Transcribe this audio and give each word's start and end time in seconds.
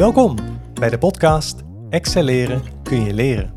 Welkom 0.00 0.34
bij 0.74 0.90
de 0.90 0.98
podcast 0.98 1.62
Excelleren 1.90 2.62
kun 2.82 3.04
je 3.04 3.14
leren. 3.14 3.52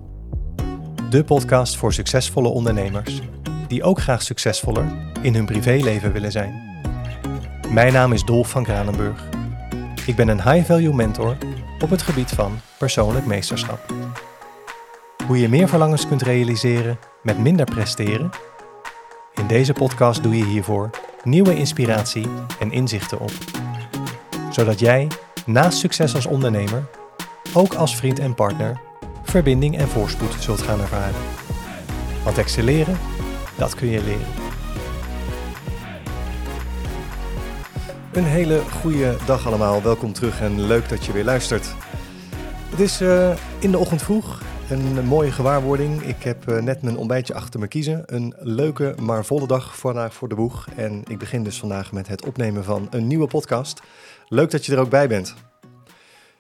De 1.10 1.24
podcast 1.24 1.78
voor 1.78 1.94
succesvolle 1.94 2.48
ondernemers 2.48 3.22
die 3.68 3.84
ook 3.84 4.00
graag 4.00 4.22
succesvoller 4.22 4.86
in 5.22 5.34
hun 5.34 5.46
privéleven 5.46 6.12
willen 6.12 6.32
zijn. 6.32 6.82
Mijn 7.70 7.94
naam 7.94 8.14
is 8.14 8.24
Dolf 8.24 8.50
van 8.50 8.64
Kranenburg. 8.64 9.30
Ik 10.06 10.16
ben 10.16 10.28
een 10.28 10.52
high-value 10.52 10.94
mentor 10.94 11.38
op 11.80 11.90
het 11.90 12.02
gebied 12.02 12.30
van 12.32 12.60
persoonlijk 12.78 13.26
meesterschap. 13.26 13.94
Hoe 15.28 15.40
je 15.40 15.50
meer 15.50 15.68
verlangens 15.68 16.08
kunt 16.08 16.22
realiseren 16.22 17.00
met 17.22 17.38
minder 17.38 17.66
presteren? 17.66 18.30
In 19.34 19.48
deze 19.48 19.74
podcast 19.74 20.24
doe 20.24 20.38
je 20.38 20.46
hiervoor 20.46 20.90
nieuwe 21.24 21.56
inspiratie 21.56 22.28
en 22.60 22.72
inzichten 22.72 23.20
op. 23.20 23.32
Zodat 24.50 24.80
jij 24.80 25.08
naast 25.46 25.78
succes 25.78 26.16
als 26.16 26.26
ondernemer 26.26 26.86
ook 27.54 27.74
als 27.74 27.96
vriend 27.96 28.20
en 28.20 28.36
partner 28.36 28.82
verbinding 29.24 29.78
en 29.78 29.88
voorspoed 29.88 30.36
zult 30.40 30.62
gaan 30.62 30.80
ervaren. 30.80 31.22
Want 32.24 32.38
excelleren, 32.38 32.98
dat 33.58 33.76
kun 33.76 33.88
je 33.88 34.04
leren. 34.04 34.26
Een 38.12 38.24
hele 38.24 38.62
goede 38.82 39.16
dag 39.26 39.48
allemaal. 39.48 39.82
Welkom 39.82 40.14
terug 40.14 40.42
en 40.42 40.62
leuk 40.62 40.90
dat 40.90 41.06
je 41.06 41.12
weer 41.12 41.24
luistert. 41.24 41.76
Het 42.70 42.80
is 42.80 43.02
uh, 43.02 43.36
in 43.60 43.72
de 43.72 43.78
ochtend 43.78 44.02
vroeg. 44.02 44.42
Een 44.70 45.06
mooie 45.06 45.32
gewaarwording. 45.32 46.02
Ik 46.02 46.24
heb 46.24 46.50
uh, 46.50 46.62
net 46.62 46.82
mijn 46.82 46.98
ontbijtje 46.98 47.34
achter 47.34 47.60
me 47.60 47.68
kiezen. 47.68 48.04
Een 48.06 48.34
leuke, 48.40 48.96
maar 49.02 49.26
volle 49.26 49.48
dag 49.48 49.78
vandaag 49.78 50.14
voor 50.14 50.30
de 50.30 50.36
boeg. 50.36 50.68
En 50.76 51.04
ik 51.08 51.18
begin 51.18 51.44
dus 51.44 51.60
vandaag 51.60 51.92
met 51.92 52.08
het 52.08 52.26
opnemen 52.26 52.64
van 52.64 52.88
een 52.90 53.08
nieuwe 53.08 53.28
podcast. 53.28 53.82
Leuk 54.28 54.52
dat 54.52 54.66
je 54.66 54.72
er 54.74 54.80
ook 54.80 54.90
bij 54.90 55.08
bent. 55.08 55.34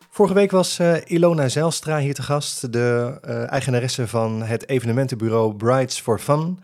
Vorige 0.09 0.33
week 0.33 0.51
was 0.51 0.79
uh, 0.79 0.95
Ilona 1.05 1.49
Zijlstra 1.49 1.99
hier 1.99 2.13
te 2.13 2.23
gast, 2.23 2.73
de 2.73 3.19
uh, 3.27 3.51
eigenaresse 3.51 4.07
van 4.07 4.41
het 4.41 4.69
evenementenbureau 4.69 5.55
Brides 5.55 5.99
for 5.99 6.19
Fun. 6.19 6.59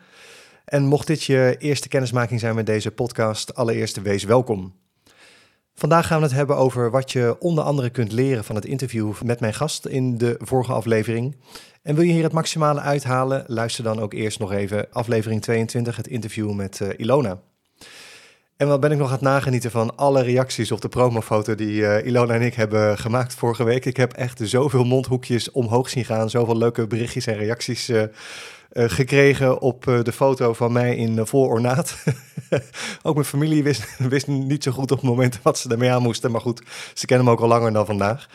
En 0.65 0.83
mocht 0.83 1.07
dit 1.07 1.23
je 1.23 1.55
eerste 1.59 1.87
kennismaking 1.87 2.39
zijn 2.39 2.55
met 2.55 2.65
deze 2.65 2.91
podcast, 2.91 3.55
allereerst 3.55 4.01
wees 4.01 4.23
welkom. 4.23 4.73
Vandaag 5.75 6.07
gaan 6.07 6.17
we 6.17 6.25
het 6.25 6.35
hebben 6.35 6.57
over 6.57 6.91
wat 6.91 7.11
je 7.11 7.35
onder 7.39 7.63
andere 7.63 7.89
kunt 7.89 8.11
leren 8.11 8.43
van 8.43 8.55
het 8.55 8.65
interview 8.65 9.21
met 9.21 9.39
mijn 9.39 9.53
gast 9.53 9.85
in 9.85 10.17
de 10.17 10.35
vorige 10.39 10.73
aflevering. 10.73 11.35
En 11.81 11.95
wil 11.95 12.03
je 12.03 12.13
hier 12.13 12.23
het 12.23 12.31
maximale 12.31 12.79
uithalen, 12.79 13.43
luister 13.47 13.83
dan 13.83 13.99
ook 13.99 14.13
eerst 14.13 14.39
nog 14.39 14.51
even 14.51 14.87
aflevering 14.91 15.41
22, 15.41 15.95
het 15.95 16.07
interview 16.07 16.53
met 16.53 16.79
uh, 16.79 16.89
Ilona. 16.97 17.39
En 18.59 18.67
wat 18.67 18.79
ben 18.79 18.91
ik 18.91 18.97
nog 18.97 19.07
aan 19.07 19.13
het 19.13 19.21
nagenieten 19.21 19.71
van 19.71 19.95
alle 19.95 20.21
reacties 20.21 20.71
op 20.71 20.81
de 20.81 20.89
promofoto 20.89 21.55
die 21.55 21.81
uh, 21.81 22.05
Ilona 22.05 22.33
en 22.33 22.41
ik 22.41 22.53
hebben 22.53 22.97
gemaakt 22.97 23.33
vorige 23.33 23.63
week. 23.63 23.85
Ik 23.85 23.97
heb 23.97 24.13
echt 24.13 24.39
zoveel 24.43 24.83
mondhoekjes 24.83 25.51
omhoog 25.51 25.89
zien 25.89 26.05
gaan, 26.05 26.29
zoveel 26.29 26.57
leuke 26.57 26.87
berichtjes 26.87 27.25
en 27.25 27.37
reacties 27.37 27.89
uh, 27.89 28.01
uh, 28.01 28.09
gekregen 28.71 29.61
op 29.61 29.83
de 30.03 30.11
foto 30.11 30.53
van 30.53 30.71
mij 30.71 30.95
in 30.95 31.25
vol 31.27 31.45
ornaat. 31.45 32.03
ook 33.03 33.13
mijn 33.13 33.25
familie 33.25 33.63
wist, 34.09 34.27
niet 34.27 34.63
zo 34.63 34.71
goed 34.71 34.91
op 34.91 34.97
het 34.97 35.07
moment 35.09 35.39
wat 35.41 35.57
ze 35.57 35.69
ermee 35.69 35.91
aan 35.91 36.01
moesten, 36.01 36.31
maar 36.31 36.41
goed, 36.41 36.63
ze 36.93 37.05
kennen 37.05 37.25
me 37.25 37.31
ook 37.31 37.41
al 37.41 37.47
langer 37.47 37.73
dan 37.73 37.85
vandaag. 37.85 38.29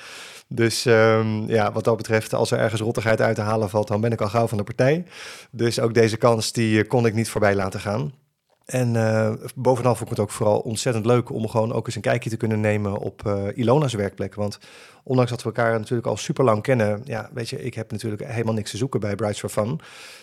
Dus 0.49 0.85
um, 0.85 1.49
ja, 1.49 1.73
wat 1.73 1.85
dat 1.85 1.97
betreft, 1.97 2.35
als 2.35 2.51
er 2.51 2.59
ergens 2.59 2.81
rottigheid 2.81 3.21
uit 3.21 3.35
te 3.35 3.43
halen 3.43 3.71
valt, 3.71 3.89
dan 3.89 4.01
ben 4.01 4.13
ik 4.13 4.21
al 4.21 4.29
gauw 4.29 4.47
van 4.47 4.59
de 4.59 4.65
partij. 4.65 5.05
Dus 5.51 5.81
ook 5.81 5.95
deze 5.95 6.17
kans, 6.17 6.53
die 6.53 6.85
kon 6.85 7.07
ik 7.07 7.15
niet 7.15 7.29
voorbij 7.29 7.55
laten 7.55 7.81
gaan. 7.81 8.24
En 8.65 8.95
uh, 8.95 9.33
bovenal 9.55 9.95
vond 9.95 10.11
ik 10.11 10.17
het 10.17 10.27
ook 10.27 10.31
vooral 10.31 10.59
ontzettend 10.59 11.07
leuk 11.07 11.31
om 11.31 11.49
gewoon 11.49 11.73
ook 11.73 11.87
eens 11.87 11.95
een 11.95 12.03
kijkje 12.03 12.31
te 12.31 12.37
kunnen 12.37 12.61
nemen 12.61 12.99
op 12.99 13.23
uh, 13.27 13.43
Ilona's 13.55 13.95
werkplek. 13.95 14.35
Want 14.35 14.59
ondanks 15.03 15.31
dat 15.31 15.43
we 15.43 15.49
elkaar 15.49 15.79
natuurlijk 15.79 16.07
al 16.07 16.17
super 16.17 16.45
lang 16.45 16.63
kennen, 16.63 17.01
ja, 17.05 17.31
weet 17.35 17.49
je, 17.49 17.63
ik 17.63 17.75
heb 17.75 17.91
natuurlijk 17.91 18.25
helemaal 18.25 18.55
niks 18.55 18.71
te 18.71 18.77
zoeken 18.77 19.01
bij 19.01 19.15
Brides 19.15 19.39
for 19.39 19.49
Fun. 19.49 19.81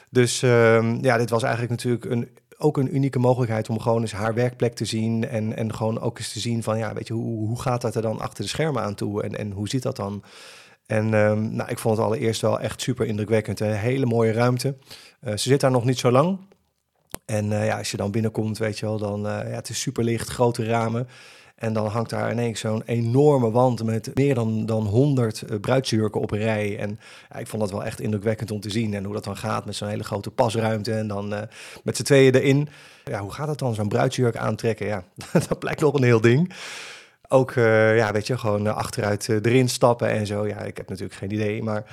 Dus 0.10 0.44
uh, 0.44 1.02
ja, 1.02 1.18
dit 1.18 1.30
was 1.30 1.44
eigenlijk 1.44 1.72
natuurlijk 1.72 2.06
een, 2.06 2.30
ook 2.58 2.78
een 2.78 2.96
unieke 2.96 3.20
mogelijkheid 3.20 3.70
om 3.70 3.80
gewoon 3.80 4.02
eens 4.02 4.12
haar 4.12 4.34
werkplek 4.34 4.74
te 4.74 4.86
zien. 4.86 5.28
En, 5.28 5.56
en 5.56 5.74
gewoon 5.74 6.00
ook 6.00 6.18
eens 6.18 6.34
te 6.34 6.40
zien 6.40 6.64
van, 6.64 6.78
ja, 6.78 6.94
weet 6.94 7.08
je, 7.08 7.14
hoe, 7.14 7.48
hoe 7.48 7.62
gaat 7.62 7.82
dat 7.82 7.96
er 7.96 8.02
dan 8.02 8.20
achter 8.20 8.44
de 8.44 8.50
schermen 8.50 8.84
aan 8.84 8.96
toe? 8.96 9.24
En, 9.24 9.38
en 9.38 9.52
hoe 9.52 9.70
zit 9.70 9.84
dat 9.84 9.96
dan? 9.96 10.24
En 10.86 11.14
um, 11.14 11.56
nou, 11.56 11.70
ik 11.70 11.80
vond 11.80 11.98
het 11.98 12.06
allereerst 12.06 12.42
wel 12.42 12.60
echt 12.60 12.82
super 12.82 13.06
indrukwekkend. 13.06 13.60
Een 13.60 13.72
hele 13.72 14.06
mooie 14.06 14.32
ruimte. 14.32 14.76
Uh, 15.24 15.32
ze 15.32 15.50
zit 15.50 15.60
daar 15.60 15.72
nog 15.72 15.86
niet 15.86 16.00
zo 16.00 16.12
lang. 16.12 16.40
En 17.32 17.52
uh, 17.52 17.66
ja, 17.66 17.78
als 17.78 17.92
je 17.92 17.98
dan 17.98 18.12
binnenkomt, 18.12 18.58
weet 18.58 18.80
je 18.80 18.86
wel, 18.86 18.98
dan 18.98 19.26
uh, 19.26 19.32
ja, 19.32 19.56
het 19.56 19.70
is 19.70 19.82
super 19.82 20.04
licht, 20.04 20.30
grote 20.30 20.66
ramen. 20.66 21.08
En 21.56 21.74
dan 21.74 21.88
hangt 21.88 22.10
daar 22.10 22.32
ineens 22.32 22.60
zo'n 22.60 22.82
enorme 22.86 23.52
wand 23.52 23.84
met 23.84 24.12
meer 24.14 24.36
dan, 24.36 24.66
dan 24.66 24.86
100 24.86 25.44
uh, 25.50 25.60
bruidsjurken 25.60 26.22
op 26.22 26.32
een 26.32 26.40
rij. 26.40 26.78
En 26.78 27.00
ja, 27.30 27.40
ik 27.40 27.48
vond 27.48 27.62
dat 27.62 27.72
wel 27.72 27.84
echt 27.84 28.00
indrukwekkend 28.00 28.52
om 28.52 28.60
te 28.60 28.70
zien. 28.70 28.94
En 28.94 29.04
hoe 29.04 29.14
dat 29.14 29.24
dan 29.24 29.38
gaat 29.38 29.66
met 29.66 29.76
zo'n 29.76 29.88
hele 29.88 30.04
grote 30.04 30.32
pasruimte. 30.32 30.94
En 30.94 31.08
dan 31.08 31.28
met 31.84 31.98
z'n 31.98 32.04
tweeën 32.04 32.36
erin. 32.36 32.70
Ja, 33.04 33.20
hoe 33.20 33.32
gaat 33.32 33.48
dat 33.48 33.60
dan, 33.60 33.74
zo'n 33.74 33.88
bruidsjurk 33.88 34.38
aantrekken? 34.38 34.86
Ja, 34.86 35.04
dat 35.48 35.60
blijkt 35.60 35.82
nog 35.82 35.94
een 35.94 36.04
heel 36.04 36.22
ding. 36.22 36.54
Ook, 37.28 37.54
ja, 37.54 38.12
weet 38.12 38.28
je, 38.28 38.38
gewoon 38.38 38.76
achteruit 38.76 39.28
erin 39.30 39.70
stappen 39.70 40.10
en 40.10 40.28
zo. 40.28 40.48
Ja, 40.48 40.60
ik 40.60 40.78
heb 40.78 40.90
natuurlijk 40.90 41.18
geen 41.18 41.34
idee, 41.34 41.64
maar... 41.64 41.84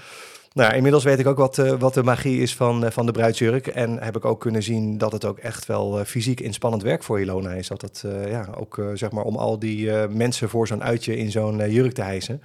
Nou, 0.58 0.74
inmiddels 0.74 1.04
weet 1.04 1.18
ik 1.18 1.26
ook 1.26 1.36
wat, 1.36 1.58
uh, 1.58 1.72
wat 1.78 1.94
de 1.94 2.02
magie 2.02 2.42
is 2.42 2.54
van, 2.54 2.84
uh, 2.84 2.90
van 2.90 3.06
de 3.06 3.12
bruidsjurk. 3.12 3.66
En 3.66 4.02
heb 4.02 4.16
ik 4.16 4.24
ook 4.24 4.40
kunnen 4.40 4.62
zien 4.62 4.98
dat 4.98 5.12
het 5.12 5.24
ook 5.24 5.38
echt 5.38 5.66
wel 5.66 5.98
uh, 5.98 6.04
fysiek 6.04 6.40
inspannend 6.40 6.82
werk 6.82 7.02
voor 7.02 7.20
Ilona 7.20 7.50
is. 7.50 7.68
Dat 7.68 7.82
het, 7.82 8.04
ja, 8.28 8.48
ook 8.56 8.82
zeg 8.94 9.10
maar 9.10 9.24
om 9.24 9.36
al 9.36 9.58
die 9.58 9.90
mensen 10.08 10.48
voor 10.48 10.66
zo'n 10.66 10.82
uitje 10.82 11.16
in 11.16 11.30
zo'n 11.30 11.70
jurk 11.70 11.92
te 11.92 12.02
hijsen. 12.02 12.42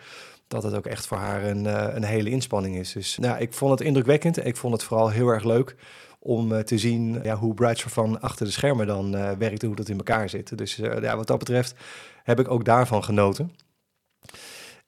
Dat 0.48 0.64
het 0.64 0.74
ook 0.74 0.86
echt 0.86 1.08
voor 1.08 1.18
haar 1.18 1.44
een, 1.44 1.66
een 1.96 2.04
hele 2.04 2.30
inspanning 2.30 2.76
is. 2.76 2.92
Dus 2.92 3.18
nou, 3.18 3.40
ik 3.40 3.54
vond 3.54 3.72
het 3.72 3.88
indrukwekkend. 3.88 4.46
Ik 4.46 4.58
vond 4.58 4.74
het 4.74 4.84
vooral 4.84 5.10
heel 5.10 5.28
erg 5.28 5.44
leuk 5.44 5.76
om 6.20 6.64
te 6.64 6.78
zien 6.78 7.20
ja, 7.24 7.36
hoe 7.36 7.54
Brides 7.54 7.84
Fun 7.84 8.22
achter 8.22 8.46
de 8.46 8.52
schermen 8.52 8.88
dan 8.88 9.12
werkt 9.38 9.62
en 9.62 9.68
hoe 9.68 9.76
dat 9.76 9.90
in 9.90 9.98
elkaar 9.98 10.30
zit. 10.30 10.58
Dus 10.58 10.76
ja, 10.76 11.16
wat 11.16 11.28
dat 11.28 11.40
betreft 11.40 11.76
heb 12.24 12.40
ik 12.40 12.48
ook 12.48 12.66
daarvan 12.66 13.04
genoten. 13.04 13.52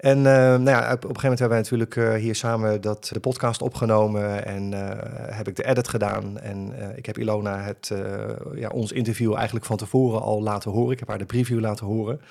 En 0.06 0.18
uh, 0.18 0.24
nou 0.24 0.66
ja, 0.66 0.94
op, 0.94 1.04
een 1.04 1.10
gegeven 1.10 1.22
moment 1.22 1.40
hebben 1.40 1.50
wij 1.50 1.58
natuurlijk 1.58 1.96
uh, 1.96 2.14
hier 2.14 2.36
samen 2.36 2.82
dat, 2.82 3.10
de 3.14 3.20
podcast 3.20 3.62
opgenomen 3.62 4.46
en 4.46 4.72
uh, 4.72 4.90
heb 5.36 5.48
ik 5.48 5.56
de 5.56 5.66
edit 5.66 5.88
gedaan. 5.88 6.40
En 6.40 6.74
ik 6.96 7.06
heb 7.06 7.18
Ilona 7.18 7.60
het, 7.60 7.92
ja, 8.56 8.70
ons 8.70 8.92
interview 8.92 9.36
eigenlijk 9.36 9.66
van 9.66 9.78
tevoren 9.78 10.22
al 10.22 10.42
laten 10.42 10.72
horen. 10.72 10.92
Ik 10.92 11.00
heb 11.00 11.08
haar 11.08 11.18
de 11.18 11.26
preview 11.26 11.60
laten 11.60 11.86
horen. 11.86 12.22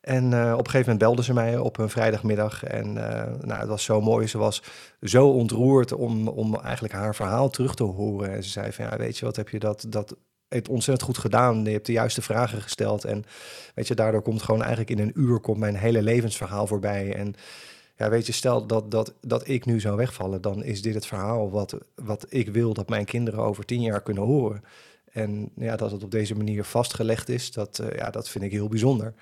En 0.00 0.24
op 0.26 0.34
een 0.34 0.70
gegeven 0.70 0.80
moment 0.80 0.98
belde 0.98 1.22
ze 1.22 1.32
mij 1.32 1.58
op 1.58 1.78
een 1.78 1.90
vrijdagmiddag. 1.90 2.64
En 2.64 2.92
nou, 3.40 3.60
het 3.60 3.68
was 3.68 3.84
zo 3.84 4.00
mooi. 4.00 4.26
Ze 4.26 4.38
was 4.38 4.62
zo 5.00 5.28
ontroerd 5.28 5.92
om, 5.92 6.28
om 6.28 6.56
eigenlijk 6.56 6.94
haar 6.94 7.14
verhaal 7.14 7.50
terug 7.50 7.74
te 7.74 7.84
horen. 7.84 8.32
En 8.32 8.42
ze 8.42 8.50
zei 8.50 8.72
van, 8.72 8.84
ja, 8.84 8.96
weet 8.96 9.18
je 9.18 9.24
wat, 9.24 9.36
heb 9.36 9.48
je 9.48 9.58
dat, 9.58 9.86
dat 9.88 10.16
het 10.52 10.68
ontzettend 10.68 11.06
goed 11.08 11.18
gedaan. 11.18 11.64
Je 11.64 11.70
hebt 11.70 11.86
de 11.86 11.92
juiste 11.92 12.22
vragen 12.22 12.62
gesteld. 12.62 13.04
En 13.04 13.24
weet 13.74 13.88
je, 13.88 13.94
daardoor 13.94 14.22
komt 14.22 14.42
gewoon 14.42 14.60
eigenlijk 14.60 14.90
in 14.90 14.98
een 14.98 15.12
uur 15.14 15.40
komt 15.40 15.58
mijn 15.58 15.76
hele 15.76 16.02
levensverhaal 16.02 16.66
voorbij. 16.66 17.14
En 17.14 17.34
ja, 17.96 18.08
weet 18.08 18.26
je, 18.26 18.32
stel 18.32 18.66
dat, 18.66 18.90
dat, 18.90 19.14
dat 19.20 19.48
ik 19.48 19.64
nu 19.64 19.80
zou 19.80 19.96
wegvallen, 19.96 20.40
dan 20.40 20.64
is 20.64 20.82
dit 20.82 20.94
het 20.94 21.06
verhaal 21.06 21.50
wat, 21.50 21.78
wat 21.94 22.26
ik 22.28 22.48
wil 22.48 22.74
dat 22.74 22.88
mijn 22.88 23.04
kinderen 23.04 23.40
over 23.40 23.64
tien 23.64 23.80
jaar 23.80 24.02
kunnen 24.02 24.22
horen. 24.22 24.62
En 25.12 25.50
ja, 25.56 25.76
dat 25.76 25.90
het 25.90 26.04
op 26.04 26.10
deze 26.10 26.34
manier 26.34 26.64
vastgelegd 26.64 27.28
is, 27.28 27.52
dat, 27.52 27.78
uh, 27.82 27.96
ja, 27.96 28.10
dat 28.10 28.28
vind 28.28 28.44
ik 28.44 28.52
heel 28.52 28.68
bijzonder. 28.68 29.14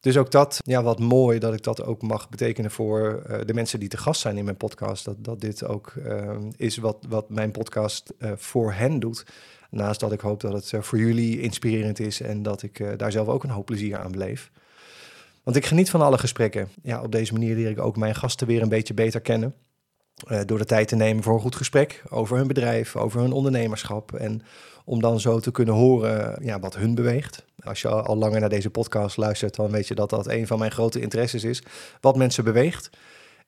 Dus 0.00 0.16
ook 0.16 0.30
dat, 0.30 0.58
ja, 0.64 0.82
wat 0.82 0.98
mooi 0.98 1.38
dat 1.38 1.54
ik 1.54 1.62
dat 1.62 1.82
ook 1.82 2.02
mag 2.02 2.28
betekenen 2.28 2.70
voor 2.70 3.22
uh, 3.30 3.38
de 3.44 3.54
mensen 3.54 3.80
die 3.80 3.88
te 3.88 3.96
gast 3.96 4.20
zijn 4.20 4.36
in 4.36 4.44
mijn 4.44 4.56
podcast. 4.56 5.04
Dat, 5.04 5.24
dat 5.24 5.40
dit 5.40 5.64
ook 5.64 5.92
uh, 5.98 6.36
is 6.56 6.76
wat, 6.76 7.06
wat 7.08 7.30
mijn 7.30 7.50
podcast 7.50 8.12
voor 8.36 8.72
hen 8.72 9.00
doet. 9.00 9.24
Naast 9.76 10.00
dat 10.00 10.12
ik 10.12 10.20
hoop 10.20 10.40
dat 10.40 10.52
het 10.52 10.72
eh, 10.72 10.80
voor 10.80 10.98
jullie 10.98 11.40
inspirerend 11.40 12.00
is 12.00 12.20
en 12.20 12.42
dat 12.42 12.62
ik 12.62 12.80
eh, 12.80 12.88
daar 12.96 13.12
zelf 13.12 13.28
ook 13.28 13.44
een 13.44 13.50
hoop 13.50 13.66
plezier 13.66 13.98
aan 13.98 14.12
beleef. 14.12 14.50
Want 15.42 15.56
ik 15.56 15.66
geniet 15.66 15.90
van 15.90 16.02
alle 16.02 16.18
gesprekken. 16.18 16.68
Ja, 16.82 17.02
op 17.02 17.12
deze 17.12 17.32
manier 17.32 17.54
leer 17.54 17.70
ik 17.70 17.80
ook 17.80 17.96
mijn 17.96 18.14
gasten 18.14 18.46
weer 18.46 18.62
een 18.62 18.68
beetje 18.68 18.94
beter 18.94 19.20
kennen. 19.20 19.54
Uh, 20.30 20.40
door 20.46 20.58
de 20.58 20.64
tijd 20.64 20.88
te 20.88 20.96
nemen 20.96 21.22
voor 21.22 21.34
een 21.34 21.40
goed 21.40 21.56
gesprek 21.56 22.02
over 22.08 22.36
hun 22.36 22.46
bedrijf, 22.46 22.96
over 22.96 23.20
hun 23.20 23.32
ondernemerschap. 23.32 24.12
En 24.12 24.42
om 24.84 25.00
dan 25.00 25.20
zo 25.20 25.40
te 25.40 25.50
kunnen 25.50 25.74
horen 25.74 26.44
ja, 26.44 26.58
wat 26.60 26.76
hun 26.76 26.94
beweegt. 26.94 27.44
Als 27.58 27.82
je 27.82 27.88
al 27.88 28.16
langer 28.16 28.40
naar 28.40 28.48
deze 28.48 28.70
podcast 28.70 29.16
luistert, 29.16 29.54
dan 29.56 29.70
weet 29.70 29.88
je 29.88 29.94
dat 29.94 30.10
dat 30.10 30.28
een 30.28 30.46
van 30.46 30.58
mijn 30.58 30.70
grote 30.70 31.00
interesses 31.00 31.44
is. 31.44 31.62
Wat 32.00 32.16
mensen 32.16 32.44
beweegt. 32.44 32.90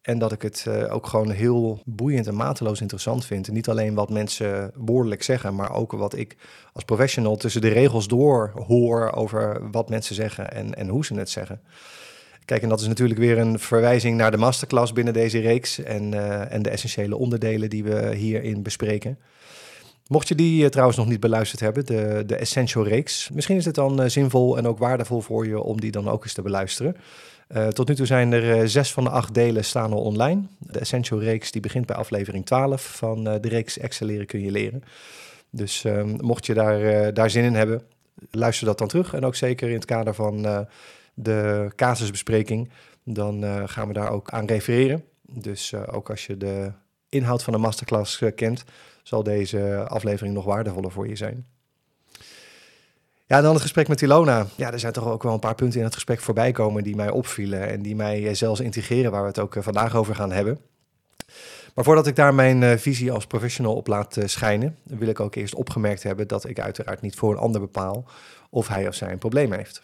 En 0.02 0.18
dat 0.18 0.32
ik 0.32 0.42
het 0.42 0.64
uh, 0.68 0.94
ook 0.94 1.06
gewoon 1.06 1.30
heel 1.30 1.82
boeiend 1.84 2.26
en 2.26 2.34
mateloos 2.34 2.80
interessant 2.80 3.24
vind. 3.24 3.48
En 3.48 3.54
niet 3.54 3.68
alleen 3.68 3.94
wat 3.94 4.10
mensen 4.10 4.72
woordelijk 4.74 5.22
zeggen, 5.22 5.54
maar 5.54 5.72
ook 5.72 5.92
wat 5.92 6.16
ik 6.16 6.36
als 6.72 6.84
professional 6.84 7.36
tussen 7.36 7.60
de 7.60 7.68
regels 7.68 8.08
door 8.08 8.52
hoor 8.66 9.12
over 9.12 9.70
wat 9.70 9.88
mensen 9.88 10.14
zeggen 10.14 10.52
en, 10.52 10.74
en 10.74 10.88
hoe 10.88 11.04
ze 11.04 11.14
het 11.14 11.30
zeggen. 11.30 11.60
Kijk, 12.48 12.62
en 12.62 12.68
dat 12.68 12.80
is 12.80 12.86
natuurlijk 12.86 13.20
weer 13.20 13.38
een 13.38 13.58
verwijzing 13.58 14.16
naar 14.16 14.30
de 14.30 14.36
masterclass 14.36 14.92
binnen 14.92 15.12
deze 15.12 15.38
reeks 15.38 15.78
en, 15.82 16.12
uh, 16.12 16.52
en 16.52 16.62
de 16.62 16.70
essentiële 16.70 17.16
onderdelen 17.16 17.70
die 17.70 17.84
we 17.84 18.14
hierin 18.14 18.62
bespreken. 18.62 19.18
Mocht 20.06 20.28
je 20.28 20.34
die 20.34 20.62
uh, 20.62 20.68
trouwens 20.68 20.98
nog 20.98 21.08
niet 21.08 21.20
beluisterd 21.20 21.60
hebben, 21.60 21.86
de, 21.86 22.22
de 22.26 22.36
Essential 22.36 22.86
reeks, 22.86 23.30
misschien 23.30 23.56
is 23.56 23.64
het 23.64 23.74
dan 23.74 24.10
zinvol 24.10 24.56
en 24.58 24.66
ook 24.66 24.78
waardevol 24.78 25.20
voor 25.20 25.46
je 25.46 25.60
om 25.60 25.80
die 25.80 25.90
dan 25.90 26.08
ook 26.08 26.24
eens 26.24 26.32
te 26.32 26.42
beluisteren. 26.42 26.96
Uh, 27.48 27.68
tot 27.68 27.88
nu 27.88 27.94
toe 27.94 28.06
zijn 28.06 28.32
er 28.32 28.60
uh, 28.60 28.66
zes 28.66 28.92
van 28.92 29.04
de 29.04 29.10
acht 29.10 29.34
delen 29.34 29.64
staan 29.64 29.92
al 29.92 30.02
online. 30.02 30.42
De 30.58 30.78
Essential 30.78 31.20
reeks 31.20 31.50
die 31.50 31.60
begint 31.60 31.86
bij 31.86 31.96
aflevering 31.96 32.46
12 32.46 32.96
van 32.96 33.28
uh, 33.28 33.34
de 33.40 33.48
reeks 33.48 33.78
Excelleren 33.78 34.26
kun 34.26 34.40
je 34.40 34.50
leren. 34.50 34.82
Dus 35.50 35.84
ehm, 35.84 36.08
mocht 36.20 36.46
je 36.46 36.54
daar, 36.54 37.14
daar 37.14 37.30
zin 37.30 37.44
in 37.44 37.54
hebben, 37.54 37.82
luister 38.30 38.66
dat 38.66 38.78
dan 38.78 38.88
terug. 38.88 39.14
En 39.14 39.24
ook 39.24 39.34
zeker 39.34 39.68
in 39.68 39.74
het 39.74 39.84
kader 39.84 40.14
van 40.14 40.66
de 41.14 41.70
casusbespreking, 41.76 42.70
dan 43.04 43.68
gaan 43.68 43.88
we 43.88 43.94
daar 43.94 44.10
ook 44.10 44.30
aan 44.30 44.46
refereren. 44.46 45.04
Dus 45.22 45.74
ook 45.74 46.10
als 46.10 46.26
je 46.26 46.36
de 46.36 46.72
inhoud 47.08 47.42
van 47.42 47.52
de 47.52 47.58
masterclass 47.58 48.22
kent, 48.34 48.64
zal 49.02 49.22
deze 49.22 49.84
aflevering 49.88 50.34
nog 50.34 50.44
waardevoller 50.44 50.90
voor 50.90 51.08
je 51.08 51.16
zijn. 51.16 51.46
Ja, 53.28 53.40
dan 53.40 53.52
het 53.52 53.62
gesprek 53.62 53.88
met 53.88 54.02
Ilona. 54.02 54.46
Ja, 54.56 54.72
er 54.72 54.78
zijn 54.78 54.92
toch 54.92 55.06
ook 55.06 55.22
wel 55.22 55.32
een 55.32 55.38
paar 55.38 55.54
punten 55.54 55.78
in 55.78 55.84
het 55.84 55.94
gesprek 55.94 56.20
voorbij 56.20 56.52
komen 56.52 56.82
die 56.82 56.96
mij 56.96 57.10
opvielen 57.10 57.68
en 57.68 57.82
die 57.82 57.96
mij 57.96 58.28
eh, 58.28 58.34
zelfs 58.34 58.60
integreren, 58.60 59.10
waar 59.10 59.20
we 59.20 59.28
het 59.28 59.38
ook 59.38 59.56
eh, 59.56 59.62
vandaag 59.62 59.96
over 59.96 60.14
gaan 60.14 60.32
hebben. 60.32 60.58
Maar 61.74 61.84
voordat 61.84 62.06
ik 62.06 62.16
daar 62.16 62.34
mijn 62.34 62.62
eh, 62.62 62.76
visie 62.76 63.12
als 63.12 63.26
professional 63.26 63.74
op 63.74 63.86
laat 63.86 64.16
schijnen, 64.24 64.76
wil 64.82 65.08
ik 65.08 65.20
ook 65.20 65.34
eerst 65.34 65.54
opgemerkt 65.54 66.02
hebben 66.02 66.28
dat 66.28 66.48
ik 66.48 66.60
uiteraard 66.60 67.00
niet 67.00 67.16
voor 67.16 67.32
een 67.32 67.38
ander 67.38 67.60
bepaal 67.60 68.04
of 68.50 68.68
hij 68.68 68.88
of 68.88 68.94
zij 68.94 69.12
een 69.12 69.18
probleem 69.18 69.52
heeft. 69.52 69.82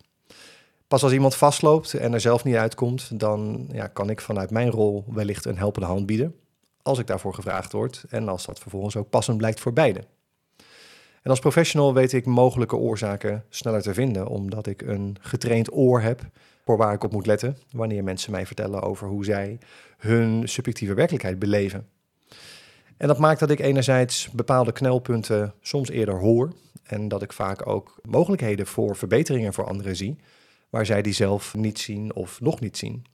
Pas 0.89 1.03
als 1.03 1.13
iemand 1.13 1.35
vastloopt 1.35 1.95
en 1.95 2.13
er 2.13 2.21
zelf 2.21 2.45
niet 2.45 2.57
uitkomt, 2.57 3.21
dan 3.21 3.69
ja, 3.73 3.87
kan 3.87 4.11
ik 4.11 4.21
vanuit 4.21 4.51
mijn 4.51 4.71
rol 4.71 5.05
wellicht 5.09 5.45
een 5.45 5.59
helpende 5.59 5.87
hand 5.89 6.07
bieden. 6.07 6.35
Als 6.83 6.99
ik 6.99 7.07
daarvoor 7.07 7.35
gevraagd 7.35 7.73
word 7.73 8.05
en 8.09 8.29
als 8.29 8.47
dat 8.47 8.59
vervolgens 8.59 8.97
ook 8.97 9.11
passend 9.11 9.37
blijkt 9.37 9.61
voor 9.61 9.73
beide. 9.73 10.01
En 11.25 11.31
als 11.31 11.41
professional 11.41 11.95
weet 11.95 12.13
ik 12.13 12.27
mogelijke 12.27 12.77
oorzaken 12.77 13.45
sneller 13.49 13.83
te 13.83 13.95
vinden, 13.95 14.27
omdat 14.27 14.67
ik 14.67 14.83
een 14.83 15.17
getraind 15.21 15.75
oor 15.77 16.01
heb 16.01 16.21
voor 16.65 16.77
waar 16.77 16.93
ik 16.93 17.05
op 17.05 17.13
moet 17.13 17.27
letten 17.27 17.59
wanneer 17.71 18.05
mensen 18.05 18.31
mij 18.31 18.47
vertellen 18.47 18.83
over 18.83 19.09
hoe 19.09 19.25
zij 19.25 19.59
hun 19.99 20.49
subjectieve 20.49 20.95
werkelijkheid 20.95 21.39
beleven. 21.39 21.89
En 22.97 23.09
dat 23.09 23.19
maakt 23.19 23.41
dat 23.41 23.51
ik 23.51 23.61
enerzijds 23.61 24.31
bepaalde 24.31 24.73
knelpunten 24.73 25.55
soms 25.61 25.89
eerder 25.89 26.19
hoor 26.19 26.53
en 26.83 27.09
dat 27.09 27.23
ik 27.23 27.33
vaak 27.33 27.67
ook 27.67 27.99
mogelijkheden 28.03 28.67
voor 28.67 28.97
verbeteringen 28.97 29.53
voor 29.53 29.67
anderen 29.67 29.97
zie, 29.97 30.17
waar 30.71 30.87
zij 30.87 31.03
die 31.03 31.13
zelf 31.13 31.55
niet 31.55 31.79
zien 31.79 32.15
of 32.15 32.41
nog 32.41 32.61
niet 32.61 32.77
zien. 32.77 33.05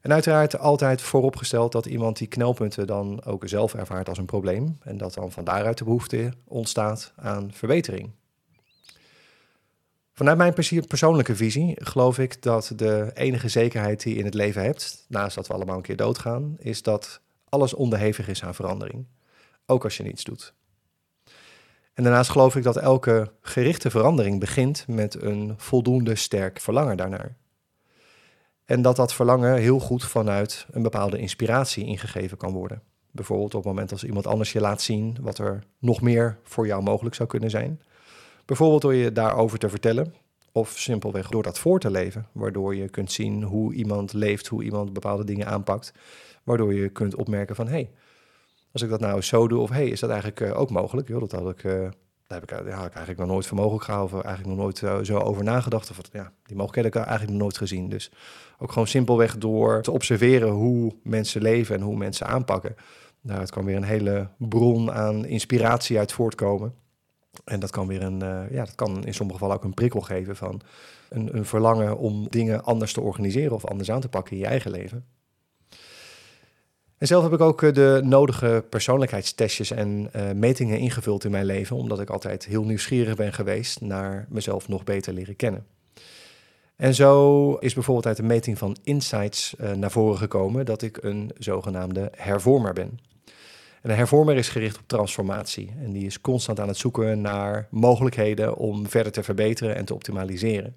En 0.00 0.12
uiteraard 0.12 0.58
altijd 0.58 1.02
vooropgesteld 1.02 1.72
dat 1.72 1.86
iemand 1.86 2.18
die 2.18 2.28
knelpunten 2.28 2.86
dan 2.86 3.24
ook 3.24 3.48
zelf 3.48 3.74
ervaart 3.74 4.08
als 4.08 4.18
een 4.18 4.24
probleem 4.24 4.78
en 4.82 4.96
dat 4.96 5.14
dan 5.14 5.32
van 5.32 5.44
daaruit 5.44 5.78
de 5.78 5.84
behoefte 5.84 6.32
ontstaat 6.44 7.12
aan 7.16 7.52
verbetering. 7.52 8.10
Vanuit 10.12 10.38
mijn 10.38 10.54
persoonlijke 10.86 11.36
visie 11.36 11.76
geloof 11.84 12.18
ik 12.18 12.42
dat 12.42 12.72
de 12.76 13.10
enige 13.14 13.48
zekerheid 13.48 14.02
die 14.02 14.12
je 14.12 14.18
in 14.18 14.24
het 14.24 14.34
leven 14.34 14.62
hebt, 14.62 15.04
naast 15.08 15.34
dat 15.34 15.46
we 15.46 15.52
allemaal 15.52 15.76
een 15.76 15.82
keer 15.82 15.96
doodgaan, 15.96 16.56
is 16.58 16.82
dat 16.82 17.20
alles 17.48 17.74
onderhevig 17.74 18.28
is 18.28 18.44
aan 18.44 18.54
verandering, 18.54 19.06
ook 19.66 19.84
als 19.84 19.96
je 19.96 20.02
niets 20.02 20.24
doet. 20.24 20.54
En 21.94 22.02
daarnaast 22.02 22.30
geloof 22.30 22.56
ik 22.56 22.62
dat 22.62 22.76
elke 22.76 23.32
gerichte 23.40 23.90
verandering 23.90 24.40
begint 24.40 24.84
met 24.88 25.22
een 25.22 25.54
voldoende 25.56 26.14
sterk 26.14 26.60
verlangen 26.60 26.96
daarnaar. 26.96 27.36
En 28.70 28.82
dat 28.82 28.96
dat 28.96 29.14
verlangen 29.14 29.56
heel 29.56 29.78
goed 29.78 30.04
vanuit 30.04 30.66
een 30.70 30.82
bepaalde 30.82 31.18
inspiratie 31.18 31.84
ingegeven 31.84 32.36
kan 32.36 32.52
worden. 32.52 32.82
Bijvoorbeeld 33.10 33.54
op 33.54 33.62
het 33.62 33.72
moment 33.72 33.92
als 33.92 34.04
iemand 34.04 34.26
anders 34.26 34.52
je 34.52 34.60
laat 34.60 34.82
zien 34.82 35.16
wat 35.20 35.38
er 35.38 35.64
nog 35.78 36.00
meer 36.00 36.38
voor 36.42 36.66
jou 36.66 36.82
mogelijk 36.82 37.14
zou 37.14 37.28
kunnen 37.28 37.50
zijn. 37.50 37.80
Bijvoorbeeld 38.44 38.82
door 38.82 38.94
je 38.94 39.12
daarover 39.12 39.58
te 39.58 39.68
vertellen. 39.68 40.14
Of 40.52 40.78
simpelweg 40.78 41.28
door 41.28 41.42
dat 41.42 41.58
voor 41.58 41.80
te 41.80 41.90
leven. 41.90 42.26
Waardoor 42.32 42.74
je 42.74 42.88
kunt 42.88 43.12
zien 43.12 43.42
hoe 43.42 43.74
iemand 43.74 44.12
leeft, 44.12 44.46
hoe 44.46 44.64
iemand 44.64 44.92
bepaalde 44.92 45.24
dingen 45.24 45.46
aanpakt. 45.46 45.92
Waardoor 46.42 46.74
je 46.74 46.88
kunt 46.88 47.14
opmerken 47.14 47.56
van 47.56 47.66
hé, 47.66 47.72
hey, 47.72 47.90
als 48.72 48.82
ik 48.82 48.88
dat 48.88 49.00
nou 49.00 49.22
zo 49.22 49.48
doe, 49.48 49.60
of 49.60 49.70
hé, 49.70 49.76
hey, 49.76 49.88
is 49.88 50.00
dat 50.00 50.10
eigenlijk 50.10 50.40
uh, 50.40 50.60
ook 50.60 50.70
mogelijk? 50.70 51.08
Dat 51.08 51.32
had 51.32 51.50
ik 51.50 51.64
uh, 51.64 51.88
daar 52.30 52.40
heb 52.40 52.50
had 52.50 52.86
ik 52.86 52.94
eigenlijk 52.94 53.18
nog 53.18 53.28
nooit 53.28 53.46
voor 53.46 53.56
mogelijk 53.56 53.84
gehouden, 53.84 54.18
of 54.18 54.24
eigenlijk 54.24 54.56
nog 54.56 54.64
nooit 54.64 54.78
zo, 54.78 55.04
zo 55.04 55.18
over 55.18 55.44
nagedacht. 55.44 55.90
Of 55.90 56.00
ja, 56.12 56.32
die 56.42 56.56
mogelijkheden 56.56 56.92
heb 56.92 57.00
ik 57.00 57.08
eigenlijk 57.08 57.30
nog 57.30 57.40
nooit 57.40 57.58
gezien. 57.58 57.88
Dus 57.88 58.10
ook 58.58 58.72
gewoon 58.72 58.88
simpelweg 58.88 59.38
door 59.38 59.82
te 59.82 59.90
observeren 59.90 60.48
hoe 60.48 60.94
mensen 61.02 61.42
leven 61.42 61.76
en 61.76 61.82
hoe 61.82 61.96
mensen 61.96 62.26
aanpakken. 62.26 62.76
Daaruit 63.22 63.50
kan 63.50 63.64
weer 63.64 63.76
een 63.76 63.82
hele 63.82 64.28
bron 64.36 64.92
aan 64.92 65.24
inspiratie 65.24 65.98
uit 65.98 66.12
voortkomen. 66.12 66.74
En 67.44 67.60
dat 67.60 67.70
kan 67.70 67.86
weer 67.86 68.02
een, 68.02 68.22
uh, 68.22 68.50
ja, 68.50 68.64
dat 68.64 68.74
kan 68.74 69.04
in 69.04 69.14
sommige 69.14 69.38
gevallen 69.38 69.56
ook 69.56 69.64
een 69.64 69.74
prikkel 69.74 70.00
geven 70.00 70.36
van 70.36 70.60
een, 71.08 71.36
een 71.36 71.44
verlangen 71.44 71.98
om 71.98 72.28
dingen 72.28 72.64
anders 72.64 72.92
te 72.92 73.00
organiseren 73.00 73.54
of 73.54 73.66
anders 73.66 73.90
aan 73.90 74.00
te 74.00 74.08
pakken 74.08 74.32
in 74.32 74.38
je 74.38 74.46
eigen 74.46 74.70
leven. 74.70 75.04
En 77.00 77.06
zelf 77.06 77.22
heb 77.22 77.32
ik 77.32 77.40
ook 77.40 77.62
eh, 77.62 77.72
de 77.72 78.00
nodige 78.04 78.64
persoonlijkheidstestjes 78.70 79.70
en 79.70 80.10
uh, 80.16 80.30
metingen 80.32 80.78
ingevuld 80.78 81.24
in 81.24 81.30
mijn 81.30 81.44
leven, 81.44 81.76
omdat 81.76 82.00
ik 82.00 82.10
altijd 82.10 82.44
heel 82.44 82.64
nieuwsgierig 82.64 83.16
ben 83.16 83.32
geweest 83.32 83.80
naar 83.80 84.26
mezelf 84.28 84.68
nog 84.68 84.84
beter 84.84 85.12
leren 85.12 85.36
kennen. 85.36 85.66
En 86.76 86.94
zo 86.94 87.54
is 87.54 87.74
bijvoorbeeld 87.74 88.06
uit 88.06 88.16
de 88.16 88.22
meting 88.22 88.58
van 88.58 88.76
Insights 88.82 89.54
uh, 89.60 89.72
naar 89.72 89.90
voren 89.90 90.18
gekomen 90.18 90.66
dat 90.66 90.82
ik 90.82 91.02
een 91.02 91.30
zogenaamde 91.38 92.12
hervormer 92.16 92.72
ben. 92.72 92.98
En 93.82 93.90
een 93.90 93.96
hervormer 93.96 94.36
is 94.36 94.48
gericht 94.48 94.78
op 94.78 94.84
transformatie 94.86 95.72
en 95.82 95.92
die 95.92 96.06
is 96.06 96.20
constant 96.20 96.60
aan 96.60 96.68
het 96.68 96.76
zoeken 96.76 97.20
naar 97.20 97.66
mogelijkheden 97.70 98.56
om 98.56 98.88
verder 98.88 99.12
te 99.12 99.22
verbeteren 99.22 99.76
en 99.76 99.84
te 99.84 99.94
optimaliseren. 99.94 100.76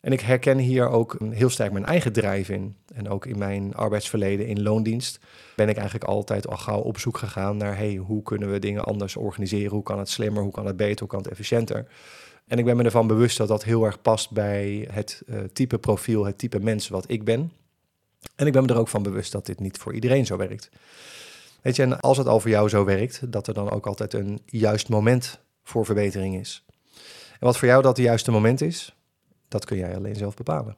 En 0.00 0.12
ik 0.12 0.20
herken 0.20 0.58
hier 0.58 0.88
ook 0.88 1.16
heel 1.30 1.50
sterk 1.50 1.72
mijn 1.72 1.84
eigen 1.84 2.12
drijf 2.12 2.48
in. 2.48 2.76
En 2.94 3.08
ook 3.08 3.26
in 3.26 3.38
mijn 3.38 3.74
arbeidsverleden 3.74 4.46
in 4.46 4.62
loondienst 4.62 5.18
ben 5.56 5.68
ik 5.68 5.76
eigenlijk 5.76 6.10
altijd 6.10 6.48
al 6.48 6.56
gauw 6.56 6.80
op 6.80 6.98
zoek 6.98 7.18
gegaan 7.18 7.56
naar 7.56 7.76
hey, 7.76 7.94
hoe 7.94 8.22
kunnen 8.22 8.50
we 8.50 8.58
dingen 8.58 8.84
anders 8.84 9.16
organiseren? 9.16 9.70
Hoe 9.70 9.82
kan 9.82 9.98
het 9.98 10.08
slimmer? 10.08 10.42
Hoe 10.42 10.52
kan 10.52 10.66
het 10.66 10.76
beter? 10.76 10.98
Hoe 10.98 11.08
kan 11.08 11.18
het 11.18 11.30
efficiënter? 11.30 11.86
En 12.46 12.58
ik 12.58 12.64
ben 12.64 12.76
me 12.76 12.82
ervan 12.82 13.06
bewust 13.06 13.36
dat 13.36 13.48
dat 13.48 13.64
heel 13.64 13.84
erg 13.84 14.02
past 14.02 14.30
bij 14.30 14.88
het 14.90 15.22
uh, 15.26 15.38
type 15.52 15.78
profiel, 15.78 16.24
het 16.24 16.38
type 16.38 16.60
mens 16.60 16.88
wat 16.88 17.04
ik 17.10 17.24
ben. 17.24 17.52
En 18.36 18.46
ik 18.46 18.52
ben 18.52 18.62
me 18.62 18.68
er 18.68 18.78
ook 18.78 18.88
van 18.88 19.02
bewust 19.02 19.32
dat 19.32 19.46
dit 19.46 19.60
niet 19.60 19.78
voor 19.78 19.94
iedereen 19.94 20.26
zo 20.26 20.36
werkt. 20.36 20.70
Weet 21.62 21.76
je, 21.76 21.82
en 21.82 22.00
als 22.00 22.16
het 22.16 22.26
al 22.26 22.40
voor 22.40 22.50
jou 22.50 22.68
zo 22.68 22.84
werkt, 22.84 23.32
dat 23.32 23.46
er 23.46 23.54
dan 23.54 23.70
ook 23.70 23.86
altijd 23.86 24.14
een 24.14 24.40
juist 24.46 24.88
moment 24.88 25.40
voor 25.62 25.84
verbetering 25.84 26.36
is. 26.36 26.64
En 27.32 27.46
wat 27.46 27.56
voor 27.56 27.68
jou 27.68 27.82
dat 27.82 27.96
de 27.96 28.02
juiste 28.02 28.30
moment 28.30 28.60
is, 28.60 28.94
dat 29.50 29.64
kun 29.64 29.76
jij 29.76 29.96
alleen 29.96 30.16
zelf 30.16 30.34
bepalen. 30.34 30.76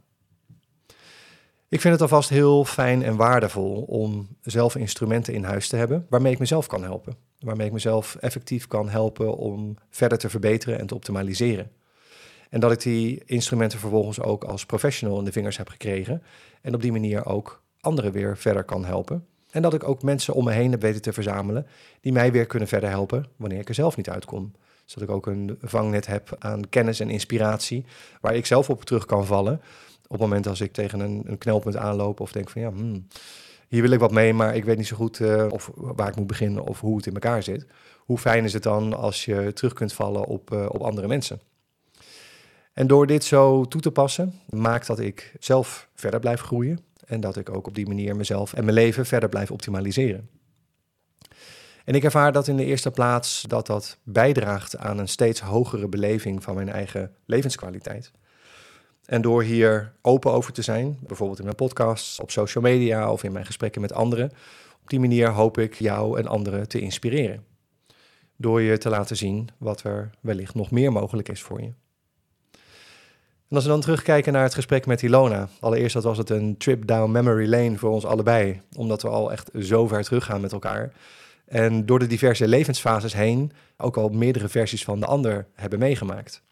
Ik 1.69 1.81
vind 1.81 1.93
het 1.93 2.03
alvast 2.03 2.29
heel 2.29 2.65
fijn 2.65 3.03
en 3.03 3.17
waardevol 3.17 3.83
om 3.83 4.29
zelf 4.43 4.77
instrumenten 4.77 5.35
in 5.35 5.45
huis 5.45 5.69
te 5.69 5.77
hebben 5.77 6.07
waarmee 6.09 6.33
ik 6.33 6.39
mezelf 6.39 6.67
kan 6.67 6.83
helpen. 6.83 7.17
Waarmee 7.41 7.67
ik 7.67 7.73
mezelf 7.73 8.17
effectief 8.21 8.67
kan 8.67 8.89
helpen 8.89 9.37
om 9.37 9.77
verder 9.91 10.19
te 10.19 10.29
verbeteren 10.29 10.79
en 10.79 10.87
te 10.87 10.95
optimaliseren. 10.95 11.71
En 12.51 12.61
dat 12.61 12.73
ik 12.73 12.81
die 12.81 13.23
instrumenten 13.25 13.79
vervolgens 13.79 14.21
ook 14.21 14.45
als 14.45 14.67
professional 14.67 15.19
in 15.19 15.25
de 15.25 15.33
vingers 15.33 15.57
heb 15.57 15.69
gekregen. 15.69 16.23
En 16.61 16.75
op 16.75 16.83
die 16.83 16.93
manier 16.93 17.27
ook 17.27 17.63
anderen 17.81 18.13
weer 18.13 18.37
verder 18.37 18.65
kan 18.65 18.85
helpen. 18.85 19.27
En 19.51 19.63
dat 19.63 19.75
ik 19.75 19.89
ook 19.89 20.03
mensen 20.03 20.35
om 20.35 20.45
me 20.45 20.53
heen 20.53 20.71
heb 20.71 20.81
weten 20.81 21.03
te 21.03 21.13
verzamelen 21.13 21.67
die 22.01 22.13
mij 22.13 22.33
weer 22.33 22.47
kunnen 22.47 22.69
verder 22.69 22.91
helpen 22.91 23.27
wanneer 23.37 23.61
ik 23.61 23.69
er 23.69 23.75
zelf 23.75 23.97
niet 23.97 24.11
uitkom 24.11 24.53
zodat 24.85 25.09
ik 25.09 25.15
ook 25.15 25.27
een 25.27 25.59
vangnet 25.61 26.07
heb 26.07 26.37
aan 26.39 26.69
kennis 26.69 27.01
en 27.01 27.11
inspiratie 27.11 27.85
waar 28.21 28.35
ik 28.35 28.47
zelf 28.47 28.71
op 28.71 28.85
terug 28.85 29.07
kan 29.07 29.27
vallen. 29.27 29.55
Op 30.03 30.19
het 30.19 30.21
moment 30.21 30.47
als 30.47 30.61
ik 30.61 30.73
tegen 30.73 31.01
een, 31.01 31.23
een 31.27 31.39
knelpunt 31.39 31.77
aanloop 31.77 32.21
of 32.21 32.33
denk 32.33 32.51
van 32.51 32.63
ja, 32.63 32.71
hmm, 32.71 33.07
hier 33.69 33.83
wil 33.83 33.91
ik 33.91 34.01
wat 34.01 34.13
mee, 34.13 34.35
maar 34.35 34.57
ik 34.57 34.65
weet 34.65 34.77
niet 34.77 34.87
zo 34.87 34.97
goed 34.97 35.19
uh, 35.19 35.47
of 35.51 35.71
waar 35.75 36.09
ik 36.09 36.17
moet 36.17 36.27
beginnen 36.27 36.65
of 36.65 36.81
hoe 36.81 36.97
het 36.97 37.07
in 37.07 37.13
elkaar 37.13 37.43
zit. 37.43 37.67
Hoe 37.99 38.19
fijn 38.19 38.45
is 38.45 38.53
het 38.53 38.63
dan 38.63 38.95
als 38.95 39.25
je 39.25 39.53
terug 39.53 39.73
kunt 39.73 39.93
vallen 39.93 40.25
op, 40.25 40.53
uh, 40.53 40.67
op 40.69 40.81
andere 40.81 41.07
mensen? 41.07 41.41
En 42.73 42.87
door 42.87 43.07
dit 43.07 43.25
zo 43.25 43.65
toe 43.65 43.81
te 43.81 43.91
passen, 43.91 44.41
maakt 44.49 44.87
dat 44.87 44.99
ik 44.99 45.33
zelf 45.41 45.89
verder 45.95 46.21
blijf 46.21 46.41
groeien 46.41 46.81
en 47.07 47.21
dat 47.21 47.37
ik 47.37 47.51
ook 47.51 47.67
op 47.67 47.75
die 47.75 47.87
manier 47.87 48.17
mezelf 48.17 48.53
en 48.53 48.65
mijn 48.65 48.77
leven 48.77 49.07
verder 49.07 49.29
blijf 49.29 49.51
optimaliseren. 49.51 50.29
En 51.85 51.95
ik 51.95 52.05
ervaar 52.05 52.33
dat 52.33 52.49
in 52.49 52.57
de 52.57 52.65
eerste 52.65 52.91
plaats 52.91 53.45
dat 53.49 53.67
dat 53.67 53.99
bijdraagt 54.03 54.77
aan 54.77 54.99
een 54.99 55.09
steeds 55.09 55.41
hogere 55.41 55.89
beleving 55.89 56.43
van 56.43 56.55
mijn 56.55 56.69
eigen 56.69 57.15
levenskwaliteit. 57.27 58.13
En 59.05 59.23
door 59.23 59.43
hier 59.43 59.93
open 60.03 60.33
over 60.33 60.53
te 60.53 60.63
zijn, 60.63 60.99
bijvoorbeeld 61.01 61.39
in 61.39 61.45
mijn 61.45 61.57
podcasts, 61.57 62.21
op 62.21 62.31
social 62.31 62.65
media 62.65 63.13
of 63.13 63.25
in 63.25 63.33
mijn 63.33 63.47
gesprekken 63.47 63.81
met 63.81 63.93
anderen, 63.93 64.31
op 64.83 64.91
die 64.91 65.01
manier 65.01 65.31
hoop 65.31 65.59
ik 65.59 65.75
jou 65.75 66.19
en 66.19 66.27
anderen 66.27 66.69
te 66.69 66.81
inspireren. 66.81 67.45
Door 68.37 68.61
je 68.61 68.79
te 68.79 68.89
laten 68.89 69.17
zien 69.17 69.49
wat 69.59 69.83
er 69.83 70.11
wellicht 70.21 70.55
nog 70.55 70.71
meer 70.71 70.93
mogelijk 70.93 71.29
is 71.29 71.43
voor 71.43 71.61
je. 71.61 71.73
En 73.53 73.59
als 73.59 73.67
we 73.67 73.73
dan 73.73 73.81
terugkijken 73.81 74.33
naar 74.33 74.43
het 74.43 74.55
gesprek 74.55 74.87
met 74.87 75.03
Ilona. 75.03 75.49
Allereerst 75.61 75.95
dat 75.95 76.05
was 76.05 76.19
het 76.19 76.31
een 76.31 76.57
trip 76.57 76.87
down 76.87 77.11
memory 77.11 77.49
lane 77.49 77.79
voor 77.79 77.91
ons 77.91 78.05
allebei. 78.05 78.61
Omdat 78.77 79.03
we 79.03 79.09
al 79.09 79.33
echt 79.33 79.51
zo 79.59 79.87
ver 79.87 80.05
teruggaan 80.05 80.41
met 80.41 80.53
elkaar. 80.53 80.93
En 81.45 81.87
door 81.87 81.99
de 81.99 82.07
diverse 82.07 82.49
levensfases 82.49 83.13
heen 83.13 83.53
ook 83.77 83.97
al 83.97 84.09
meerdere 84.09 84.49
versies 84.49 84.85
van 84.85 85.01
de 85.01 85.07
ander 85.07 85.47
hebben 85.55 85.79
meegemaakt. 85.79 86.43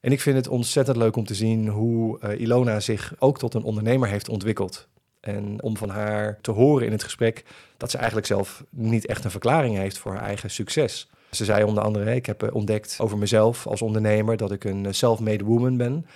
En 0.00 0.12
ik 0.12 0.20
vind 0.20 0.36
het 0.36 0.48
ontzettend 0.48 0.96
leuk 0.96 1.16
om 1.16 1.24
te 1.24 1.34
zien 1.34 1.68
hoe 1.68 2.20
uh, 2.20 2.40
Ilona 2.40 2.80
zich 2.80 3.14
ook 3.18 3.38
tot 3.38 3.54
een 3.54 3.62
ondernemer 3.62 4.08
heeft 4.08 4.28
ontwikkeld. 4.28 4.88
En 5.20 5.62
om 5.62 5.76
van 5.76 5.88
haar 5.88 6.38
te 6.40 6.50
horen 6.50 6.86
in 6.86 6.92
het 6.92 7.02
gesprek 7.02 7.44
dat 7.76 7.90
ze 7.90 7.96
eigenlijk 7.96 8.26
zelf 8.26 8.64
niet 8.70 9.06
echt 9.06 9.24
een 9.24 9.30
verklaring 9.30 9.76
heeft 9.76 9.98
voor 9.98 10.12
haar 10.12 10.22
eigen 10.22 10.50
succes. 10.50 11.10
Ze 11.30 11.44
zei 11.44 11.64
onder 11.64 11.82
andere: 11.82 12.14
Ik 12.14 12.26
heb 12.26 12.54
ontdekt 12.54 12.96
over 13.00 13.18
mezelf 13.18 13.66
als 13.66 13.82
ondernemer 13.82 14.36
dat 14.36 14.52
ik 14.52 14.64
een 14.64 14.94
self-made 14.94 15.44
woman 15.44 15.76
ben. 15.76 16.06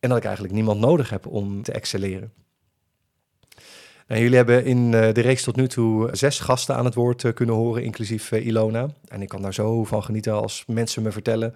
En 0.00 0.08
dat 0.08 0.18
ik 0.18 0.24
eigenlijk 0.24 0.54
niemand 0.54 0.80
nodig 0.80 1.10
heb 1.10 1.26
om 1.26 1.62
te 1.62 1.72
excelleren. 1.72 2.32
Jullie 4.18 4.36
hebben 4.36 4.64
in 4.64 4.90
de 4.90 5.20
reeks 5.20 5.42
tot 5.42 5.56
nu 5.56 5.68
toe 5.68 6.08
zes 6.12 6.38
gasten 6.38 6.76
aan 6.76 6.84
het 6.84 6.94
woord 6.94 7.32
kunnen 7.34 7.54
horen, 7.54 7.82
inclusief 7.82 8.32
Ilona. 8.32 8.88
En 9.08 9.22
ik 9.22 9.28
kan 9.28 9.42
daar 9.42 9.54
zo 9.54 9.84
van 9.84 10.02
genieten 10.02 10.32
als 10.32 10.64
mensen 10.66 11.02
me 11.02 11.12
vertellen 11.12 11.54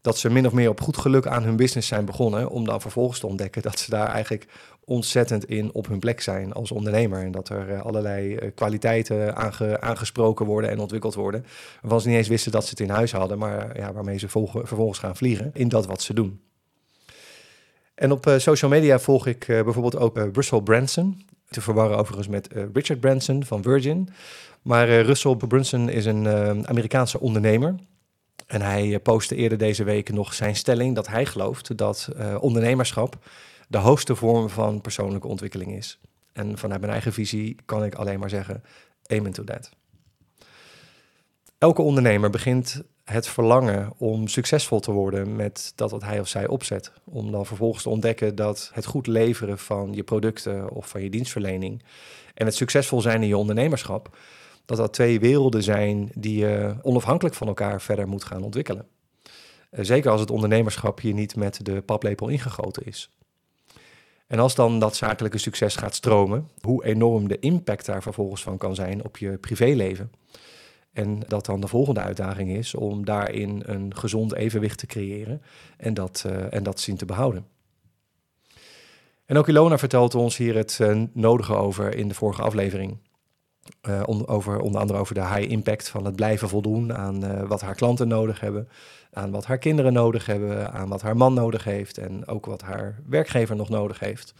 dat 0.00 0.18
ze 0.18 0.30
min 0.30 0.46
of 0.46 0.52
meer 0.52 0.68
op 0.68 0.80
goed 0.80 0.96
geluk 0.96 1.26
aan 1.26 1.42
hun 1.42 1.56
business 1.56 1.88
zijn 1.88 2.04
begonnen, 2.04 2.48
om 2.48 2.64
dan 2.64 2.80
vervolgens 2.80 3.18
te 3.20 3.26
ontdekken 3.26 3.62
dat 3.62 3.78
ze 3.78 3.90
daar 3.90 4.08
eigenlijk 4.08 4.46
ontzettend 4.84 5.44
in 5.44 5.72
op 5.72 5.88
hun 5.88 5.98
plek 5.98 6.20
zijn 6.20 6.52
als 6.52 6.72
ondernemer. 6.72 7.22
En 7.22 7.30
dat 7.30 7.48
er 7.48 7.82
allerlei 7.82 8.50
kwaliteiten 8.54 9.36
aangesproken 9.82 10.46
worden 10.46 10.70
en 10.70 10.78
ontwikkeld 10.78 11.14
worden, 11.14 11.44
waarvan 11.80 12.00
ze 12.00 12.08
niet 12.08 12.16
eens 12.16 12.28
wisten 12.28 12.52
dat 12.52 12.64
ze 12.64 12.70
het 12.70 12.80
in 12.80 12.90
huis 12.90 13.12
hadden, 13.12 13.38
maar 13.38 13.78
ja, 13.78 13.92
waarmee 13.92 14.18
ze 14.18 14.28
vervolgens 14.28 14.98
gaan 14.98 15.16
vliegen 15.16 15.50
in 15.54 15.68
dat 15.68 15.86
wat 15.86 16.02
ze 16.02 16.14
doen. 16.14 16.40
En 17.96 18.12
op 18.12 18.34
social 18.36 18.70
media 18.70 18.98
volg 18.98 19.26
ik 19.26 19.46
bijvoorbeeld 19.46 19.96
ook 19.96 20.18
Russell 20.32 20.60
Branson. 20.60 21.24
Te 21.48 21.60
verwarren 21.60 21.98
overigens 21.98 22.28
met 22.28 22.48
Richard 22.72 23.00
Branson 23.00 23.44
van 23.44 23.62
Virgin. 23.62 24.08
Maar 24.62 25.00
Russell 25.00 25.36
Brunson 25.36 25.88
is 25.88 26.04
een 26.04 26.68
Amerikaanse 26.68 27.20
ondernemer. 27.20 27.74
En 28.46 28.62
hij 28.62 29.00
postte 29.00 29.34
eerder 29.34 29.58
deze 29.58 29.84
week 29.84 30.12
nog 30.12 30.34
zijn 30.34 30.56
stelling 30.56 30.94
dat 30.94 31.08
hij 31.08 31.26
gelooft 31.26 31.76
dat 31.76 32.08
ondernemerschap 32.40 33.16
de 33.68 33.78
hoogste 33.78 34.14
vorm 34.14 34.48
van 34.48 34.80
persoonlijke 34.80 35.26
ontwikkeling 35.26 35.76
is. 35.76 35.98
En 36.32 36.58
vanuit 36.58 36.80
mijn 36.80 36.92
eigen 36.92 37.12
visie 37.12 37.56
kan 37.64 37.84
ik 37.84 37.94
alleen 37.94 38.18
maar 38.18 38.30
zeggen, 38.30 38.62
amen 39.06 39.32
to 39.32 39.44
that. 39.44 39.70
Elke 41.58 41.82
ondernemer 41.82 42.30
begint 42.30 42.82
het 43.12 43.28
verlangen 43.28 43.92
om 43.96 44.28
succesvol 44.28 44.80
te 44.80 44.92
worden 44.92 45.36
met 45.36 45.72
dat 45.74 45.90
wat 45.90 46.02
hij 46.02 46.20
of 46.20 46.28
zij 46.28 46.46
opzet. 46.46 46.92
Om 47.04 47.30
dan 47.30 47.46
vervolgens 47.46 47.82
te 47.82 47.88
ontdekken 47.88 48.34
dat 48.34 48.70
het 48.72 48.86
goed 48.86 49.06
leveren 49.06 49.58
van 49.58 49.92
je 49.92 50.02
producten 50.02 50.70
of 50.70 50.88
van 50.88 51.02
je 51.02 51.10
dienstverlening 51.10 51.82
en 52.34 52.46
het 52.46 52.54
succesvol 52.54 53.00
zijn 53.00 53.22
in 53.22 53.28
je 53.28 53.36
ondernemerschap, 53.36 54.16
dat 54.64 54.76
dat 54.76 54.92
twee 54.92 55.20
werelden 55.20 55.62
zijn 55.62 56.10
die 56.14 56.38
je 56.38 56.76
onafhankelijk 56.82 57.34
van 57.34 57.46
elkaar 57.46 57.80
verder 57.80 58.08
moet 58.08 58.24
gaan 58.24 58.42
ontwikkelen. 58.42 58.86
Eh, 59.70 59.84
zeker 59.84 60.10
als 60.10 60.20
het 60.20 60.30
ondernemerschap 60.30 61.00
hier 61.00 61.14
niet 61.14 61.36
met 61.36 61.64
de 61.64 61.82
paplepel 61.82 62.28
ingegoten 62.28 62.86
is. 62.86 63.10
En 64.26 64.38
als 64.38 64.54
dan 64.54 64.78
dat 64.78 64.96
zakelijke 64.96 65.38
succes 65.38 65.76
gaat 65.76 65.94
stromen, 65.94 66.48
hoe 66.60 66.84
enorm 66.84 67.28
de 67.28 67.38
impact 67.38 67.86
daar 67.86 68.02
vervolgens 68.02 68.42
van 68.42 68.58
kan 68.58 68.74
zijn 68.74 69.04
op 69.04 69.16
je 69.16 69.38
privéleven 69.38 70.10
en 70.96 71.20
dat 71.28 71.46
dan 71.46 71.60
de 71.60 71.68
volgende 71.68 72.00
uitdaging 72.00 72.50
is 72.50 72.74
om 72.74 73.04
daarin 73.04 73.62
een 73.66 73.96
gezond 73.96 74.34
evenwicht 74.34 74.78
te 74.78 74.86
creëren 74.86 75.42
en 75.76 75.94
dat, 75.94 76.24
uh, 76.26 76.52
en 76.54 76.62
dat 76.62 76.80
zien 76.80 76.96
te 76.96 77.04
behouden. 77.04 77.46
En 79.26 79.36
ook 79.36 79.48
Ilona 79.48 79.78
vertelt 79.78 80.14
ons 80.14 80.36
hier 80.36 80.56
het 80.56 80.78
uh, 80.82 81.02
nodige 81.12 81.54
over 81.54 81.94
in 81.94 82.08
de 82.08 82.14
vorige 82.14 82.42
aflevering. 82.42 82.96
Uh, 83.88 84.02
over, 84.06 84.60
onder 84.60 84.80
andere 84.80 84.98
over 84.98 85.14
de 85.14 85.26
high 85.26 85.50
impact 85.50 85.88
van 85.88 86.04
het 86.04 86.16
blijven 86.16 86.48
voldoen 86.48 86.94
aan 86.94 87.46
wat 87.46 87.60
haar 87.60 87.74
klanten 87.74 88.08
nodig 88.08 88.40
hebben, 88.40 88.68
aan 89.12 89.30
wat 89.30 89.46
haar 89.46 89.58
kinderen 89.58 89.92
nodig 89.92 90.26
hebben, 90.26 90.72
aan 90.72 90.88
wat 90.88 91.02
haar 91.02 91.16
man 91.16 91.34
nodig 91.34 91.64
heeft 91.64 91.98
en 91.98 92.26
ook 92.26 92.46
wat 92.46 92.62
haar 92.62 93.00
werkgever 93.06 93.56
nog 93.56 93.68
nodig 93.68 93.98
heeft. 93.98 94.34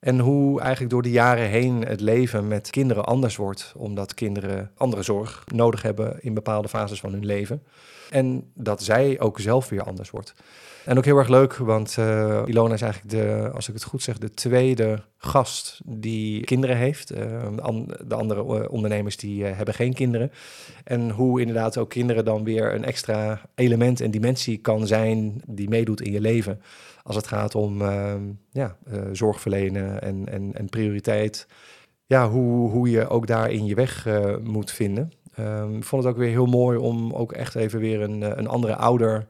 En 0.00 0.18
hoe 0.18 0.60
eigenlijk 0.60 0.90
door 0.90 1.02
de 1.02 1.10
jaren 1.10 1.48
heen 1.48 1.84
het 1.86 2.00
leven 2.00 2.48
met 2.48 2.70
kinderen 2.70 3.04
anders 3.04 3.36
wordt, 3.36 3.72
omdat 3.76 4.14
kinderen 4.14 4.70
andere 4.76 5.02
zorg 5.02 5.44
nodig 5.52 5.82
hebben 5.82 6.22
in 6.22 6.34
bepaalde 6.34 6.68
fases 6.68 7.00
van 7.00 7.12
hun 7.12 7.26
leven. 7.26 7.62
En 8.10 8.50
dat 8.54 8.82
zij 8.82 9.20
ook 9.20 9.40
zelf 9.40 9.68
weer 9.68 9.82
anders 9.82 10.10
wordt. 10.10 10.34
En 10.84 10.98
ook 10.98 11.04
heel 11.04 11.16
erg 11.16 11.28
leuk, 11.28 11.56
want 11.56 11.96
uh, 11.98 12.42
Ilona 12.46 12.74
is 12.74 12.82
eigenlijk 12.82 13.12
de, 13.12 13.50
als 13.54 13.68
ik 13.68 13.74
het 13.74 13.82
goed 13.82 14.02
zeg, 14.02 14.18
de 14.18 14.30
tweede 14.30 15.02
gast 15.16 15.80
die 15.84 16.44
kinderen 16.44 16.76
heeft. 16.76 17.12
Uh, 17.12 17.18
de 18.06 18.14
andere 18.14 18.40
eh, 18.40 18.72
ondernemers 18.72 19.16
die 19.16 19.44
hebben 19.44 19.74
geen 19.74 19.94
kinderen. 19.94 20.32
En 20.84 21.10
hoe 21.10 21.40
inderdaad 21.40 21.78
ook 21.78 21.88
kinderen 21.90 22.24
dan 22.24 22.44
weer 22.44 22.74
een 22.74 22.84
extra 22.84 23.40
element 23.54 24.00
en 24.00 24.10
dimensie 24.10 24.58
kan 24.58 24.86
zijn 24.86 25.42
die 25.46 25.68
meedoet 25.68 26.00
in 26.00 26.12
je 26.12 26.20
leven 26.20 26.60
als 27.02 27.16
het 27.16 27.26
gaat 27.26 27.54
om 27.54 27.82
uh, 27.82 28.14
ja, 28.50 28.76
zorg 29.12 29.40
verlenen 29.40 30.02
en, 30.02 30.28
en, 30.28 30.52
en 30.54 30.68
prioriteit. 30.68 31.46
Ja, 32.06 32.28
hoe, 32.28 32.70
hoe 32.70 32.90
je 32.90 33.08
ook 33.08 33.26
daarin 33.26 33.64
je 33.64 33.74
weg 33.74 34.06
moet 34.42 34.70
vinden. 34.70 35.12
Um, 35.40 35.76
ik 35.76 35.84
vond 35.84 36.04
het 36.04 36.12
ook 36.12 36.18
weer 36.18 36.28
heel 36.28 36.46
mooi 36.46 36.78
om 36.78 37.12
ook 37.12 37.32
echt 37.32 37.54
even 37.54 37.80
weer 37.80 38.00
een, 38.00 38.38
een 38.38 38.48
andere 38.48 38.76
ouder 38.76 39.26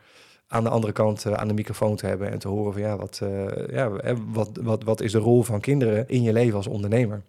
aan 0.50 0.64
de 0.64 0.70
andere 0.70 0.92
kant 0.92 1.26
aan 1.26 1.48
de 1.48 1.54
microfoon 1.54 1.96
te 1.96 2.06
hebben 2.06 2.30
en 2.30 2.38
te 2.38 2.48
horen 2.48 2.72
van 2.72 2.82
ja, 2.82 2.96
wat, 2.96 3.22
ja, 3.70 3.90
wat, 4.32 4.50
wat, 4.62 4.84
wat 4.84 5.00
is 5.00 5.12
de 5.12 5.18
rol 5.18 5.42
van 5.42 5.60
kinderen 5.60 6.08
in 6.08 6.22
je 6.22 6.32
leven 6.32 6.56
als 6.56 6.66
ondernemer? 6.66 7.22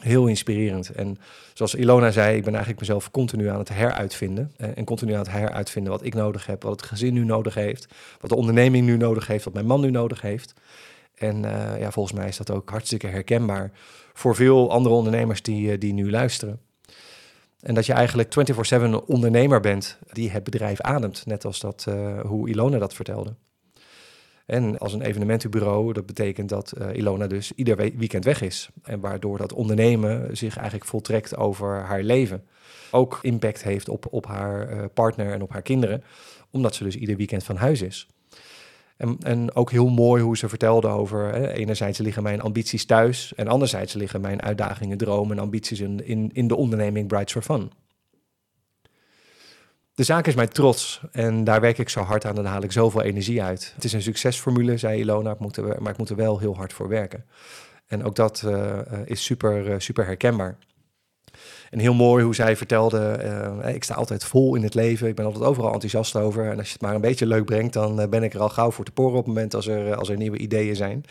Heel 0.00 0.26
inspirerend. 0.26 0.90
En 0.90 1.18
zoals 1.54 1.74
Ilona 1.74 2.10
zei, 2.10 2.36
ik 2.36 2.42
ben 2.42 2.52
eigenlijk 2.52 2.80
mezelf 2.80 3.10
continu 3.10 3.48
aan 3.48 3.58
het 3.58 3.68
heruitvinden. 3.68 4.52
Eh, 4.56 4.68
en 4.74 4.84
continu 4.84 5.12
aan 5.12 5.18
het 5.18 5.30
heruitvinden 5.30 5.92
wat 5.92 6.04
ik 6.04 6.14
nodig 6.14 6.46
heb, 6.46 6.62
wat 6.62 6.72
het 6.72 6.82
gezin 6.82 7.14
nu 7.14 7.24
nodig 7.24 7.54
heeft, 7.54 7.86
wat 8.20 8.30
de 8.30 8.36
onderneming 8.36 8.86
nu 8.86 8.96
nodig 8.96 9.26
heeft, 9.26 9.44
wat 9.44 9.54
mijn 9.54 9.66
man 9.66 9.80
nu 9.80 9.90
nodig 9.90 10.20
heeft. 10.20 10.54
En 11.14 11.40
ja, 11.78 11.90
volgens 11.90 12.18
mij 12.18 12.28
is 12.28 12.36
dat 12.36 12.50
ook 12.50 12.70
hartstikke 12.70 13.06
herkenbaar 13.06 13.70
voor 14.12 14.34
veel 14.34 14.70
andere 14.70 14.94
ondernemers 14.94 15.42
die, 15.42 15.78
die 15.78 15.92
nu 15.92 16.10
luisteren. 16.10 16.60
En 17.62 17.74
dat 17.74 17.86
je 17.86 17.92
eigenlijk 17.92 18.28
24/7 18.28 19.04
ondernemer 19.06 19.60
bent 19.60 19.98
die 20.12 20.30
het 20.30 20.44
bedrijf 20.44 20.80
ademt, 20.80 21.26
net 21.26 21.44
als 21.44 21.60
dat, 21.60 21.86
uh, 21.88 22.20
hoe 22.20 22.48
Ilona 22.48 22.78
dat 22.78 22.94
vertelde. 22.94 23.34
En 24.46 24.78
als 24.78 24.92
een 24.92 25.02
evenementenbureau, 25.02 25.92
dat 25.92 26.06
betekent 26.06 26.48
dat 26.48 26.72
uh, 26.78 26.94
Ilona 26.94 27.26
dus 27.26 27.52
ieder 27.52 27.76
weekend 27.76 28.24
weg 28.24 28.42
is. 28.42 28.70
En 28.82 29.00
waardoor 29.00 29.38
dat 29.38 29.52
ondernemen 29.52 30.36
zich 30.36 30.56
eigenlijk 30.56 30.88
voltrekt 30.88 31.36
over 31.36 31.80
haar 31.80 32.02
leven. 32.02 32.44
Ook 32.90 33.18
impact 33.22 33.62
heeft 33.62 33.88
op, 33.88 34.06
op 34.10 34.26
haar 34.26 34.72
uh, 34.72 34.84
partner 34.94 35.32
en 35.32 35.42
op 35.42 35.52
haar 35.52 35.62
kinderen, 35.62 36.04
omdat 36.50 36.74
ze 36.74 36.84
dus 36.84 36.96
ieder 36.96 37.16
weekend 37.16 37.44
van 37.44 37.56
huis 37.56 37.82
is. 37.82 38.08
En, 38.96 39.16
en 39.22 39.54
ook 39.54 39.70
heel 39.70 39.88
mooi 39.88 40.22
hoe 40.22 40.36
ze 40.36 40.48
vertelde 40.48 40.88
over, 40.88 41.34
hè, 41.34 41.52
enerzijds 41.52 41.98
liggen 41.98 42.22
mijn 42.22 42.40
ambities 42.40 42.84
thuis 42.84 43.34
en 43.34 43.48
anderzijds 43.48 43.92
liggen 43.92 44.20
mijn 44.20 44.42
uitdagingen, 44.42 44.98
dromen 44.98 45.36
en 45.36 45.42
ambities 45.42 45.80
in, 45.80 46.30
in, 46.32 46.48
de 46.48 46.56
onderneming 46.56 47.08
Brights 47.08 47.32
for 47.32 47.42
Fun. 47.42 47.70
De 49.94 50.02
zaak 50.02 50.26
is 50.26 50.34
mij 50.34 50.46
trots 50.46 51.00
en 51.12 51.44
daar 51.44 51.60
werk 51.60 51.78
ik 51.78 51.88
zo 51.88 52.00
hard 52.00 52.24
aan 52.24 52.38
en 52.38 52.44
haal 52.44 52.62
ik 52.62 52.72
zoveel 52.72 53.02
energie 53.02 53.42
uit. 53.42 53.72
Het 53.74 53.84
is 53.84 53.92
een 53.92 54.02
succesformule, 54.02 54.76
zei 54.76 55.00
Ilona, 55.00 55.36
maar 55.78 55.92
ik 55.92 55.98
moet 55.98 56.10
er 56.10 56.16
wel 56.16 56.38
heel 56.38 56.56
hard 56.56 56.72
voor 56.72 56.88
werken. 56.88 57.24
En 57.86 58.04
ook 58.04 58.14
dat 58.14 58.42
uh, 58.46 58.78
is 59.04 59.24
super, 59.24 59.68
uh, 59.68 59.74
super 59.78 60.04
herkenbaar. 60.04 60.56
En 61.72 61.78
heel 61.78 61.94
mooi 61.94 62.24
hoe 62.24 62.34
zij 62.34 62.56
vertelde, 62.56 63.18
uh, 63.64 63.74
ik 63.74 63.84
sta 63.84 63.94
altijd 63.94 64.24
vol 64.24 64.54
in 64.54 64.62
het 64.62 64.74
leven, 64.74 65.08
ik 65.08 65.14
ben 65.14 65.24
altijd 65.24 65.44
overal 65.44 65.72
enthousiast 65.72 66.16
over. 66.16 66.50
En 66.50 66.58
als 66.58 66.66
je 66.66 66.72
het 66.72 66.82
maar 66.82 66.94
een 66.94 67.00
beetje 67.00 67.26
leuk 67.26 67.44
brengt, 67.44 67.72
dan 67.72 68.10
ben 68.10 68.22
ik 68.22 68.34
er 68.34 68.40
al 68.40 68.48
gauw 68.48 68.70
voor 68.70 68.84
te 68.84 68.92
poren 68.92 69.18
op 69.18 69.24
het 69.24 69.34
moment 69.34 69.54
als 69.54 69.66
er, 69.66 69.96
als 69.96 70.08
er 70.08 70.16
nieuwe 70.16 70.38
ideeën 70.38 70.76
zijn 70.76 71.04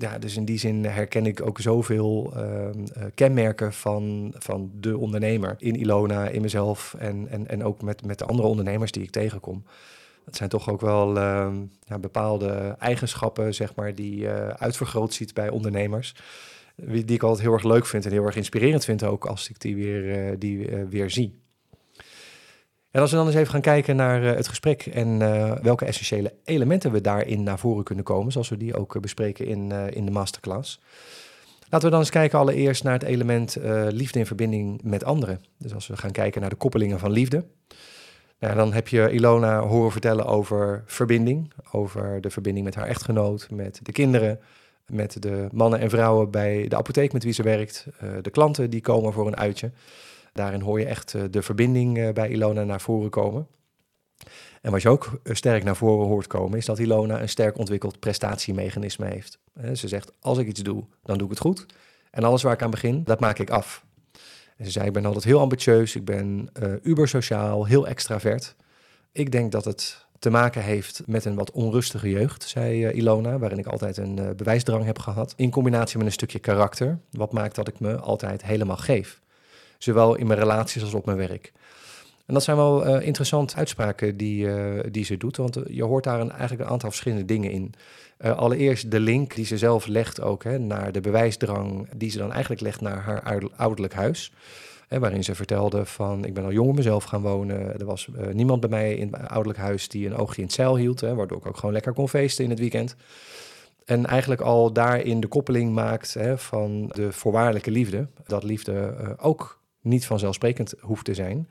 ja, 0.00 0.18
dus 0.18 0.36
in 0.36 0.44
die 0.44 0.58
zin 0.58 0.84
herken 0.84 1.26
ik 1.26 1.46
ook 1.46 1.60
zoveel 1.60 2.32
uh, 2.36 3.04
kenmerken 3.14 3.72
van, 3.72 4.34
van 4.38 4.70
de 4.80 4.98
ondernemer 4.98 5.54
in 5.58 5.76
Ilona, 5.76 6.28
in 6.28 6.42
mezelf 6.42 6.94
en, 6.98 7.26
en, 7.30 7.48
en 7.48 7.64
ook 7.64 7.82
met, 7.82 8.04
met 8.04 8.18
de 8.18 8.24
andere 8.24 8.48
ondernemers 8.48 8.92
die 8.92 9.02
ik 9.02 9.10
tegenkom. 9.10 9.64
Dat 10.24 10.36
zijn 10.36 10.48
toch 10.48 10.70
ook 10.70 10.80
wel 10.80 11.16
uh, 11.16 11.48
ja, 11.84 11.98
bepaalde 11.98 12.76
eigenschappen, 12.78 13.54
zeg 13.54 13.74
maar, 13.74 13.94
die 13.94 14.16
je 14.16 14.54
uitvergroot 14.58 15.14
ziet 15.14 15.34
bij 15.34 15.48
ondernemers. 15.48 16.14
Die 16.86 17.04
ik 17.04 17.22
altijd 17.22 17.42
heel 17.42 17.52
erg 17.52 17.64
leuk 17.64 17.86
vind 17.86 18.04
en 18.04 18.12
heel 18.12 18.24
erg 18.24 18.36
inspirerend 18.36 18.84
vind 18.84 19.04
ook 19.04 19.26
als 19.26 19.48
ik 19.48 19.60
die 19.60 19.74
weer, 19.74 20.30
uh, 20.30 20.36
die, 20.38 20.68
weer 20.88 21.10
zie. 21.10 21.38
En 22.90 23.00
als 23.00 23.10
we 23.10 23.16
dan 23.16 23.26
eens 23.26 23.34
even 23.34 23.50
gaan 23.50 23.60
kijken 23.60 23.96
naar 23.96 24.22
uh, 24.22 24.30
het 24.30 24.48
gesprek 24.48 24.86
en 24.86 25.18
welke 25.62 25.84
essentiële 25.84 26.34
elementen 26.44 26.92
we 26.92 27.00
daarin 27.00 27.42
naar 27.42 27.58
voren 27.58 27.84
kunnen 27.84 28.04
komen, 28.04 28.32
zoals 28.32 28.48
we 28.48 28.56
die 28.56 28.74
ook 28.74 29.00
bespreken 29.00 29.46
in, 29.46 29.70
in 29.70 30.04
de 30.04 30.10
masterclass. 30.10 30.80
Laten 31.68 31.86
we 31.86 31.92
dan 31.92 32.00
eens 32.00 32.10
kijken 32.10 32.38
allereerst 32.38 32.84
naar 32.84 32.92
het 32.92 33.02
element 33.02 33.56
liefde 33.88 34.18
in 34.18 34.26
verbinding 34.26 34.82
met 34.82 35.04
anderen. 35.04 35.40
Dus 35.58 35.74
als 35.74 35.86
we 35.86 35.96
gaan 35.96 36.10
kijken 36.10 36.40
naar 36.40 36.50
de 36.50 36.56
koppelingen 36.56 36.98
van 36.98 37.10
liefde. 37.10 37.44
Nou, 38.40 38.54
dan 38.54 38.72
heb 38.72 38.88
je 38.88 39.10
Ilona 39.10 39.60
horen 39.60 39.92
vertellen 39.92 40.26
over 40.26 40.82
verbinding, 40.86 41.52
over 41.72 42.20
de 42.20 42.30
verbinding 42.30 42.64
met 42.64 42.74
haar 42.74 42.86
echtgenoot, 42.86 43.48
met 43.50 43.80
de 43.82 43.92
kinderen, 43.92 44.40
met 44.90 45.22
de 45.22 45.48
mannen 45.52 45.78
en 45.78 45.90
vrouwen 45.90 46.30
bij 46.30 46.68
de 46.68 46.76
apotheek 46.76 47.12
met 47.12 47.24
wie 47.24 47.32
ze 47.32 47.42
werkt, 47.42 47.86
de 48.22 48.30
klanten 48.30 48.70
die 48.70 48.80
komen 48.80 49.12
voor 49.12 49.26
een 49.26 49.36
uitje. 49.36 49.70
Daarin 50.32 50.60
hoor 50.60 50.80
je 50.80 50.86
echt 50.86 51.14
eh, 51.14 51.22
de 51.30 51.42
verbinding 51.42 51.98
eh, 51.98 52.12
bij 52.12 52.28
Ilona 52.28 52.64
naar 52.64 52.80
voren 52.80 53.10
komen. 53.10 53.46
En 54.60 54.70
wat 54.70 54.82
je 54.82 54.88
ook 54.88 55.20
sterk 55.24 55.64
naar 55.64 55.76
voren 55.76 56.06
hoort 56.06 56.26
komen, 56.26 56.58
is 56.58 56.64
dat 56.64 56.78
Ilona 56.78 57.20
een 57.20 57.28
sterk 57.28 57.58
ontwikkeld 57.58 58.00
prestatiemechanisme 58.00 59.06
heeft. 59.06 59.38
Ze 59.72 59.88
zegt, 59.88 60.12
als 60.20 60.38
ik 60.38 60.46
iets 60.46 60.62
doe, 60.62 60.84
dan 61.02 61.18
doe 61.18 61.26
ik 61.26 61.32
het 61.32 61.42
goed. 61.42 61.66
En 62.10 62.24
alles 62.24 62.42
waar 62.42 62.52
ik 62.52 62.62
aan 62.62 62.70
begin, 62.70 63.04
dat 63.04 63.20
maak 63.20 63.38
ik 63.38 63.50
af. 63.50 63.84
Ze 64.62 64.70
zei, 64.70 64.86
ik 64.86 64.92
ben 64.92 65.04
altijd 65.04 65.24
heel 65.24 65.40
ambitieus, 65.40 65.96
ik 65.96 66.04
ben 66.04 66.50
uh, 66.62 66.72
ubersociaal, 66.82 67.64
heel 67.64 67.86
extravert. 67.86 68.56
Ik 69.12 69.32
denk 69.32 69.52
dat 69.52 69.64
het 69.64 70.06
te 70.20 70.30
maken 70.30 70.62
heeft 70.62 71.02
met 71.06 71.24
een 71.24 71.34
wat 71.34 71.50
onrustige 71.50 72.10
jeugd, 72.10 72.48
zei 72.48 72.86
uh, 72.86 72.96
Ilona, 72.96 73.38
waarin 73.38 73.58
ik 73.58 73.66
altijd 73.66 73.96
een 73.96 74.20
uh, 74.20 74.30
bewijsdrang 74.36 74.84
heb 74.84 74.98
gehad. 74.98 75.34
In 75.36 75.50
combinatie 75.50 75.98
met 75.98 76.06
een 76.06 76.12
stukje 76.12 76.38
karakter, 76.38 76.98
wat 77.10 77.32
maakt 77.32 77.54
dat 77.54 77.68
ik 77.68 77.80
me 77.80 77.96
altijd 77.96 78.44
helemaal 78.44 78.76
geef. 78.76 79.20
Zowel 79.78 80.14
in 80.14 80.26
mijn 80.26 80.38
relaties 80.38 80.82
als 80.82 80.94
op 80.94 81.06
mijn 81.06 81.18
werk. 81.18 81.52
En 82.26 82.34
dat 82.34 82.44
zijn 82.44 82.56
wel 82.56 82.86
uh, 82.86 83.06
interessante 83.06 83.56
uitspraken 83.56 84.16
die, 84.16 84.48
die 84.90 85.04
ze 85.04 85.16
doet, 85.16 85.36
want 85.36 85.58
je 85.70 85.84
hoort 85.84 86.04
daar 86.04 86.20
een, 86.20 86.30
eigenlijk 86.30 86.62
een 86.62 86.68
aantal 86.68 86.90
verschillende 86.90 87.24
dingen 87.24 87.50
in. 87.50 87.74
allereerst 88.18 88.90
de 88.90 89.00
link 89.00 89.34
die 89.34 89.44
ze 89.44 89.58
zelf 89.58 89.86
legt 89.86 90.20
ook 90.20 90.44
hè, 90.44 90.58
naar 90.58 90.92
de 90.92 91.00
bewijsdrang, 91.00 91.88
die 91.96 92.10
ze 92.10 92.18
dan 92.18 92.32
eigenlijk 92.32 92.62
legt 92.62 92.80
naar 92.80 93.02
haar 93.02 93.50
ouderlijk 93.56 93.94
huis 93.94 94.32
waarin 94.98 95.24
ze 95.24 95.34
vertelde 95.34 95.84
van 95.84 96.24
ik 96.24 96.34
ben 96.34 96.44
al 96.44 96.52
jong 96.52 96.74
mezelf 96.74 97.04
gaan 97.04 97.22
wonen. 97.22 97.78
Er 97.78 97.84
was 97.84 98.06
uh, 98.06 98.26
niemand 98.32 98.60
bij 98.60 98.70
mij 98.70 98.94
in 98.94 99.12
het 99.12 99.28
ouderlijk 99.28 99.58
huis 99.58 99.88
die 99.88 100.06
een 100.06 100.16
oogje 100.16 100.40
in 100.40 100.46
het 100.46 100.52
zeil 100.52 100.76
hield. 100.76 101.00
Hè, 101.00 101.14
waardoor 101.14 101.38
ik 101.38 101.46
ook 101.46 101.56
gewoon 101.56 101.72
lekker 101.72 101.92
kon 101.92 102.08
feesten 102.08 102.44
in 102.44 102.50
het 102.50 102.58
weekend. 102.58 102.96
En 103.84 104.06
eigenlijk 104.06 104.40
al 104.40 104.72
daarin 104.72 105.20
de 105.20 105.26
koppeling 105.26 105.72
maakt 105.72 106.14
hè, 106.14 106.38
van 106.38 106.88
de 106.88 107.12
voorwaardelijke 107.12 107.70
liefde. 107.70 108.08
Dat 108.26 108.42
liefde 108.42 108.96
uh, 109.00 109.10
ook 109.16 109.60
niet 109.80 110.06
vanzelfsprekend 110.06 110.74
hoeft 110.80 111.04
te 111.04 111.14
zijn. 111.14 111.48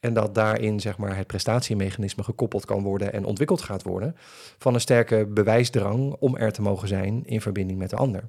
En 0.00 0.14
dat 0.14 0.34
daarin 0.34 0.80
zeg 0.80 0.98
maar, 0.98 1.16
het 1.16 1.26
prestatiemechanisme 1.26 2.22
gekoppeld 2.22 2.64
kan 2.64 2.82
worden 2.82 3.12
en 3.12 3.24
ontwikkeld 3.24 3.62
gaat 3.62 3.82
worden 3.82 4.16
van 4.58 4.74
een 4.74 4.80
sterke 4.80 5.26
bewijsdrang 5.26 6.16
om 6.18 6.36
er 6.36 6.52
te 6.52 6.62
mogen 6.62 6.88
zijn 6.88 7.24
in 7.24 7.40
verbinding 7.40 7.78
met 7.78 7.90
de 7.90 7.96
ander. 7.96 8.28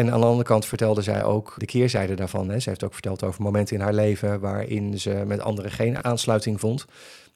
En 0.00 0.12
aan 0.12 0.20
de 0.20 0.26
andere 0.26 0.48
kant 0.48 0.66
vertelde 0.66 1.02
zij 1.02 1.24
ook 1.24 1.54
de 1.56 1.66
keerzijde 1.66 2.14
daarvan. 2.14 2.48
Hè. 2.48 2.58
Ze 2.58 2.68
heeft 2.68 2.84
ook 2.84 2.92
verteld 2.92 3.24
over 3.24 3.42
momenten 3.42 3.76
in 3.76 3.82
haar 3.82 3.94
leven 3.94 4.40
waarin 4.40 4.98
ze 4.98 5.22
met 5.26 5.40
anderen 5.40 5.70
geen 5.70 6.04
aansluiting 6.04 6.60
vond. 6.60 6.86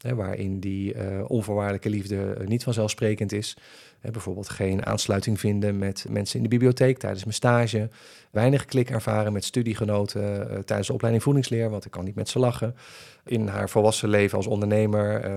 Hè, 0.00 0.14
waarin 0.14 0.60
die 0.60 0.94
uh, 0.94 1.02
onvoorwaardelijke 1.26 1.90
liefde 1.90 2.36
niet 2.44 2.62
vanzelfsprekend 2.62 3.32
is. 3.32 3.56
Hè, 4.00 4.10
bijvoorbeeld 4.10 4.48
geen 4.48 4.86
aansluiting 4.86 5.40
vinden 5.40 5.78
met 5.78 6.06
mensen 6.08 6.36
in 6.36 6.42
de 6.42 6.48
bibliotheek 6.48 6.98
tijdens 6.98 7.22
mijn 7.22 7.34
stage. 7.34 7.88
Weinig 8.30 8.64
klik 8.64 8.90
ervaren 8.90 9.32
met 9.32 9.44
studiegenoten 9.44 10.22
uh, 10.22 10.58
tijdens 10.58 10.86
de 10.86 10.94
opleiding 10.94 11.24
voedingsleer, 11.24 11.70
want 11.70 11.84
ik 11.84 11.90
kan 11.90 12.04
niet 12.04 12.14
met 12.14 12.28
ze 12.28 12.38
lachen. 12.38 12.76
In 13.24 13.46
haar 13.46 13.68
volwassen 13.68 14.08
leven 14.08 14.36
als 14.36 14.46
ondernemer, 14.46 15.30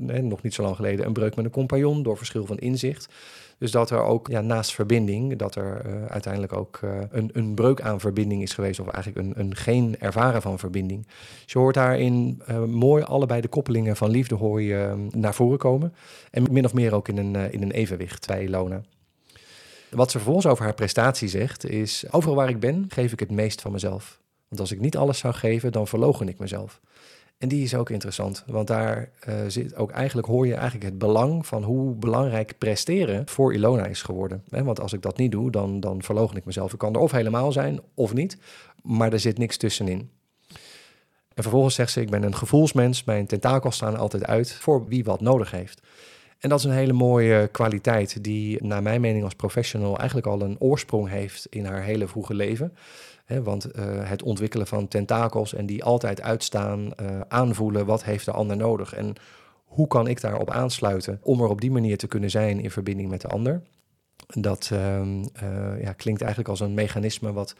uh, 0.00 0.20
nog 0.20 0.42
niet 0.42 0.54
zo 0.54 0.62
lang 0.62 0.76
geleden, 0.76 1.06
een 1.06 1.12
breuk 1.12 1.36
met 1.36 1.44
een 1.44 1.50
compagnon 1.50 2.02
door 2.02 2.16
verschil 2.16 2.46
van 2.46 2.58
inzicht. 2.58 3.08
Dus 3.58 3.70
dat 3.70 3.90
er 3.90 4.02
ook 4.02 4.28
ja, 4.28 4.40
naast 4.40 4.74
verbinding, 4.74 5.36
dat 5.36 5.54
er 5.54 5.86
uh, 5.86 6.04
uiteindelijk 6.06 6.52
ook 6.52 6.80
uh, 6.84 6.90
een, 7.10 7.30
een 7.32 7.54
breuk 7.54 7.80
aan 7.80 8.00
verbinding 8.00 8.42
is 8.42 8.54
geweest, 8.54 8.80
of 8.80 8.88
eigenlijk 8.88 9.26
een, 9.26 9.40
een 9.40 9.56
geen 9.56 9.96
ervaren 9.98 10.42
van 10.42 10.58
verbinding. 10.58 11.06
Dus 11.42 11.52
je 11.52 11.58
hoort 11.58 11.74
daarin 11.74 12.42
uh, 12.50 12.64
mooi 12.64 13.02
allebei 13.02 13.40
de 13.40 13.48
koppelingen 13.48 13.96
van 13.96 14.10
liefde 14.10 14.34
hoor 14.34 14.62
je 14.62 15.08
naar 15.10 15.34
voren 15.34 15.58
komen. 15.58 15.94
En 16.30 16.46
min 16.50 16.64
of 16.64 16.74
meer 16.74 16.94
ook 16.94 17.08
in 17.08 17.16
een, 17.16 17.52
in 17.52 17.62
een 17.62 17.70
evenwicht 17.70 18.26
bij 18.26 18.44
Ilona. 18.44 18.82
Wat 19.90 20.10
ze 20.10 20.16
vervolgens 20.16 20.46
over 20.46 20.64
haar 20.64 20.74
prestatie 20.74 21.28
zegt, 21.28 21.68
is: 21.68 22.04
overal 22.10 22.36
waar 22.36 22.48
ik 22.48 22.60
ben, 22.60 22.84
geef 22.88 23.12
ik 23.12 23.20
het 23.20 23.30
meest 23.30 23.60
van 23.60 23.72
mezelf. 23.72 24.20
Want 24.48 24.60
als 24.60 24.72
ik 24.72 24.80
niet 24.80 24.96
alles 24.96 25.18
zou 25.18 25.34
geven, 25.34 25.72
dan 25.72 25.86
verlogen 25.86 26.28
ik 26.28 26.38
mezelf. 26.38 26.80
En 27.38 27.48
die 27.48 27.62
is 27.62 27.74
ook 27.74 27.90
interessant, 27.90 28.44
want 28.46 28.66
daar 28.66 29.10
uh, 29.28 29.34
zit 29.46 29.76
ook 29.76 29.90
eigenlijk 29.90 30.26
hoor 30.26 30.46
je 30.46 30.54
eigenlijk 30.54 30.84
het 30.84 30.98
belang 30.98 31.46
van 31.46 31.62
hoe 31.62 31.94
belangrijk 31.94 32.58
presteren 32.58 33.28
voor 33.28 33.54
Ilona 33.54 33.86
is 33.86 34.02
geworden. 34.02 34.44
Want 34.48 34.80
als 34.80 34.92
ik 34.92 35.02
dat 35.02 35.16
niet 35.16 35.32
doe, 35.32 35.50
dan, 35.50 35.80
dan 35.80 36.02
verlogen 36.02 36.36
ik 36.36 36.44
mezelf. 36.44 36.72
Ik 36.72 36.78
kan 36.78 36.94
er 36.94 37.00
of 37.00 37.10
helemaal 37.10 37.52
zijn 37.52 37.80
of 37.94 38.14
niet, 38.14 38.38
maar 38.82 39.12
er 39.12 39.20
zit 39.20 39.38
niks 39.38 39.56
tussenin. 39.56 40.10
En 41.34 41.42
vervolgens 41.42 41.74
zegt 41.74 41.92
ze: 41.92 42.00
Ik 42.00 42.10
ben 42.10 42.22
een 42.22 42.36
gevoelsmens, 42.36 43.04
mijn 43.04 43.26
tentakels 43.26 43.74
staan 43.74 43.96
altijd 43.96 44.24
uit 44.24 44.52
voor 44.52 44.86
wie 44.86 45.04
wat 45.04 45.20
nodig 45.20 45.50
heeft. 45.50 45.80
En 46.38 46.48
dat 46.48 46.58
is 46.58 46.64
een 46.64 46.70
hele 46.70 46.92
mooie 46.92 47.48
kwaliteit 47.48 48.24
die, 48.24 48.64
naar 48.64 48.82
mijn 48.82 49.00
mening 49.00 49.24
als 49.24 49.34
professional, 49.34 49.98
eigenlijk 49.98 50.26
al 50.26 50.40
een 50.40 50.60
oorsprong 50.60 51.08
heeft 51.08 51.46
in 51.50 51.64
haar 51.64 51.82
hele 51.82 52.08
vroege 52.08 52.34
leven 52.34 52.76
want 53.26 53.76
uh, 53.76 53.82
het 54.08 54.22
ontwikkelen 54.22 54.66
van 54.66 54.88
tentakels 54.88 55.54
en 55.54 55.66
die 55.66 55.84
altijd 55.84 56.22
uitstaan, 56.22 56.80
uh, 57.00 57.20
aanvoelen 57.28 57.86
wat 57.86 58.04
heeft 58.04 58.24
de 58.24 58.32
ander 58.32 58.56
nodig 58.56 58.94
en 58.94 59.14
hoe 59.64 59.86
kan 59.86 60.06
ik 60.06 60.20
daarop 60.20 60.50
aansluiten 60.50 61.20
om 61.22 61.40
er 61.40 61.48
op 61.48 61.60
die 61.60 61.70
manier 61.70 61.98
te 61.98 62.06
kunnen 62.06 62.30
zijn 62.30 62.60
in 62.60 62.70
verbinding 62.70 63.10
met 63.10 63.20
de 63.20 63.28
ander. 63.28 63.62
Dat 64.26 64.70
uh, 64.72 65.00
ja, 65.80 65.92
klinkt 65.92 66.20
eigenlijk 66.20 66.50
als 66.50 66.60
een 66.60 66.74
mechanisme 66.74 67.32
wat 67.32 67.54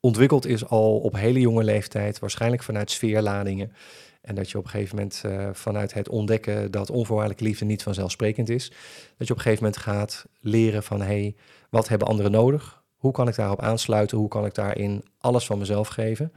ontwikkeld 0.00 0.46
is 0.46 0.66
al 0.68 0.98
op 0.98 1.14
hele 1.14 1.40
jonge 1.40 1.64
leeftijd, 1.64 2.18
waarschijnlijk 2.18 2.62
vanuit 2.62 2.90
sfeerladingen. 2.90 3.72
En 4.20 4.34
dat 4.34 4.50
je 4.50 4.58
op 4.58 4.64
een 4.64 4.70
gegeven 4.70 4.96
moment 4.96 5.24
vanuit 5.56 5.94
het 5.94 6.08
ontdekken 6.08 6.70
dat 6.70 6.90
onvoorwaardelijke 6.90 7.44
liefde 7.44 7.64
niet 7.64 7.82
vanzelfsprekend 7.82 8.48
is, 8.48 8.68
dat 9.16 9.26
je 9.26 9.32
op 9.32 9.38
een 9.38 9.44
gegeven 9.44 9.64
moment 9.64 9.82
gaat 9.82 10.26
leren 10.40 10.82
van 10.82 11.00
hé, 11.00 11.06
hey, 11.06 11.34
wat 11.70 11.88
hebben 11.88 12.08
anderen 12.08 12.32
nodig? 12.32 12.77
Hoe 12.98 13.12
kan 13.12 13.28
ik 13.28 13.34
daarop 13.34 13.60
aansluiten? 13.60 14.18
Hoe 14.18 14.28
kan 14.28 14.44
ik 14.44 14.54
daarin 14.54 15.04
alles 15.20 15.46
van 15.46 15.58
mezelf 15.58 15.88
geven? 15.88 16.32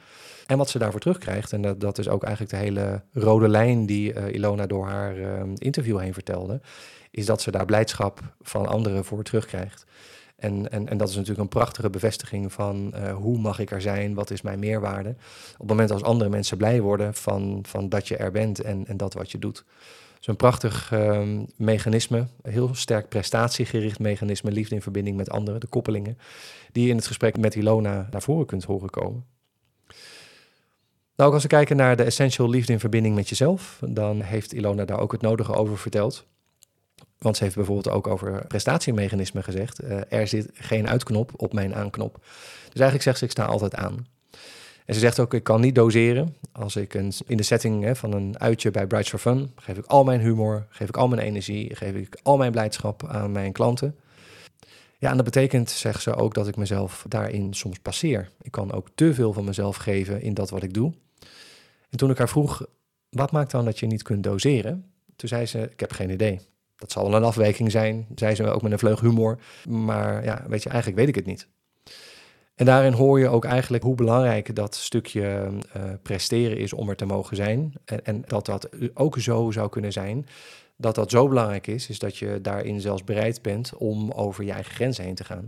En 0.47 0.57
wat 0.57 0.69
ze 0.69 0.79
daarvoor 0.79 0.99
terugkrijgt, 0.99 1.53
en 1.53 1.61
dat, 1.61 1.79
dat 1.79 1.97
is 1.97 2.09
ook 2.09 2.23
eigenlijk 2.23 2.53
de 2.53 2.59
hele 2.59 3.03
rode 3.13 3.47
lijn 3.47 3.85
die 3.85 4.13
uh, 4.13 4.33
Ilona 4.33 4.67
door 4.67 4.87
haar 4.87 5.17
uh, 5.17 5.41
interview 5.55 5.99
heen 5.99 6.13
vertelde, 6.13 6.61
is 7.11 7.25
dat 7.25 7.41
ze 7.41 7.51
daar 7.51 7.65
blijdschap 7.65 8.19
van 8.41 8.65
anderen 8.67 9.05
voor 9.05 9.23
terugkrijgt. 9.23 9.85
En, 10.35 10.71
en, 10.71 10.87
en 10.87 10.97
dat 10.97 11.09
is 11.09 11.15
natuurlijk 11.15 11.41
een 11.41 11.59
prachtige 11.59 11.89
bevestiging 11.89 12.53
van 12.53 12.93
uh, 12.95 13.13
hoe 13.13 13.37
mag 13.37 13.59
ik 13.59 13.71
er 13.71 13.81
zijn, 13.81 14.13
wat 14.13 14.29
is 14.31 14.41
mijn 14.41 14.59
meerwaarde. 14.59 15.09
Op 15.09 15.57
het 15.57 15.67
moment 15.67 15.91
als 15.91 16.03
andere 16.03 16.29
mensen 16.29 16.57
blij 16.57 16.81
worden 16.81 17.13
van, 17.13 17.59
van 17.67 17.89
dat 17.89 18.07
je 18.07 18.17
er 18.17 18.31
bent 18.31 18.61
en, 18.61 18.87
en 18.87 18.97
dat 18.97 19.13
wat 19.13 19.31
je 19.31 19.39
doet 19.39 19.65
een 20.27 20.35
prachtig 20.35 20.91
um, 20.93 21.45
mechanisme, 21.55 22.27
heel 22.41 22.75
sterk 22.75 23.09
prestatiegericht 23.09 23.99
mechanisme, 23.99 24.51
liefde 24.51 24.75
in 24.75 24.81
verbinding 24.81 25.17
met 25.17 25.29
anderen, 25.29 25.59
de 25.59 25.67
koppelingen, 25.67 26.17
die 26.71 26.83
je 26.83 26.89
in 26.89 26.95
het 26.95 27.07
gesprek 27.07 27.37
met 27.37 27.55
Ilona 27.55 28.07
naar 28.11 28.21
voren 28.21 28.45
kunt 28.45 28.63
horen 28.63 28.89
komen. 28.89 29.25
Nou, 31.15 31.29
ook 31.29 31.33
als 31.33 31.43
we 31.43 31.49
kijken 31.49 31.75
naar 31.75 31.95
de 31.95 32.03
essential 32.03 32.49
liefde 32.49 32.73
in 32.73 32.79
verbinding 32.79 33.15
met 33.15 33.29
jezelf, 33.29 33.81
dan 33.87 34.21
heeft 34.21 34.53
Ilona 34.53 34.85
daar 34.85 34.99
ook 34.99 35.11
het 35.11 35.21
nodige 35.21 35.53
over 35.53 35.77
verteld. 35.77 36.25
Want 37.17 37.37
ze 37.37 37.43
heeft 37.43 37.55
bijvoorbeeld 37.55 37.95
ook 37.95 38.07
over 38.07 38.45
prestatiemechanismen 38.47 39.43
gezegd. 39.43 39.83
Uh, 39.83 40.01
er 40.09 40.27
zit 40.27 40.49
geen 40.53 40.89
uitknop 40.89 41.31
op 41.35 41.53
mijn 41.53 41.75
aanknop. 41.75 42.13
Dus 42.69 42.79
eigenlijk 42.79 43.03
zegt 43.03 43.17
ze, 43.17 43.25
ik 43.25 43.31
sta 43.31 43.45
altijd 43.45 43.75
aan. 43.75 44.07
En 44.91 44.97
ze 44.97 45.03
zegt 45.03 45.19
ook, 45.19 45.33
ik 45.33 45.43
kan 45.43 45.61
niet 45.61 45.75
doseren. 45.75 46.35
Als 46.51 46.75
ik 46.75 46.93
in 46.93 47.37
de 47.37 47.43
setting 47.43 47.83
hè, 47.83 47.95
van 47.95 48.13
een 48.13 48.39
uitje 48.39 48.71
bij 48.71 48.87
Brights 48.87 49.09
for 49.09 49.19
Fun, 49.19 49.51
geef 49.55 49.77
ik 49.77 49.85
al 49.85 50.03
mijn 50.03 50.19
humor, 50.19 50.65
geef 50.69 50.87
ik 50.87 50.97
al 50.97 51.07
mijn 51.07 51.21
energie, 51.21 51.75
geef 51.75 51.93
ik 51.93 52.19
al 52.23 52.37
mijn 52.37 52.51
blijdschap 52.51 53.07
aan 53.07 53.31
mijn 53.31 53.51
klanten. 53.51 53.95
Ja, 54.97 55.09
en 55.09 55.15
dat 55.15 55.25
betekent, 55.25 55.69
zegt 55.69 56.01
ze 56.01 56.15
ook, 56.15 56.33
dat 56.33 56.47
ik 56.47 56.55
mezelf 56.55 57.05
daarin 57.07 57.53
soms 57.53 57.79
passeer. 57.79 58.29
Ik 58.41 58.51
kan 58.51 58.71
ook 58.71 58.87
te 58.95 59.13
veel 59.13 59.33
van 59.33 59.45
mezelf 59.45 59.75
geven 59.75 60.21
in 60.21 60.33
dat 60.33 60.49
wat 60.49 60.63
ik 60.63 60.73
doe. 60.73 60.93
En 61.89 61.97
toen 61.97 62.09
ik 62.09 62.17
haar 62.17 62.29
vroeg, 62.29 62.65
wat 63.09 63.31
maakt 63.31 63.51
dan 63.51 63.65
dat 63.65 63.79
je 63.79 63.85
niet 63.85 64.03
kunt 64.03 64.23
doseren? 64.23 64.91
Toen 65.15 65.29
zei 65.29 65.45
ze, 65.45 65.69
ik 65.71 65.79
heb 65.79 65.91
geen 65.91 66.09
idee. 66.09 66.39
Dat 66.75 66.91
zal 66.91 67.03
wel 67.03 67.15
een 67.15 67.23
afwijking 67.23 67.71
zijn, 67.71 68.07
zei 68.15 68.35
ze 68.35 68.49
ook 68.49 68.61
met 68.61 68.71
een 68.71 68.79
vleug 68.79 68.99
humor. 68.99 69.39
Maar 69.69 70.23
ja, 70.23 70.45
weet 70.47 70.63
je, 70.63 70.69
eigenlijk 70.69 70.99
weet 70.99 71.09
ik 71.09 71.15
het 71.15 71.25
niet. 71.25 71.47
En 72.55 72.65
daarin 72.65 72.93
hoor 72.93 73.19
je 73.19 73.27
ook 73.27 73.45
eigenlijk 73.45 73.83
hoe 73.83 73.95
belangrijk 73.95 74.55
dat 74.55 74.75
stukje 74.75 75.49
uh, 75.77 75.83
presteren 76.01 76.57
is 76.57 76.73
om 76.73 76.89
er 76.89 76.95
te 76.95 77.05
mogen 77.05 77.35
zijn. 77.35 77.73
En, 77.85 78.05
en, 78.05 78.23
dat 78.27 78.45
dat 78.45 78.69
ook 78.93 79.19
zo 79.19 79.51
zou 79.51 79.69
kunnen 79.69 79.91
zijn. 79.91 80.25
Dat 80.75 80.95
dat 80.95 81.11
zo 81.11 81.27
belangrijk 81.27 81.67
is, 81.67 81.89
is 81.89 81.99
dat 81.99 82.17
je 82.17 82.39
daarin 82.41 82.81
zelfs 82.81 83.03
bereid 83.03 83.41
bent 83.41 83.75
om 83.75 84.11
over 84.11 84.43
je 84.43 84.51
eigen 84.51 84.73
grenzen 84.73 85.03
heen 85.03 85.15
te 85.15 85.23
gaan. 85.23 85.47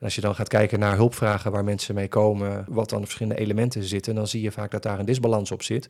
Als 0.00 0.14
je 0.14 0.20
dan 0.20 0.34
gaat 0.34 0.48
kijken 0.48 0.78
naar 0.78 0.96
hulpvragen 0.96 1.52
waar 1.52 1.64
mensen 1.64 1.94
mee 1.94 2.08
komen, 2.08 2.64
wat 2.68 2.88
dan 2.88 2.98
de 2.98 3.04
verschillende 3.04 3.40
elementen 3.40 3.82
zitten, 3.82 4.14
dan 4.14 4.26
zie 4.26 4.42
je 4.42 4.52
vaak 4.52 4.70
dat 4.70 4.82
daar 4.82 4.98
een 4.98 5.06
disbalans 5.06 5.50
op 5.50 5.62
zit. 5.62 5.88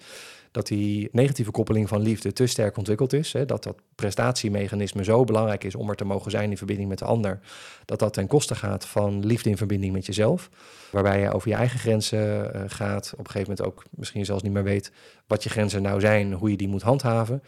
Dat 0.50 0.66
die 0.66 1.08
negatieve 1.12 1.50
koppeling 1.50 1.88
van 1.88 2.02
liefde 2.02 2.32
te 2.32 2.46
sterk 2.46 2.76
ontwikkeld 2.76 3.12
is. 3.12 3.32
Hè, 3.32 3.44
dat 3.44 3.62
dat 3.62 3.76
prestatiemechanisme 3.94 5.04
zo 5.04 5.24
belangrijk 5.24 5.64
is 5.64 5.74
om 5.74 5.88
er 5.88 5.96
te 5.96 6.04
mogen 6.04 6.30
zijn 6.30 6.50
in 6.50 6.56
verbinding 6.56 6.88
met 6.88 6.98
de 6.98 7.04
ander. 7.04 7.40
Dat 7.84 7.98
dat 7.98 8.12
ten 8.12 8.26
koste 8.26 8.54
gaat 8.54 8.86
van 8.86 9.26
liefde 9.26 9.50
in 9.50 9.56
verbinding 9.56 9.92
met 9.92 10.06
jezelf. 10.06 10.50
Waarbij 10.90 11.20
je 11.20 11.32
over 11.32 11.48
je 11.48 11.54
eigen 11.54 11.78
grenzen 11.78 12.50
uh, 12.56 12.62
gaat. 12.66 13.12
Op 13.12 13.18
een 13.18 13.30
gegeven 13.30 13.50
moment 13.50 13.62
ook 13.62 13.84
misschien 13.90 14.24
zelfs 14.24 14.42
niet 14.42 14.52
meer 14.52 14.64
weet 14.64 14.92
wat 15.26 15.42
je 15.42 15.50
grenzen 15.50 15.82
nou 15.82 16.00
zijn, 16.00 16.32
hoe 16.32 16.50
je 16.50 16.56
die 16.56 16.68
moet 16.68 16.82
handhaven. 16.82 17.42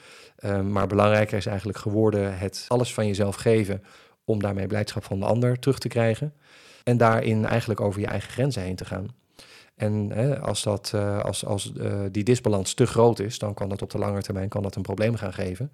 Uh, 0.45 0.61
maar 0.61 0.87
belangrijker 0.87 1.37
is 1.37 1.47
eigenlijk 1.47 1.79
geworden 1.79 2.39
het 2.39 2.65
alles 2.69 2.95
van 2.95 3.07
jezelf 3.07 3.37
geven 3.37 3.83
om 4.31 4.43
daarmee 4.43 4.67
blijdschap 4.67 5.05
van 5.05 5.21
de 5.21 5.27
ander 5.27 5.59
terug 5.59 5.79
te 5.79 5.89
krijgen. 5.89 6.35
En 6.85 6.97
daarin 6.97 7.45
eigenlijk 7.47 7.81
over 7.81 8.01
je 8.01 8.07
eigen 8.07 8.31
grenzen 8.31 8.63
heen 8.63 8.77
te 8.77 8.85
gaan. 8.85 9.09
En 9.77 10.11
hè, 10.13 10.41
als, 10.41 10.63
dat, 10.63 10.95
als, 11.23 11.45
als 11.47 11.73
die 12.11 12.25
disbalans 12.25 12.75
te 12.75 12.87
groot 12.87 13.19
is, 13.19 13.39
dan 13.39 13.55
kan 13.55 13.69
dat 13.69 13.83
op 13.83 13.91
de 13.91 13.99
lange 13.99 14.23
termijn 14.23 14.49
kan 14.49 14.63
dat 14.63 14.77
een 14.77 14.83
probleem 14.83 15.17
gaan 15.17 15.33
geven. 15.33 15.73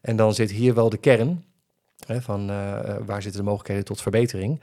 En 0.00 0.16
dan 0.16 0.34
zit 0.34 0.50
hier 0.50 0.74
wel 0.74 0.88
de 0.88 0.96
kern 0.96 1.44
hè, 2.06 2.22
van 2.22 2.46
waar 3.06 3.22
zitten 3.22 3.40
de 3.40 3.46
mogelijkheden 3.46 3.84
tot 3.84 4.00
verbetering. 4.00 4.60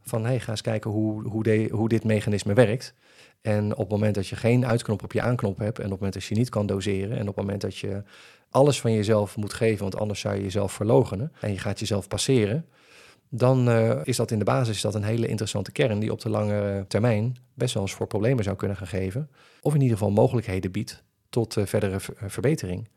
Van 0.00 0.24
hey, 0.24 0.40
ga 0.40 0.50
eens 0.50 0.60
kijken 0.60 0.90
hoe, 0.90 1.28
hoe, 1.28 1.68
hoe 1.70 1.88
dit 1.88 2.04
mechanisme 2.04 2.54
werkt. 2.54 2.94
En 3.40 3.72
op 3.72 3.78
het 3.78 3.88
moment 3.88 4.14
dat 4.14 4.26
je 4.26 4.36
geen 4.36 4.66
uitknop 4.66 5.02
op 5.02 5.12
je 5.12 5.20
aanknop 5.20 5.58
hebt, 5.58 5.78
en 5.78 5.84
op 5.84 5.90
het 5.90 5.98
moment 5.98 6.14
dat 6.14 6.24
je 6.24 6.34
niet 6.34 6.48
kan 6.48 6.66
doseren, 6.66 7.16
en 7.16 7.20
op 7.20 7.26
het 7.26 7.36
moment 7.36 7.60
dat 7.60 7.76
je 7.76 8.02
alles 8.50 8.80
van 8.80 8.92
jezelf 8.92 9.36
moet 9.36 9.52
geven, 9.54 9.82
want 9.82 9.96
anders 9.96 10.20
zou 10.20 10.34
je 10.34 10.42
jezelf 10.42 10.72
verlogenen 10.72 11.32
en 11.40 11.52
je 11.52 11.58
gaat 11.58 11.78
jezelf 11.78 12.08
passeren, 12.08 12.66
dan 13.28 13.68
uh, 13.68 14.00
is 14.04 14.16
dat 14.16 14.30
in 14.30 14.38
de 14.38 14.44
basis 14.44 14.80
dat 14.80 14.94
een 14.94 15.02
hele 15.02 15.26
interessante 15.26 15.72
kern 15.72 15.98
die 15.98 16.12
op 16.12 16.20
de 16.20 16.28
lange 16.28 16.84
termijn 16.88 17.36
best 17.54 17.74
wel 17.74 17.82
eens 17.82 17.94
voor 17.94 18.06
problemen 18.06 18.44
zou 18.44 18.56
kunnen 18.56 18.76
gaan 18.76 18.86
geven, 18.86 19.30
of 19.60 19.74
in 19.74 19.80
ieder 19.80 19.96
geval 19.96 20.12
mogelijkheden 20.12 20.70
biedt 20.70 21.02
tot 21.28 21.56
uh, 21.56 21.66
verdere 21.66 21.98
verbetering. 22.26 22.88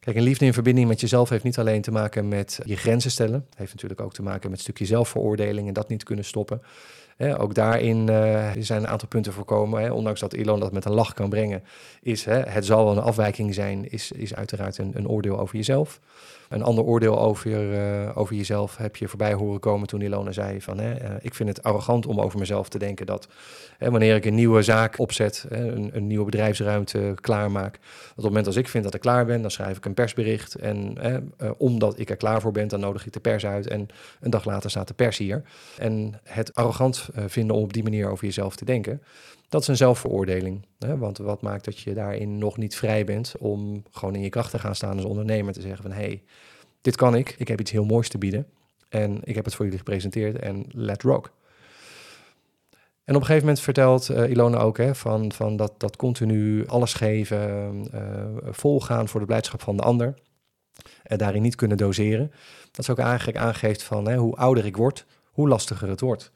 Kijk, 0.00 0.16
een 0.16 0.22
liefde 0.22 0.44
in 0.44 0.52
verbinding 0.52 0.88
met 0.88 1.00
jezelf 1.00 1.28
heeft 1.28 1.44
niet 1.44 1.58
alleen 1.58 1.82
te 1.82 1.90
maken 1.90 2.28
met 2.28 2.60
je 2.64 2.76
grenzen 2.76 3.10
stellen. 3.10 3.46
Het 3.48 3.58
heeft 3.58 3.72
natuurlijk 3.72 4.00
ook 4.00 4.14
te 4.14 4.22
maken 4.22 4.50
met 4.50 4.58
een 4.58 4.64
stukje 4.64 4.84
zelfveroordeling 4.84 5.68
en 5.68 5.74
dat 5.74 5.88
niet 5.88 6.02
kunnen 6.02 6.24
stoppen 6.24 6.62
ook 7.18 7.54
daarin 7.54 8.06
zijn 8.58 8.80
een 8.82 8.88
aantal 8.88 9.08
punten 9.08 9.32
voorkomen. 9.32 9.92
Ondanks 9.92 10.20
dat 10.20 10.32
Elon 10.32 10.60
dat 10.60 10.72
met 10.72 10.84
een 10.84 10.92
lach 10.92 11.14
kan 11.14 11.28
brengen, 11.28 11.62
is 12.02 12.24
het 12.24 12.66
zal 12.66 12.84
wel 12.84 12.96
een 12.96 13.02
afwijking 13.02 13.54
zijn, 13.54 13.90
is, 13.90 14.12
is 14.12 14.34
uiteraard 14.34 14.78
een, 14.78 14.90
een 14.94 15.08
oordeel 15.08 15.38
over 15.38 15.56
jezelf. 15.56 16.00
Een 16.48 16.62
ander 16.62 16.84
oordeel 16.84 17.18
over, 17.18 17.72
uh, 17.72 18.10
over 18.14 18.34
jezelf 18.34 18.76
heb 18.76 18.96
je 18.96 19.08
voorbij 19.08 19.32
horen 19.32 19.60
komen 19.60 19.88
toen 19.88 20.00
Ilona 20.00 20.32
zei 20.32 20.60
van 20.60 20.78
hè, 20.78 21.02
uh, 21.02 21.14
ik 21.20 21.34
vind 21.34 21.48
het 21.48 21.62
arrogant 21.62 22.06
om 22.06 22.20
over 22.20 22.38
mezelf 22.38 22.68
te 22.68 22.78
denken 22.78 23.06
dat 23.06 23.28
hè, 23.78 23.90
wanneer 23.90 24.14
ik 24.14 24.24
een 24.24 24.34
nieuwe 24.34 24.62
zaak 24.62 24.98
opzet, 24.98 25.44
hè, 25.48 25.72
een, 25.72 25.90
een, 25.92 26.06
nieuwe 26.06 26.24
bedrijfsruimte 26.24 27.14
klaarmaak, 27.20 27.72
dat 27.72 28.08
op 28.10 28.16
het 28.16 28.24
moment 28.24 28.46
als 28.46 28.56
ik 28.56 28.68
vind 28.68 28.84
dat 28.84 28.94
ik 28.94 29.00
klaar 29.00 29.24
ben, 29.24 29.42
dan 29.42 29.50
schrijf 29.50 29.76
ik 29.76 29.84
een 29.84 29.94
persbericht 29.94 30.54
en 30.54 30.96
hè, 31.00 31.18
uh, 31.18 31.50
omdat 31.58 31.98
ik 31.98 32.10
er 32.10 32.16
klaar 32.16 32.40
voor 32.40 32.52
ben, 32.52 32.68
dan 32.68 32.80
nodig 32.80 33.06
ik 33.06 33.12
de 33.12 33.20
pers 33.20 33.46
uit 33.46 33.66
en 33.66 33.88
een 34.20 34.30
dag 34.30 34.44
later 34.44 34.70
staat 34.70 34.88
de 34.88 34.94
pers 34.94 35.18
hier. 35.18 35.42
En 35.78 36.20
het 36.22 36.54
arrogant 36.54 37.08
vinden 37.26 37.56
om 37.56 37.62
op 37.62 37.72
die 37.72 37.82
manier 37.82 38.10
over 38.10 38.24
jezelf 38.24 38.56
te 38.56 38.64
denken, 38.64 39.02
dat 39.48 39.60
is 39.60 39.68
een 39.68 39.76
zelfveroordeling. 39.76 40.66
Hè? 40.78 40.98
Want 40.98 41.18
wat 41.18 41.42
maakt 41.42 41.64
dat 41.64 41.78
je 41.78 41.94
daarin 41.94 42.38
nog 42.38 42.56
niet 42.56 42.76
vrij 42.76 43.04
bent 43.04 43.34
om 43.38 43.82
gewoon 43.90 44.14
in 44.14 44.22
je 44.22 44.28
kracht 44.28 44.50
te 44.50 44.58
gaan 44.58 44.74
staan 44.74 44.96
als 44.96 45.04
ondernemer. 45.04 45.52
Te 45.52 45.60
zeggen 45.60 45.82
van 45.82 45.92
hé, 45.92 46.02
hey, 46.02 46.22
dit 46.80 46.96
kan 46.96 47.14
ik. 47.14 47.34
Ik 47.38 47.48
heb 47.48 47.60
iets 47.60 47.70
heel 47.70 47.84
moois 47.84 48.08
te 48.08 48.18
bieden. 48.18 48.46
En 48.88 49.20
ik 49.24 49.34
heb 49.34 49.44
het 49.44 49.54
voor 49.54 49.64
jullie 49.64 49.80
gepresenteerd 49.80 50.38
en 50.38 50.64
let 50.68 51.02
rock. 51.02 51.32
En 53.04 53.14
op 53.14 53.20
een 53.20 53.26
gegeven 53.26 53.46
moment 53.46 53.64
vertelt 53.64 54.10
uh, 54.10 54.30
Ilona 54.30 54.58
ook 54.58 54.76
hè, 54.76 54.94
van, 54.94 55.32
van 55.32 55.56
dat, 55.56 55.72
dat 55.80 55.96
continu 55.96 56.66
alles 56.66 56.94
geven, 56.94 57.88
uh, 57.94 58.02
volgaan 58.50 59.08
voor 59.08 59.20
de 59.20 59.26
blijdschap 59.26 59.62
van 59.62 59.76
de 59.76 59.82
ander. 59.82 60.14
En 61.02 61.18
daarin 61.18 61.42
niet 61.42 61.54
kunnen 61.54 61.76
doseren. 61.76 62.32
Dat 62.70 62.84
ze 62.84 62.90
ook 62.90 62.98
eigenlijk 62.98 63.38
aangeeft 63.38 63.82
van 63.82 64.08
hè, 64.08 64.16
hoe 64.16 64.36
ouder 64.36 64.64
ik 64.64 64.76
word, 64.76 65.06
hoe 65.24 65.48
lastiger 65.48 65.88
het 65.88 66.00
wordt. 66.00 66.32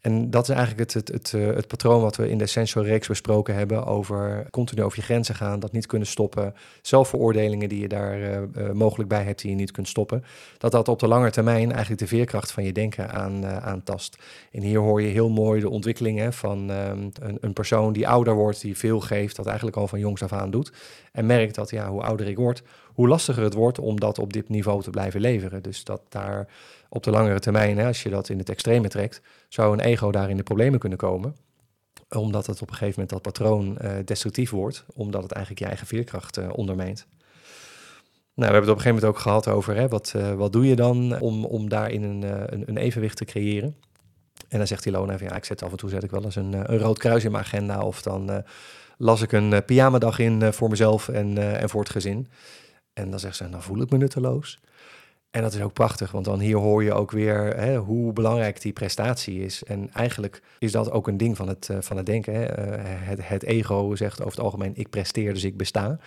En 0.00 0.30
dat 0.30 0.48
is 0.48 0.54
eigenlijk 0.54 0.78
het, 0.78 0.94
het, 0.94 1.08
het, 1.08 1.34
eh, 1.34 1.54
het, 1.54 1.66
patroon 1.66 2.00
wat 2.00 2.16
we 2.16 2.30
in 2.30 2.38
de 2.38 2.44
Essential 2.44 2.84
Reeks 2.84 3.08
besproken 3.08 3.54
hebben 3.54 3.86
over 3.86 4.46
continu 4.50 4.82
over 4.82 4.98
je 4.98 5.04
grenzen 5.04 5.34
gaan, 5.34 5.60
dat 5.60 5.72
niet 5.72 5.86
kunnen 5.86 6.08
stoppen, 6.08 6.54
zelfveroordelingen 6.82 7.68
die 7.68 7.80
je 7.80 7.88
daar 7.88 8.18
uh, 8.18 8.38
uh, 8.56 8.72
mogelijk 8.72 9.08
bij 9.08 9.22
hebt 9.22 9.40
die 9.40 9.50
je 9.50 9.56
niet 9.56 9.70
kunt 9.70 9.88
stoppen. 9.88 10.24
Dat 10.58 10.72
dat 10.72 10.88
op 10.88 10.98
de 10.98 11.08
lange 11.08 11.30
termijn 11.30 11.70
eigenlijk 11.70 12.00
de 12.00 12.06
veerkracht 12.06 12.52
van 12.52 12.64
je 12.64 12.72
denken 12.72 13.10
aan, 13.10 13.44
uh, 13.44 13.56
aantast. 13.56 14.16
En 14.52 14.62
hier 14.62 14.78
hoor 14.78 15.02
je 15.02 15.08
heel 15.08 15.30
mooi 15.30 15.60
de 15.60 15.70
ontwikkelingen 15.70 16.32
van 16.32 16.70
um, 16.70 17.10
een, 17.20 17.38
een, 17.40 17.52
persoon 17.52 17.92
die 17.92 18.08
ouder 18.08 18.34
wordt, 18.34 18.60
die 18.60 18.76
veel 18.76 19.00
geeft, 19.00 19.36
dat 19.36 19.46
eigenlijk 19.46 19.76
al 19.76 19.88
van 19.88 19.98
jongs 19.98 20.22
af 20.22 20.32
aan 20.32 20.50
doet. 20.50 20.72
En 21.12 21.26
merkt 21.26 21.54
dat 21.54 21.70
ja, 21.70 21.90
hoe 21.90 22.02
ouder 22.02 22.28
ik 22.28 22.36
word, 22.36 22.62
hoe 22.94 23.08
lastiger 23.08 23.42
het 23.42 23.54
wordt 23.54 23.78
om 23.78 24.00
dat 24.00 24.18
op 24.18 24.32
dit 24.32 24.48
niveau 24.48 24.82
te 24.82 24.90
blijven 24.90 25.20
leveren. 25.20 25.62
Dus 25.62 25.84
dat 25.84 26.00
daar 26.08 26.48
op 26.88 27.02
de 27.02 27.10
langere 27.10 27.38
termijn, 27.38 27.78
hè, 27.78 27.86
als 27.86 28.02
je 28.02 28.08
dat 28.08 28.28
in 28.28 28.38
het 28.38 28.48
extreme 28.48 28.88
trekt, 28.88 29.20
zou 29.48 29.72
een 29.72 29.80
ego 29.80 30.10
daar 30.10 30.30
in 30.30 30.36
de 30.36 30.42
problemen 30.42 30.78
kunnen 30.78 30.98
komen. 30.98 31.36
Omdat 32.08 32.46
het 32.46 32.62
op 32.62 32.68
een 32.68 32.74
gegeven 32.74 33.00
moment 33.00 33.10
dat 33.10 33.22
patroon 33.22 33.78
uh, 33.82 33.92
destructief 34.04 34.50
wordt, 34.50 34.84
omdat 34.94 35.22
het 35.22 35.32
eigenlijk 35.32 35.62
je 35.62 35.68
eigen 35.68 35.86
veerkracht 35.86 36.38
uh, 36.38 36.48
ondermijnt. 36.52 37.06
Nou, 38.34 38.50
we 38.50 38.56
hebben 38.56 38.60
het 38.60 38.70
op 38.70 38.76
een 38.76 38.82
gegeven 38.82 38.94
moment 38.94 39.16
ook 39.16 39.18
gehad 39.18 39.48
over 39.48 39.76
hè, 39.76 39.88
wat, 39.88 40.12
uh, 40.16 40.32
wat 40.32 40.52
doe 40.52 40.66
je 40.66 40.76
dan 40.76 41.20
om, 41.20 41.44
om 41.44 41.68
daarin 41.68 42.02
een, 42.02 42.22
een, 42.52 42.68
een 42.68 42.76
evenwicht 42.76 43.16
te 43.16 43.24
creëren. 43.24 43.76
En 44.48 44.58
dan 44.58 44.66
zegt 44.66 44.86
Ilona 44.86 45.18
van 45.18 45.26
ja, 45.26 45.36
ik 45.36 45.44
zet 45.44 45.62
af 45.62 45.70
en 45.70 45.76
toe 45.76 45.90
zet 45.90 46.02
ik 46.02 46.10
wel 46.10 46.24
eens 46.24 46.36
een, 46.36 46.52
een 46.52 46.78
rood 46.78 46.98
kruis 46.98 47.24
in 47.24 47.30
mijn 47.30 47.44
agenda 47.44 47.80
of 47.80 48.02
dan 48.02 48.44
las 48.96 49.22
ik 49.22 49.32
een 49.32 49.64
pyjamadag 49.64 50.18
in 50.18 50.52
voor 50.52 50.68
mezelf 50.68 51.08
en, 51.08 51.58
en 51.58 51.68
voor 51.68 51.80
het 51.80 51.90
gezin. 51.90 52.28
En 52.92 53.10
dan 53.10 53.18
zegt 53.18 53.36
ze, 53.36 53.48
dan 53.48 53.62
voel 53.62 53.80
ik 53.80 53.90
me 53.90 53.98
nutteloos. 53.98 54.60
En 55.30 55.42
dat 55.42 55.54
is 55.54 55.60
ook 55.60 55.72
prachtig, 55.72 56.10
want 56.10 56.24
dan 56.24 56.40
hier 56.40 56.56
hoor 56.56 56.84
je 56.84 56.92
ook 56.92 57.10
weer 57.10 57.56
hè, 57.56 57.76
hoe 57.76 58.12
belangrijk 58.12 58.60
die 58.60 58.72
prestatie 58.72 59.44
is. 59.44 59.64
En 59.64 59.90
eigenlijk 59.92 60.42
is 60.58 60.72
dat 60.72 60.90
ook 60.90 61.08
een 61.08 61.16
ding 61.16 61.36
van 61.36 61.48
het, 61.48 61.68
uh, 61.70 61.76
van 61.80 61.96
het 61.96 62.06
denken. 62.06 62.34
Hè. 62.34 62.42
Uh, 62.42 62.84
het, 62.84 63.28
het, 63.28 63.42
ego 63.42 63.94
zegt 63.96 64.20
over 64.20 64.32
het 64.32 64.44
algemeen, 64.44 64.76
ik 64.76 64.90
presteer, 64.90 65.34
dus 65.34 65.44
ik 65.44 65.56
besta. 65.56 65.98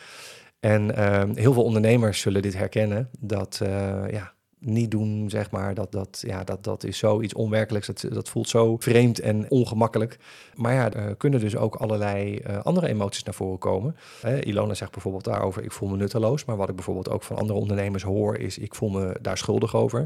En 0.61 0.99
uh, 0.99 1.23
heel 1.33 1.53
veel 1.53 1.63
ondernemers 1.63 2.19
zullen 2.19 2.41
dit 2.41 2.53
herkennen, 2.53 3.09
dat 3.19 3.59
eh, 3.63 4.09
ja, 4.09 4.33
niet 4.63 4.91
doen, 4.91 5.29
zeg 5.29 5.51
maar. 5.51 5.73
Dat, 5.73 5.91
dat, 5.91 6.23
ja, 6.27 6.43
dat, 6.43 6.63
dat 6.63 6.83
is 6.83 6.97
zoiets 6.97 7.33
onwerkelijks. 7.33 7.87
Dat, 7.87 8.05
dat 8.09 8.29
voelt 8.29 8.49
zo 8.49 8.77
vreemd 8.77 9.19
en 9.19 9.45
ongemakkelijk. 9.49 10.19
Maar 10.55 10.73
ja, 10.73 10.91
er 10.91 11.15
kunnen 11.15 11.39
dus 11.39 11.55
ook 11.55 11.75
allerlei 11.75 12.41
uh, 12.47 12.61
andere 12.63 12.87
emoties 12.87 13.23
naar 13.23 13.33
voren 13.33 13.59
komen. 13.59 13.95
Uh, 14.25 14.41
Ilona 14.41 14.73
zegt 14.73 14.91
bijvoorbeeld 14.91 15.23
daarover, 15.23 15.63
ik 15.63 15.71
voel 15.71 15.89
me 15.89 15.97
nutteloos. 15.97 16.45
Maar 16.45 16.57
wat 16.57 16.69
ik 16.69 16.75
bijvoorbeeld 16.75 17.09
ook 17.09 17.23
van 17.23 17.37
andere 17.37 17.59
ondernemers 17.59 18.03
hoor, 18.03 18.37
is 18.37 18.57
ik 18.57 18.75
voel 18.75 18.89
me 18.89 19.17
daar 19.21 19.37
schuldig 19.37 19.75
over. 19.75 20.01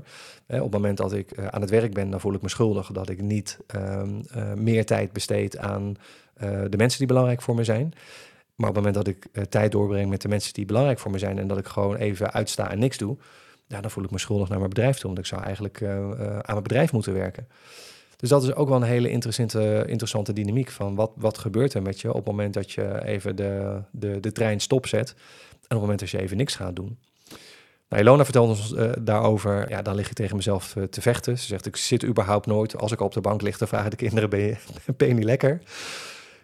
Op 0.48 0.62
het 0.62 0.72
moment 0.72 0.98
dat 0.98 1.14
ik 1.14 1.38
aan 1.50 1.62
het 1.62 1.70
werk 1.70 1.94
ben, 1.94 2.10
dan 2.10 2.20
voel 2.20 2.34
ik 2.34 2.42
me 2.42 2.50
schuldig 2.50 2.92
dat 2.92 3.10
ik 3.10 3.22
niet 3.22 3.60
ehm, 3.68 4.22
meer 4.64 4.86
tijd 4.86 5.12
besteed 5.12 5.58
aan 5.58 5.96
de 6.70 6.78
mensen 6.78 6.98
die 7.00 7.08
belangrijk 7.08 7.42
voor 7.42 7.56
me 7.56 7.64
zijn. 7.64 7.94
Maar 8.56 8.70
op 8.70 8.76
het 8.76 8.84
moment 8.86 9.06
dat 9.06 9.16
ik 9.16 9.50
tijd 9.50 9.72
doorbreng 9.72 10.10
met 10.10 10.22
de 10.22 10.28
mensen 10.28 10.54
die 10.54 10.66
belangrijk 10.66 11.00
voor 11.00 11.12
me 11.12 11.18
zijn 11.18 11.40
en 11.40 11.48
dat 11.48 11.58
ik 11.58 11.66
gewoon 11.66 11.96
even 11.96 12.34
uitsta 12.34 12.72
en 12.72 12.80
niks 12.80 12.98
doe, 12.98 13.18
ja, 13.68 13.82
dan 13.82 13.92
voel 13.92 14.04
ik 14.04 14.12
me 14.12 14.20
schuldig 14.20 14.50
naar 14.50 14.58
mijn 14.58 14.70
bedrijf 14.70 14.98
toe. 14.98 15.06
Want 15.06 15.20
ik 15.20 15.26
zou 15.26 15.44
eigenlijk 15.44 15.82
uh, 15.82 15.90
aan 16.20 16.42
mijn 16.46 16.64
bedrijf 16.64 16.92
moeten 16.92 17.14
werken. 17.14 17.48
Dus 18.16 18.30
dat 18.30 18.44
is 18.44 18.54
ook 18.54 18.68
wel 18.68 18.78
een 18.78 18.84
hele 18.84 19.10
interessante, 19.10 19.84
interessante 19.88 20.34
dynamiek 20.34 20.70
van 20.70 20.96
wat, 20.96 21.12
wat 21.16 21.38
gebeurt 21.38 21.74
er 21.74 21.82
met 21.82 22.02
je 22.02 22.10
op 22.10 22.16
het 22.16 22.26
moment 22.26 22.54
dat 22.54 22.72
je 22.72 23.06
even 23.06 23.36
de, 23.36 23.82
de, 23.92 24.20
de 24.20 24.32
trein 24.32 24.60
stopzet. 24.60 25.10
En 25.10 25.16
op 25.56 25.70
het 25.70 25.80
moment 25.80 26.00
dat 26.00 26.10
je 26.10 26.20
even 26.20 26.38
niks 26.38 26.56
gaat 26.56 26.76
doen. 26.76 26.98
Nou, 27.90 28.02
Ilona 28.02 28.24
vertelt 28.24 28.50
ons 28.50 28.72
uh, 28.72 28.92
daarover, 29.02 29.70
ja, 29.70 29.82
dan 29.82 29.96
lig 29.96 30.08
ik 30.08 30.14
tegen 30.14 30.36
mezelf 30.36 30.76
te 30.90 31.02
vechten. 31.02 31.38
Ze 31.38 31.46
zegt, 31.46 31.66
ik 31.66 31.76
zit 31.76 32.06
überhaupt 32.06 32.46
nooit. 32.46 32.78
Als 32.78 32.92
ik 32.92 33.00
op 33.00 33.14
de 33.14 33.22
bank 33.22 33.42
lig, 33.42 33.58
dan 33.58 33.68
vragen 33.68 33.90
de 33.90 33.96
kinderen, 33.96 34.30
ben 34.30 34.40
je, 34.40 34.56
ben 34.98 35.08
je 35.08 35.14
niet 35.14 35.24
lekker? 35.24 35.62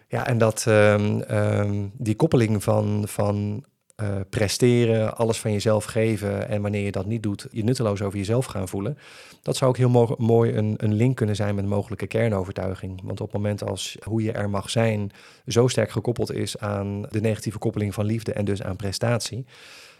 Ja, 0.08 0.26
en 0.26 0.38
dat, 0.38 0.64
um, 0.68 1.22
um, 1.30 1.92
die 1.96 2.16
koppeling 2.16 2.62
van, 2.62 3.04
van 3.08 3.64
uh, 3.96 4.20
presteren, 4.30 5.16
alles 5.16 5.38
van 5.38 5.52
jezelf 5.52 5.84
geven 5.84 6.48
en 6.48 6.62
wanneer 6.62 6.84
je 6.84 6.92
dat 6.92 7.06
niet 7.06 7.22
doet, 7.22 7.46
je 7.50 7.64
nutteloos 7.64 8.02
over 8.02 8.18
jezelf 8.18 8.44
gaan 8.44 8.68
voelen. 8.68 8.98
Dat 9.42 9.56
zou 9.56 9.70
ook 9.70 9.76
heel 9.76 9.88
mo 9.88 10.14
mooi 10.18 10.52
een, 10.52 10.74
een, 10.76 10.94
link 10.94 11.16
kunnen 11.16 11.36
zijn 11.36 11.54
met 11.54 11.64
een 11.64 11.70
mogelijke 11.70 12.06
kernovertuiging. 12.06 13.00
Want 13.04 13.20
op 13.20 13.32
het 13.32 13.36
moment 13.36 13.64
als 13.64 13.96
hoe 14.04 14.22
je 14.22 14.32
er 14.32 14.50
mag 14.50 14.70
zijn 14.70 15.10
zo 15.46 15.68
sterk 15.68 15.90
gekoppeld 15.90 16.32
is 16.32 16.58
aan 16.58 17.02
de 17.10 17.20
negatieve 17.20 17.58
koppeling 17.58 17.94
van 17.94 18.04
liefde 18.04 18.32
en 18.32 18.44
dus 18.44 18.62
aan 18.62 18.76
prestatie, 18.76 19.46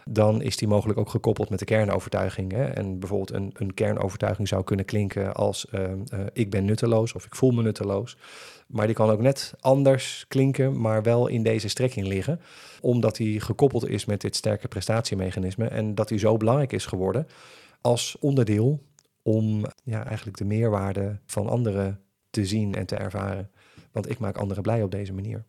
dan 0.09 0.41
is 0.41 0.57
die 0.57 0.67
mogelijk 0.67 0.99
ook 0.99 1.09
gekoppeld 1.09 1.49
met 1.49 1.59
de 1.59 1.65
kernovertuiging. 1.65 2.51
Hè? 2.51 2.63
En 2.63 2.99
bijvoorbeeld 2.99 3.33
een, 3.33 3.51
een 3.53 3.73
kernovertuiging 3.73 4.47
zou 4.47 4.63
kunnen 4.63 4.85
klinken 4.85 5.33
als 5.33 5.65
uh, 5.71 5.81
uh, 5.81 6.19
ik 6.33 6.49
ben 6.49 6.65
nutteloos 6.65 7.13
of 7.13 7.25
ik 7.25 7.35
voel 7.35 7.51
me 7.51 7.61
nutteloos. 7.61 8.17
Maar 8.67 8.85
die 8.85 8.95
kan 8.95 9.09
ook 9.09 9.21
net 9.21 9.53
anders 9.59 10.25
klinken, 10.27 10.81
maar 10.81 11.03
wel 11.03 11.27
in 11.27 11.43
deze 11.43 11.67
strekking 11.67 12.07
liggen. 12.07 12.41
Omdat 12.81 13.15
die 13.15 13.39
gekoppeld 13.39 13.87
is 13.87 14.05
met 14.05 14.21
dit 14.21 14.35
sterke 14.35 14.67
prestatiemechanisme. 14.67 15.67
En 15.67 15.95
dat 15.95 16.07
die 16.07 16.19
zo 16.19 16.37
belangrijk 16.37 16.71
is 16.71 16.85
geworden 16.85 17.27
als 17.81 18.17
onderdeel 18.19 18.83
om 19.21 19.65
ja, 19.83 20.05
eigenlijk 20.05 20.37
de 20.37 20.45
meerwaarde 20.45 21.19
van 21.25 21.49
anderen 21.49 21.99
te 22.29 22.45
zien 22.45 22.75
en 22.75 22.85
te 22.85 22.95
ervaren. 22.95 23.51
Want 23.91 24.09
ik 24.09 24.19
maak 24.19 24.37
anderen 24.37 24.63
blij 24.63 24.83
op 24.83 24.91
deze 24.91 25.13
manier. 25.13 25.45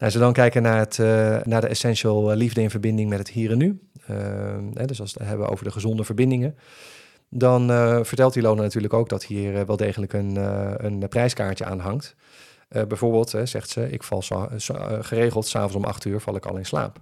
Nou, 0.00 0.12
als 0.12 0.14
we 0.14 0.20
dan 0.20 0.32
kijken 0.32 0.62
naar, 0.62 0.78
het, 0.78 0.98
uh, 0.98 1.06
naar 1.42 1.60
de 1.60 1.66
essential 1.66 2.34
liefde 2.34 2.62
in 2.62 2.70
verbinding 2.70 3.08
met 3.08 3.18
het 3.18 3.28
hier 3.28 3.50
en 3.50 3.58
nu. 3.58 3.80
Uh, 4.10 4.16
hè, 4.74 4.84
dus 4.84 5.00
als 5.00 5.12
we 5.12 5.20
het 5.20 5.28
hebben 5.28 5.48
over 5.48 5.64
de 5.64 5.70
gezonde 5.70 6.04
verbindingen. 6.04 6.56
Dan 7.32 7.70
uh, 7.70 7.98
vertelt 8.02 8.36
Ilona 8.36 8.62
natuurlijk 8.62 8.94
ook 8.94 9.08
dat 9.08 9.24
hier 9.24 9.52
uh, 9.54 9.60
wel 9.60 9.76
degelijk 9.76 10.12
een, 10.12 10.34
uh, 10.36 10.72
een 10.76 11.08
prijskaartje 11.08 11.64
aan 11.64 11.78
hangt. 11.78 12.14
bijvoorbeeld, 12.68 13.34
zegt 13.44 13.68
ze, 13.70 13.90
ik 13.90 14.02
val 14.02 14.22
geregeld 15.00 15.46
s'avonds 15.46 15.74
om 15.74 15.84
acht 15.84 16.04
uur 16.04 16.20
val 16.20 16.36
ik 16.36 16.46
al 16.46 16.56
in 16.56 16.66
slaap. 16.66 17.00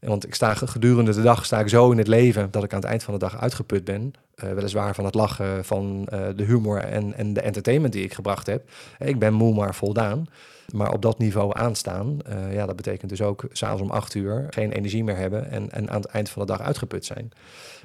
Want 0.00 0.26
ik 0.26 0.34
sta 0.34 0.54
gedurende 0.54 1.14
de 1.14 1.22
dag 1.22 1.44
sta 1.44 1.60
ik 1.60 1.68
zo 1.68 1.90
in 1.90 1.98
het 1.98 2.06
leven 2.06 2.50
dat 2.50 2.64
ik 2.64 2.72
aan 2.72 2.80
het 2.80 2.88
eind 2.88 3.02
van 3.02 3.14
de 3.14 3.20
dag 3.20 3.40
uitgeput 3.40 3.84
ben. 3.84 4.12
Uh, 4.44 4.52
weliswaar 4.52 4.94
van 4.94 5.04
het 5.04 5.14
lachen, 5.14 5.64
van 5.64 6.08
uh, 6.12 6.26
de 6.36 6.44
humor 6.44 6.78
en, 6.78 7.14
en 7.14 7.32
de 7.32 7.40
entertainment 7.40 7.92
die 7.92 8.04
ik 8.04 8.14
gebracht 8.14 8.46
heb. 8.46 8.70
Ik 8.98 9.18
ben 9.18 9.34
moe 9.34 9.54
maar 9.54 9.74
voldaan. 9.74 10.26
Maar 10.72 10.92
op 10.92 11.02
dat 11.02 11.18
niveau 11.18 11.58
aanstaan, 11.58 12.18
uh, 12.28 12.54
ja, 12.54 12.66
dat 12.66 12.76
betekent 12.76 13.10
dus 13.10 13.22
ook 13.22 13.44
s'avonds 13.52 13.82
om 13.82 13.90
acht 13.90 14.14
uur 14.14 14.46
geen 14.50 14.72
energie 14.72 15.04
meer 15.04 15.16
hebben 15.16 15.50
en, 15.50 15.70
en 15.70 15.90
aan 15.90 16.00
het 16.00 16.10
eind 16.10 16.28
van 16.28 16.42
de 16.42 16.52
dag 16.52 16.60
uitgeput 16.60 17.04
zijn. 17.04 17.30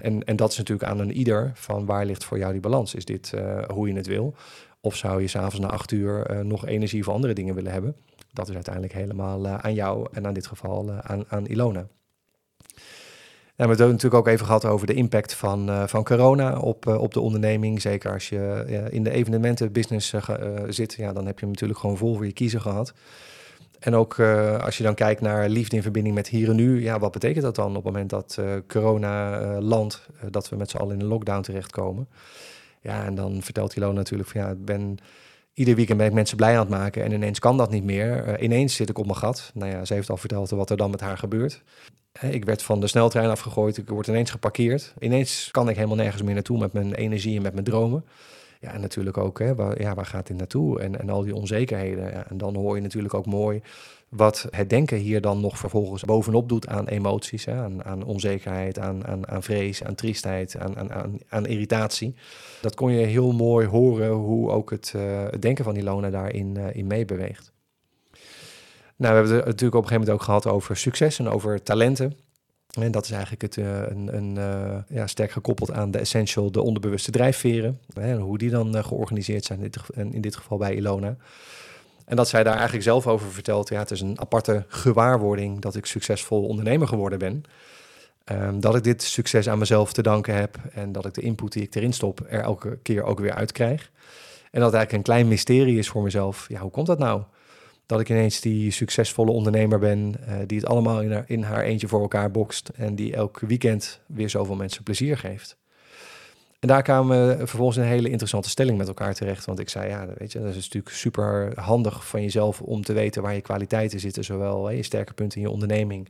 En, 0.01 0.23
en 0.23 0.35
dat 0.35 0.51
is 0.51 0.57
natuurlijk 0.57 0.89
aan 0.89 0.99
een 0.99 1.11
ieder 1.11 1.51
van 1.53 1.85
waar 1.85 2.05
ligt 2.05 2.23
voor 2.23 2.37
jou 2.37 2.51
die 2.51 2.61
balans? 2.61 2.95
Is 2.95 3.05
dit 3.05 3.33
hoe 3.73 3.87
je 3.87 3.93
het 3.93 4.07
wil? 4.07 4.35
Of 4.79 4.95
zou 4.95 5.21
je 5.21 5.27
s'avonds 5.27 5.59
na 5.59 5.67
acht 5.67 5.91
uur 5.91 6.45
nog 6.45 6.65
energie 6.65 7.03
voor 7.03 7.13
andere 7.13 7.33
dingen 7.33 7.55
willen 7.55 7.71
hebben? 7.71 7.95
Dat 8.33 8.49
is 8.49 8.55
uiteindelijk 8.55 8.93
helemaal 8.93 9.47
aan 9.47 9.73
jou 9.73 10.07
en 10.11 10.27
aan 10.27 10.33
dit 10.33 10.47
geval 10.47 10.91
aan, 10.91 11.23
aan 11.27 11.45
Ilona. 11.45 11.87
We 13.51 13.67
hebben 13.67 13.85
het 13.85 13.95
natuurlijk 13.95 14.27
ook 14.27 14.33
even 14.33 14.45
gehad 14.45 14.65
over 14.65 14.87
de 14.87 14.93
impact 14.93 15.33
van, 15.33 15.69
uh, 15.69 15.87
van 15.87 16.03
corona 16.03 16.59
op, 16.59 16.85
uh, 16.85 17.01
op 17.01 17.13
de 17.13 17.19
onderneming. 17.19 17.81
Zeker 17.81 18.11
als 18.13 18.29
je 18.29 18.65
in 18.89 19.03
de 19.03 19.11
evenementenbusiness 19.11 20.13
zit, 20.67 20.93
ja, 20.93 21.13
dan 21.13 21.25
heb 21.25 21.35
je 21.39 21.45
hem 21.45 21.53
natuurlijk 21.53 21.79
gewoon 21.79 21.97
vol 21.97 22.15
voor 22.15 22.25
je 22.25 22.33
kiezen 22.33 22.61
gehad. 22.61 22.93
En 23.79 23.95
ook 23.95 24.19
als 24.61 24.77
je 24.77 24.83
dan 24.83 24.95
kijkt 24.95 25.21
naar 25.21 25.49
liefde 25.49 25.75
in 25.75 25.81
verbinding 25.81 26.15
met 26.15 26.27
hier 26.27 26.49
en 26.49 26.55
nu, 26.55 26.81
ja, 26.81 26.99
wat 26.99 27.11
betekent 27.11 27.43
dat 27.43 27.55
dan 27.55 27.67
op 27.67 27.75
het 27.75 27.83
moment 27.83 28.09
dat 28.09 28.39
corona 28.67 29.39
landt, 29.61 30.07
dat 30.29 30.49
we 30.49 30.55
met 30.55 30.69
z'n 30.69 30.77
allen 30.77 30.95
in 30.95 31.01
een 31.01 31.07
lockdown 31.07 31.41
terechtkomen? 31.41 32.07
Ja, 32.81 33.05
en 33.05 33.15
dan 33.15 33.41
vertelt 33.41 33.73
Hilo 33.73 33.91
natuurlijk 33.91 34.29
van 34.29 34.41
ja, 34.41 34.49
ik 34.49 34.65
ben 34.65 34.97
ieder 35.53 35.75
weekend 35.75 35.97
ben 35.97 36.07
ik 36.07 36.13
mensen 36.13 36.37
blij 36.37 36.53
aan 36.53 36.59
het 36.59 36.69
maken 36.69 37.03
en 37.03 37.11
ineens 37.11 37.39
kan 37.39 37.57
dat 37.57 37.71
niet 37.71 37.83
meer. 37.83 38.41
ineens 38.41 38.75
zit 38.75 38.89
ik 38.89 38.97
op 38.97 39.05
mijn 39.05 39.17
gat. 39.17 39.51
Nou 39.53 39.71
ja, 39.71 39.85
ze 39.85 39.93
heeft 39.93 40.09
al 40.09 40.17
verteld 40.17 40.49
wat 40.49 40.69
er 40.69 40.77
dan 40.77 40.91
met 40.91 41.01
haar 41.01 41.17
gebeurt. 41.17 41.63
Ik 42.19 42.45
werd 42.45 42.63
van 42.63 42.79
de 42.79 42.87
sneltrein 42.87 43.29
afgegooid, 43.29 43.77
ik 43.77 43.89
word 43.89 44.07
ineens 44.07 44.31
geparkeerd. 44.31 44.93
Ineens 44.99 45.49
kan 45.51 45.69
ik 45.69 45.75
helemaal 45.75 45.95
nergens 45.95 46.21
meer 46.21 46.33
naartoe 46.33 46.59
met 46.59 46.73
mijn 46.73 46.93
energie 46.93 47.35
en 47.35 47.41
met 47.41 47.53
mijn 47.53 47.65
dromen. 47.65 48.05
Ja, 48.59 48.73
en 48.73 48.81
natuurlijk 48.81 49.17
ook, 49.17 49.39
hè, 49.39 49.55
waar, 49.55 49.81
ja, 49.81 49.93
waar 49.93 50.05
gaat 50.05 50.27
dit 50.27 50.37
naartoe? 50.37 50.79
En, 50.79 50.99
en 50.99 51.09
al 51.09 51.23
die 51.23 51.35
onzekerheden. 51.35 52.29
En 52.29 52.37
dan 52.37 52.55
hoor 52.55 52.75
je 52.75 52.81
natuurlijk 52.81 53.13
ook 53.13 53.25
mooi 53.25 53.61
wat 54.09 54.47
het 54.49 54.69
denken 54.69 54.97
hier 54.97 55.21
dan 55.21 55.41
nog 55.41 55.57
vervolgens 55.57 56.03
bovenop 56.03 56.49
doet 56.49 56.67
aan 56.67 56.87
emoties, 56.87 57.45
hè, 57.45 57.53
aan, 57.53 57.83
aan 57.83 58.03
onzekerheid, 58.03 58.79
aan, 58.79 59.07
aan, 59.07 59.27
aan 59.27 59.43
vrees, 59.43 59.83
aan 59.83 59.95
triestheid, 59.95 60.57
aan, 60.57 60.91
aan, 60.91 61.17
aan, 61.29 61.45
irritatie. 61.45 62.15
Dat 62.61 62.75
kon 62.75 62.91
je 62.91 63.05
heel 63.05 63.31
mooi 63.31 63.67
horen 63.67 64.09
hoe 64.09 64.49
ook 64.49 64.69
het, 64.69 64.93
uh, 64.95 65.23
het 65.29 65.41
denken 65.41 65.63
van 65.63 65.75
Ilona 65.75 66.09
daarin 66.09 66.55
uh, 66.57 66.75
in 66.75 66.87
meebeweegt. 66.87 67.51
Nou, 69.01 69.13
we 69.13 69.19
hebben 69.19 69.35
het 69.37 69.45
natuurlijk 69.45 69.75
op 69.75 69.81
een 69.81 69.87
gegeven 69.87 70.07
moment 70.07 70.19
ook 70.19 70.25
gehad 70.25 70.47
over 70.55 70.77
succes 70.77 71.19
en 71.19 71.29
over 71.29 71.63
talenten. 71.63 72.17
En 72.79 72.91
dat 72.91 73.05
is 73.05 73.11
eigenlijk 73.11 73.41
het, 73.41 73.57
uh, 73.57 73.65
een, 73.65 74.15
een 74.15 74.35
uh, 74.35 74.77
ja, 74.87 75.07
sterk 75.07 75.31
gekoppeld 75.31 75.71
aan 75.71 75.91
de 75.91 75.97
essential, 75.97 76.51
de 76.51 76.61
onderbewuste 76.61 77.11
drijfveren. 77.11 77.79
Hè, 77.93 78.17
hoe 78.17 78.37
die 78.37 78.49
dan 78.49 78.75
uh, 78.75 78.83
georganiseerd 78.83 79.45
zijn, 79.45 79.59
in 79.59 79.71
dit, 79.71 80.13
in 80.13 80.21
dit, 80.21 80.35
geval 80.35 80.57
bij 80.57 80.75
Ilona. 80.75 81.15
En 82.05 82.15
dat 82.15 82.29
zij 82.29 82.43
daar 82.43 82.53
eigenlijk 82.53 82.83
zelf 82.83 83.07
over 83.07 83.31
vertelt. 83.31 83.69
Ja, 83.69 83.79
het 83.79 83.91
is 83.91 84.01
een 84.01 84.19
aparte 84.19 84.65
gewaarwording 84.67 85.61
dat 85.61 85.75
ik 85.75 85.85
succesvol 85.85 86.43
ondernemer 86.43 86.87
geworden 86.87 87.19
ben. 87.19 87.43
Um, 88.31 88.59
dat 88.59 88.75
ik 88.75 88.83
dit 88.83 89.03
succes 89.03 89.49
aan 89.49 89.59
mezelf 89.59 89.93
te 89.93 90.01
danken 90.01 90.35
heb. 90.35 90.57
En 90.73 90.91
dat 90.91 91.05
ik 91.05 91.13
de 91.13 91.21
input 91.21 91.51
die 91.51 91.63
ik 91.63 91.75
erin 91.75 91.93
stop 91.93 92.25
er 92.29 92.41
elke 92.41 92.77
keer 92.81 93.03
ook 93.03 93.19
weer 93.19 93.33
uitkrijg. 93.33 93.91
En 94.51 94.59
dat 94.59 94.71
het 94.71 94.73
eigenlijk 94.75 94.91
een 94.91 95.13
klein 95.13 95.27
mysterie 95.27 95.77
is 95.77 95.89
voor 95.89 96.03
mezelf. 96.03 96.45
Ja, 96.47 96.59
hoe 96.59 96.71
komt 96.71 96.87
dat 96.87 96.99
nou? 96.99 97.21
Dat 97.91 97.99
ik 97.99 98.09
ineens 98.09 98.39
die 98.39 98.71
succesvolle 98.71 99.31
ondernemer 99.31 99.79
ben, 99.79 100.15
uh, 100.27 100.35
die 100.47 100.57
het 100.57 100.67
allemaal 100.67 101.01
in 101.25 101.43
haar, 101.43 101.63
eentje 101.63 101.87
voor 101.87 102.01
elkaar 102.01 102.31
bokst 102.31 102.69
en 102.75 102.95
die 102.95 103.15
elk 103.15 103.39
weekend 103.39 103.99
weer 104.05 104.29
zoveel 104.29 104.55
mensen 104.55 104.83
plezier 104.83 105.17
geeft. 105.17 105.57
En 106.59 106.67
daar 106.67 106.83
kwamen 106.83 107.27
we 107.27 107.47
vervolgens 107.47 107.77
een 107.77 107.83
hele 107.83 108.09
interessante 108.09 108.49
stelling 108.49 108.77
met 108.77 108.87
elkaar 108.87 109.13
terecht. 109.13 109.45
Want 109.45 109.59
ik 109.59 109.69
zei, 109.69 109.89
ja, 109.89 110.07
weet 110.17 110.31
je, 110.31 110.39
dat 110.39 110.55
is 110.55 110.55
natuurlijk 110.55 110.95
super 110.95 111.59
handig 111.59 112.07
van 112.07 112.21
jezelf 112.21 112.61
om 112.61 112.83
te 112.83 112.93
weten 112.93 113.21
waar 113.21 113.33
je 113.33 113.41
kwaliteiten 113.41 113.99
zitten, 113.99 114.23
zowel 114.23 114.65
hè, 114.65 114.73
je 114.73 114.83
sterke 114.83 115.13
punten 115.13 115.37
in 115.37 115.47
je 115.47 115.53
onderneming 115.53 116.09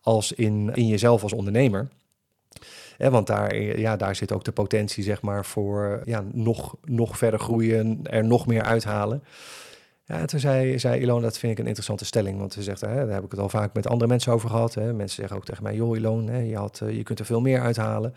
als 0.00 0.32
in, 0.32 0.70
in 0.74 0.86
jezelf 0.86 1.22
als 1.22 1.32
ondernemer. 1.32 1.88
Want 2.98 3.26
daar, 3.26 3.56
ja, 3.56 3.96
daar 3.96 4.16
zit 4.16 4.32
ook 4.32 4.44
de 4.44 4.52
potentie, 4.52 5.04
zeg 5.04 5.22
maar, 5.22 5.44
voor 5.44 6.02
ja, 6.04 6.24
nog, 6.32 6.76
nog 6.84 7.18
verder 7.18 7.40
groeien, 7.40 8.00
er 8.02 8.24
nog 8.24 8.46
meer 8.46 8.62
uithalen. 8.62 9.22
Ja, 10.08 10.24
toen 10.24 10.40
zei, 10.40 10.78
zei 10.78 11.00
Ilona, 11.00 11.22
dat 11.22 11.38
vind 11.38 11.52
ik 11.52 11.58
een 11.58 11.66
interessante 11.66 12.04
stelling. 12.04 12.38
Want 12.38 12.52
ze 12.52 12.62
zegt, 12.62 12.80
hè, 12.80 12.94
daar 12.94 13.14
heb 13.14 13.24
ik 13.24 13.30
het 13.30 13.40
al 13.40 13.48
vaak 13.48 13.74
met 13.74 13.86
andere 13.86 14.10
mensen 14.10 14.32
over 14.32 14.50
gehad. 14.50 14.74
Hè. 14.74 14.92
Mensen 14.92 15.16
zeggen 15.16 15.36
ook 15.36 15.44
tegen 15.44 15.62
mij, 15.62 15.74
joh 15.74 15.96
Ilona, 15.96 16.32
hè, 16.32 16.38
je, 16.38 16.56
had, 16.56 16.80
eh, 16.80 16.96
je 16.96 17.02
kunt 17.02 17.18
er 17.18 17.24
veel 17.24 17.40
meer 17.40 17.60
uithalen. 17.60 18.14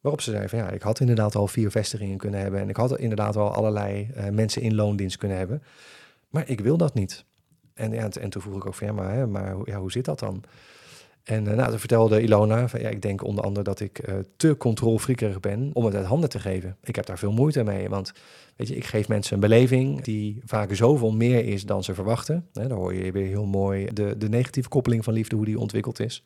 Waarop 0.00 0.20
ze 0.20 0.30
zei 0.30 0.48
van 0.48 0.58
ja, 0.58 0.70
ik 0.70 0.82
had 0.82 1.00
inderdaad 1.00 1.34
al 1.34 1.46
vier 1.46 1.70
vestigingen 1.70 2.18
kunnen 2.18 2.40
hebben. 2.40 2.60
En 2.60 2.68
ik 2.68 2.76
had 2.76 2.98
inderdaad 2.98 3.36
al 3.36 3.52
allerlei 3.52 4.10
uh, 4.16 4.28
mensen 4.28 4.62
in 4.62 4.74
loondienst 4.74 5.16
kunnen 5.16 5.38
hebben. 5.38 5.62
Maar 6.28 6.48
ik 6.48 6.60
wil 6.60 6.76
dat 6.76 6.94
niet. 6.94 7.24
En, 7.74 7.92
en 8.20 8.30
toen 8.30 8.42
vroeg 8.42 8.56
ik 8.56 8.66
ook 8.66 8.74
van 8.74 8.86
ja, 8.86 8.92
maar, 8.92 9.12
hè, 9.14 9.26
maar 9.26 9.56
ja, 9.64 9.78
hoe 9.78 9.92
zit 9.92 10.04
dat 10.04 10.18
dan? 10.18 10.42
En 11.24 11.44
uh, 11.44 11.54
nou, 11.54 11.68
toen 11.68 11.78
vertelde 11.78 12.22
Ilona, 12.22 12.68
van, 12.68 12.80
ja, 12.80 12.88
ik 12.88 13.02
denk 13.02 13.24
onder 13.24 13.44
andere 13.44 13.64
dat 13.64 13.80
ik 13.80 14.08
uh, 14.08 14.14
te 14.36 14.56
controlfriekerig 14.56 15.40
ben 15.40 15.70
om 15.72 15.84
het 15.84 15.94
uit 15.94 16.06
handen 16.06 16.28
te 16.28 16.38
geven. 16.38 16.76
Ik 16.82 16.96
heb 16.96 17.06
daar 17.06 17.18
veel 17.18 17.32
moeite 17.32 17.64
mee, 17.64 17.88
want 17.88 18.12
weet 18.56 18.68
je, 18.68 18.76
ik 18.76 18.84
geef 18.84 19.08
mensen 19.08 19.34
een 19.34 19.40
beleving 19.40 20.02
die 20.02 20.40
vaak 20.44 20.74
zoveel 20.74 21.12
meer 21.12 21.44
is 21.44 21.66
dan 21.66 21.84
ze 21.84 21.94
verwachten. 21.94 22.48
Hè, 22.52 22.68
dan 22.68 22.78
hoor 22.78 22.94
je 22.94 23.12
weer 23.12 23.26
heel 23.26 23.46
mooi 23.46 23.88
de, 23.92 24.14
de 24.18 24.28
negatieve 24.28 24.68
koppeling 24.68 25.04
van 25.04 25.12
liefde, 25.12 25.36
hoe 25.36 25.44
die 25.44 25.58
ontwikkeld 25.58 26.00
is. 26.00 26.24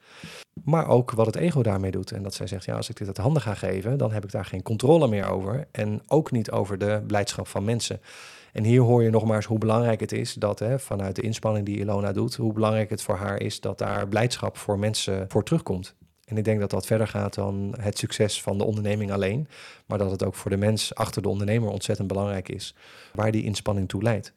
Maar 0.65 0.89
ook 0.89 1.11
wat 1.11 1.27
het 1.27 1.37
ego 1.37 1.63
daarmee 1.63 1.91
doet. 1.91 2.13
En 2.13 2.23
dat 2.23 2.35
zij 2.35 2.47
zegt, 2.47 2.65
ja, 2.65 2.77
als 2.77 2.89
ik 2.89 2.97
dit 2.97 3.07
uit 3.07 3.17
handen 3.17 3.43
ga 3.43 3.55
geven, 3.55 3.99
dan 3.99 4.13
heb 4.13 4.25
ik 4.25 4.31
daar 4.31 4.45
geen 4.45 4.63
controle 4.63 5.09
meer 5.09 5.31
over. 5.31 5.67
En 5.71 6.03
ook 6.07 6.31
niet 6.31 6.51
over 6.51 6.79
de 6.79 7.03
blijdschap 7.07 7.49
van 7.49 7.65
mensen. 7.65 8.01
En 8.59 8.65
hier 8.65 8.81
hoor 8.81 9.03
je 9.03 9.11
nogmaals 9.11 9.45
hoe 9.45 9.59
belangrijk 9.59 10.01
het 10.01 10.13
is 10.13 10.35
dat 10.35 10.59
hè, 10.59 10.79
vanuit 10.79 11.17
de 11.17 11.23
inspanning 11.23 11.67
die 11.67 11.79
Ilona 11.79 12.13
doet, 12.13 12.35
hoe 12.35 12.53
belangrijk 12.53 12.91
het 12.91 13.03
voor 13.03 13.17
haar 13.17 13.41
is 13.41 13.61
dat 13.61 13.79
daar 13.79 14.09
blijdschap 14.09 14.57
voor 14.57 14.79
mensen 14.79 15.25
voor 15.29 15.45
terugkomt. 15.45 15.95
En 16.25 16.37
ik 16.37 16.45
denk 16.45 16.61
dat 16.61 16.71
dat 16.71 16.87
verder 16.87 17.09
gaat 17.09 17.35
dan 17.35 17.75
het 17.81 17.99
succes 17.99 18.43
van 18.43 18.59
de 18.59 18.65
onderneming 18.65 19.13
alleen, 19.13 19.49
maar 19.87 19.99
dat 19.99 20.11
het 20.11 20.25
ook 20.25 20.35
voor 20.35 20.51
de 20.51 20.57
mens 20.57 20.95
achter 20.95 21.23
de 21.23 21.29
ondernemer 21.29 21.71
ontzettend 21.71 22.09
belangrijk 22.09 22.49
is, 22.49 22.75
waar 23.13 23.33
die 23.33 23.45
inspanning 23.45 23.89
toe 23.89 24.03
leidt. 24.03 24.33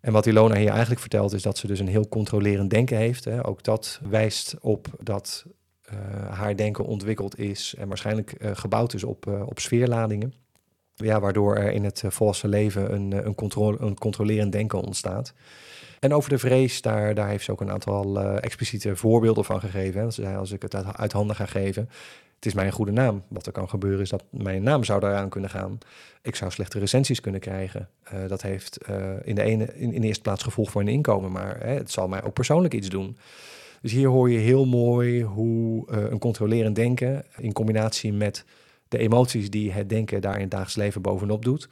En 0.00 0.12
wat 0.12 0.26
Ilona 0.26 0.56
hier 0.56 0.70
eigenlijk 0.70 1.00
vertelt 1.00 1.32
is 1.32 1.42
dat 1.42 1.58
ze 1.58 1.66
dus 1.66 1.80
een 1.80 1.88
heel 1.88 2.08
controlerend 2.08 2.70
denken 2.70 2.96
heeft. 2.96 3.24
Hè. 3.24 3.46
Ook 3.46 3.62
dat 3.62 4.00
wijst 4.08 4.56
op 4.60 4.86
dat 5.00 5.44
uh, 5.92 5.98
haar 6.30 6.56
denken 6.56 6.84
ontwikkeld 6.84 7.38
is 7.38 7.74
en 7.78 7.88
waarschijnlijk 7.88 8.34
uh, 8.38 8.50
gebouwd 8.54 8.94
is 8.94 9.04
op, 9.04 9.26
uh, 9.26 9.46
op 9.46 9.58
sfeerladingen 9.58 10.34
ja, 10.94 11.20
waardoor 11.20 11.56
er 11.56 11.72
in 11.72 11.84
het 11.84 12.02
eh, 12.04 12.10
volwassen 12.10 12.48
leven 12.48 12.94
een, 12.94 13.12
eh, 13.12 13.24
een, 13.24 13.34
controle, 13.34 13.76
een 13.80 13.98
controlerend 13.98 14.52
denken 14.52 14.80
ontstaat. 14.80 15.32
En 16.00 16.14
over 16.14 16.30
de 16.30 16.38
vrees, 16.38 16.82
daar, 16.82 17.14
daar 17.14 17.28
heeft 17.28 17.44
ze 17.44 17.52
ook 17.52 17.60
een 17.60 17.70
aantal 17.70 18.22
uh, 18.22 18.36
expliciete 18.40 18.96
voorbeelden 18.96 19.44
van 19.44 19.60
gegeven. 19.60 20.12
Ze 20.12 20.22
zei, 20.22 20.36
als 20.36 20.52
ik 20.52 20.62
het 20.62 20.96
uit, 20.96 21.12
handen 21.12 21.36
ga 21.36 21.46
geven, 21.46 21.88
het 22.34 22.46
is 22.46 22.54
mijn 22.54 22.72
goede 22.72 22.92
naam. 22.92 23.22
Wat 23.28 23.46
er 23.46 23.52
kan 23.52 23.68
gebeuren 23.68 24.00
is 24.00 24.08
dat 24.08 24.24
mijn 24.30 24.62
naam 24.62 24.84
zou 24.84 25.00
daaraan 25.00 25.28
kunnen 25.28 25.50
gaan. 25.50 25.78
Ik 26.22 26.36
zou 26.36 26.50
slechte 26.50 26.78
recensies 26.78 27.20
kunnen 27.20 27.40
krijgen. 27.40 27.88
Dat 28.28 28.42
heeft 28.42 28.78
in, 29.22 29.34
de 29.34 29.42
ene, 29.42 29.74
in, 29.74 29.92
in 29.92 30.02
eerste 30.02 30.22
plaats 30.22 30.42
gevolg 30.42 30.70
voor 30.70 30.80
een 30.80 30.88
inkomen, 30.88 31.32
maar 31.32 31.58
hè, 31.60 31.74
het 31.74 31.90
zal 31.90 32.08
mij 32.08 32.22
ook 32.22 32.32
persoonlijk 32.32 32.74
iets 32.74 32.88
doen. 32.88 33.16
Dus 33.82 33.92
hier 33.92 34.08
hoor 34.08 34.30
je 34.30 34.38
heel 34.38 34.64
mooi 34.64 35.22
hoe 35.22 35.92
een 35.92 36.18
controlerend 36.18 36.76
denken 36.76 37.24
in 37.36 37.52
combinatie 37.52 38.12
met 38.12 38.44
de 38.92 38.98
emoties 38.98 39.50
die 39.50 39.72
het 39.72 39.88
denken 39.88 40.20
daar 40.20 40.34
in 40.34 40.40
het 40.40 40.50
dagelijks 40.50 40.76
leven 40.76 41.02
bovenop 41.02 41.44
doet. 41.44 41.68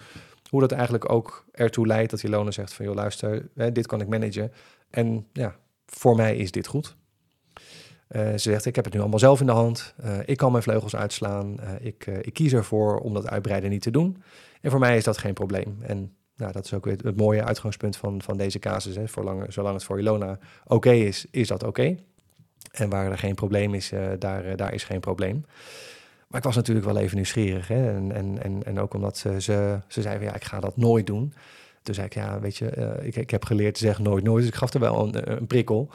Hoe 0.49 0.61
dat 0.61 0.73
eigenlijk 0.73 1.13
ook 1.13 1.45
ertoe 1.53 1.87
leidt 1.87 2.11
dat 2.11 2.23
Ilona 2.23 2.51
zegt 2.51 2.73
van, 2.73 2.85
joh 2.85 2.95
luister, 2.95 3.49
hè, 3.55 3.73
dit 3.73 3.87
kan 3.87 4.01
ik 4.01 4.09
managen. 4.09 4.53
En 4.91 5.27
ja, 5.33 5.57
voor 5.87 6.17
mij 6.17 6.37
is 6.37 6.51
dit 6.51 6.67
goed. 6.67 6.97
Uh, 8.09 8.31
ze 8.31 8.39
zegt, 8.39 8.67
ik 8.67 8.77
heb 8.77 8.85
het 8.85 8.95
nu 8.95 9.01
allemaal 9.01 9.19
zelf 9.19 9.41
in 9.41 9.47
de 9.47 9.53
hand. 9.53 9.95
Uh, 10.05 10.19
ik 10.25 10.37
kan 10.37 10.51
mijn 10.51 10.63
vleugels 10.63 10.97
uitslaan. 10.97 11.57
Uh, 11.61 11.69
ik, 11.81 12.07
ik, 12.07 12.35
kies 12.35 12.53
ervoor 12.53 12.99
om 12.99 13.15
dat 13.15 13.29
uitbreiden 13.29 13.71
niet 13.71 13.83
te 13.83 13.91
doen. 13.91 14.23
En 14.61 14.71
voor 14.71 14.81
mij 14.81 14.97
is 14.97 15.05
dat 15.05 15.19
geen 15.19 15.35
probleem. 15.35 15.79
En 15.81 16.15
nou, 16.37 16.53
dat 16.53 16.65
is 16.65 16.75
ook 16.75 16.85
het, 16.85 17.03
het 17.03 17.17
mooie 17.17 17.45
uitgangspunt 17.45 17.97
van, 17.97 18.23
van 18.23 18.37
deze 18.37 18.59
casus. 18.59 18.97
Hè. 18.97 19.09
Voor 19.09 19.47
zolang 19.49 19.75
het 19.75 19.85
voor 19.85 19.99
Ilona 19.99 20.39
oké 20.65 20.93
is, 20.93 21.27
is 21.31 21.49
dat 21.49 21.63
oké. 21.63 21.97
En 22.71 22.89
waar 22.89 23.11
er 23.11 23.19
geen 23.19 23.35
probleem 23.35 23.75
is, 23.75 23.93
daar, 24.19 24.57
daar 24.57 24.75
is 24.75 24.85
geen 24.85 25.01
probleem. 25.01 25.45
Maar 26.31 26.41
ik 26.41 26.47
was 26.47 26.57
natuurlijk 26.57 26.87
wel 26.87 26.97
even 26.97 27.17
nieuwsgierig. 27.17 27.69
Hè? 27.69 27.95
En, 27.95 28.13
en, 28.13 28.43
en, 28.43 28.63
en 28.65 28.81
ook 28.81 28.95
omdat 28.95 29.19
ze, 29.19 29.41
ze, 29.41 29.79
ze 29.89 30.03
zei 30.03 30.17
van 30.17 30.27
ja, 30.27 30.35
ik 30.35 30.45
ga 30.45 30.61
dat 30.61 30.77
nooit 30.77 31.07
doen. 31.07 31.33
Toen 31.83 31.95
zei 31.95 32.07
ik, 32.07 32.15
ja, 32.15 32.41
weet 32.41 32.57
je, 32.57 32.77
uh, 32.77 33.07
ik, 33.07 33.17
ik 33.17 33.31
heb 33.31 33.45
geleerd 33.45 33.75
te 33.75 33.81
zeggen 33.81 34.05
nooit, 34.05 34.25
nooit. 34.25 34.39
Dus 34.41 34.53
ik 34.53 34.59
gaf 34.59 34.75
er 34.75 34.81
wel 34.81 35.07
een, 35.07 35.39
een 35.39 35.47
prikkel. 35.47 35.91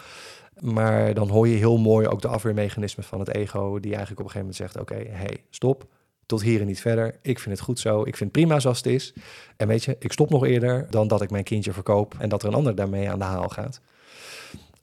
Maar 0.59 1.13
dan 1.13 1.29
hoor 1.29 1.47
je 1.47 1.55
heel 1.55 1.77
mooi 1.77 2.07
ook 2.07 2.21
de 2.21 2.27
afweermechanismen 2.27 3.05
van 3.05 3.19
het 3.19 3.29
ego, 3.29 3.79
die 3.79 3.95
eigenlijk 3.95 4.19
op 4.19 4.25
een 4.25 4.31
gegeven 4.31 4.39
moment 4.39 4.55
zegt: 4.55 4.79
Oké, 4.79 4.93
okay, 4.93 5.07
hey, 5.11 5.43
stop. 5.49 5.87
Tot 6.25 6.41
hier 6.41 6.59
en 6.59 6.67
niet 6.67 6.81
verder. 6.81 7.19
Ik 7.21 7.39
vind 7.39 7.55
het 7.55 7.65
goed 7.65 7.79
zo. 7.79 7.99
Ik 7.99 8.15
vind 8.15 8.19
het 8.19 8.31
prima 8.31 8.59
zoals 8.59 8.77
het 8.77 8.85
is. 8.85 9.13
En 9.57 9.67
weet 9.67 9.83
je, 9.83 9.95
ik 9.99 10.11
stop 10.11 10.29
nog 10.29 10.45
eerder 10.45 10.87
dan 10.89 11.07
dat 11.07 11.21
ik 11.21 11.31
mijn 11.31 11.43
kindje 11.43 11.73
verkoop 11.73 12.15
en 12.19 12.29
dat 12.29 12.41
er 12.41 12.47
een 12.47 12.55
ander 12.55 12.75
daarmee 12.75 13.09
aan 13.09 13.19
de 13.19 13.25
haal 13.25 13.49
gaat. 13.49 13.81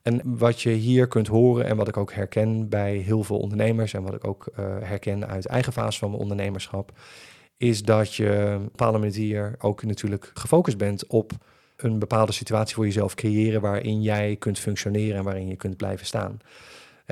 En 0.02 0.20
wat 0.24 0.60
je 0.60 0.70
hier 0.70 1.06
kunt 1.06 1.26
horen 1.26 1.64
en 1.64 1.76
wat 1.76 1.88
ik 1.88 1.96
ook 1.96 2.12
herken 2.12 2.68
bij 2.68 2.96
heel 2.96 3.22
veel 3.22 3.38
ondernemers 3.38 3.94
en 3.94 4.02
wat 4.02 4.14
ik 4.14 4.26
ook 4.26 4.46
uh, 4.58 4.66
herken 4.80 5.28
uit 5.28 5.46
eigen 5.46 5.72
fase 5.72 5.98
van 5.98 6.08
mijn 6.10 6.22
ondernemerschap, 6.22 6.92
is 7.56 7.82
dat 7.82 8.14
je 8.14 8.52
op 8.54 8.60
een 8.60 8.64
bepaalde 8.64 8.98
manier 8.98 9.54
ook 9.58 9.82
natuurlijk 9.82 10.30
gefocust 10.34 10.78
bent 10.78 11.06
op 11.06 11.32
een 11.76 11.98
bepaalde 11.98 12.32
situatie 12.32 12.74
voor 12.74 12.84
jezelf 12.84 13.14
creëren 13.14 13.60
waarin 13.60 14.02
jij 14.02 14.36
kunt 14.36 14.58
functioneren 14.58 15.16
en 15.16 15.24
waarin 15.24 15.48
je 15.48 15.56
kunt 15.56 15.76
blijven 15.76 16.06
staan. 16.06 16.38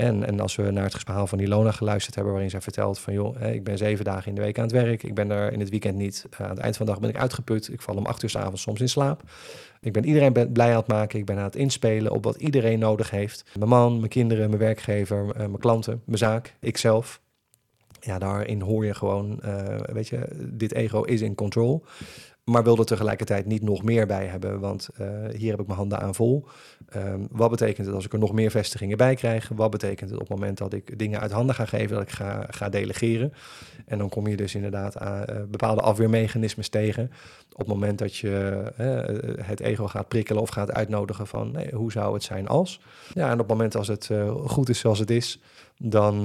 En, 0.01 0.27
en 0.27 0.41
als 0.41 0.57
we 0.57 0.71
naar 0.71 0.85
het 0.85 0.99
verhaal 0.99 1.27
van 1.27 1.39
Ilona 1.39 1.71
geluisterd 1.71 2.15
hebben, 2.15 2.33
waarin 2.33 2.51
zij 2.51 2.61
vertelt 2.61 2.99
van 2.99 3.13
joh, 3.13 3.41
ik 3.41 3.65
ben 3.65 3.79
zeven 3.79 4.05
dagen 4.05 4.29
in 4.29 4.35
de 4.35 4.41
week 4.41 4.59
aan 4.59 4.65
het 4.65 4.73
werk, 4.73 5.03
ik 5.03 5.15
ben 5.15 5.31
er 5.31 5.53
in 5.53 5.61
het 5.61 5.71
weekend 5.71 5.97
niet. 5.97 6.27
aan 6.39 6.49
het 6.49 6.59
eind 6.59 6.77
van 6.77 6.87
de 6.87 6.93
dag 6.93 7.01
ben 7.01 7.11
ik 7.11 7.17
uitgeput, 7.17 7.73
ik 7.73 7.83
val 7.83 7.97
om 7.97 8.07
acht 8.07 8.23
uur 8.23 8.31
s 8.31 8.37
avonds 8.37 8.63
soms 8.63 8.81
in 8.81 8.89
slaap. 8.89 9.23
Ik 9.81 9.93
ben 9.93 10.05
iedereen 10.05 10.53
blij 10.53 10.71
aan 10.71 10.77
het 10.77 10.87
maken, 10.87 11.19
ik 11.19 11.25
ben 11.25 11.37
aan 11.37 11.45
het 11.45 11.57
inspelen 11.57 12.13
op 12.13 12.25
wat 12.25 12.37
iedereen 12.37 12.79
nodig 12.79 13.11
heeft. 13.11 13.45
Mijn 13.59 13.71
man, 13.71 13.97
mijn 13.97 14.09
kinderen, 14.09 14.49
mijn 14.49 14.61
werkgever, 14.61 15.31
eh, 15.31 15.37
mijn 15.37 15.59
klanten, 15.59 16.03
mijn 16.05 16.19
zaak, 16.19 16.55
ikzelf. 16.61 17.21
Ja, 18.01 18.19
daarin 18.19 18.61
hoor 18.61 18.85
je 18.85 18.95
gewoon, 18.95 19.41
uh, 19.45 19.77
weet 19.93 20.09
je, 20.09 20.29
dit 20.53 20.75
ego 20.75 21.03
is 21.03 21.21
in 21.21 21.35
control 21.35 21.85
maar 22.51 22.65
wil 22.65 22.79
er 22.79 22.85
tegelijkertijd 22.85 23.47
niet 23.47 23.63
nog 23.63 23.83
meer 23.83 24.07
bij 24.07 24.27
hebben, 24.27 24.61
want 24.61 24.89
uh, 25.01 25.07
hier 25.37 25.51
heb 25.51 25.61
ik 25.61 25.67
mijn 25.67 25.79
handen 25.79 26.01
aan 26.01 26.15
vol. 26.15 26.47
Um, 26.97 27.27
wat 27.31 27.51
betekent 27.51 27.87
het 27.87 27.95
als 27.95 28.05
ik 28.05 28.13
er 28.13 28.19
nog 28.19 28.33
meer 28.33 28.51
vestigingen 28.51 28.97
bij 28.97 29.15
krijg? 29.15 29.49
Wat 29.55 29.71
betekent 29.71 30.11
het 30.11 30.21
op 30.21 30.29
het 30.29 30.39
moment 30.39 30.59
dat 30.59 30.73
ik 30.73 30.99
dingen 30.99 31.21
uit 31.21 31.31
handen 31.31 31.55
ga 31.55 31.65
geven, 31.65 31.97
dat 31.97 32.03
ik 32.03 32.11
ga, 32.11 32.47
ga 32.51 32.69
delegeren? 32.69 33.33
En 33.87 33.99
dan 33.99 34.09
kom 34.09 34.27
je 34.27 34.37
dus 34.37 34.55
inderdaad 34.55 34.99
aan 34.99 35.25
uh, 35.31 35.37
bepaalde 35.49 35.81
afweermechanismes 35.81 36.69
tegen. 36.69 37.11
Op 37.53 37.59
het 37.59 37.69
moment 37.69 37.99
dat 37.99 38.17
je 38.17 38.63
het 39.43 39.61
ego 39.61 39.87
gaat 39.87 40.09
prikkelen 40.09 40.43
of 40.43 40.49
gaat 40.49 40.73
uitnodigen 40.73 41.27
van 41.27 41.51
nee, 41.53 41.75
hoe 41.75 41.93
zou 41.93 42.15
het 42.15 42.23
zijn 42.23 42.49
als? 42.49 42.81
Ja, 43.15 43.27
en 43.27 43.33
op 43.33 43.39
het 43.39 43.49
moment 43.49 43.77
als 43.77 43.89
het 43.89 44.11
goed 44.45 44.69
is 44.69 44.79
zoals 44.79 44.99
het 44.99 45.11
is, 45.11 45.41
dan, 45.77 46.23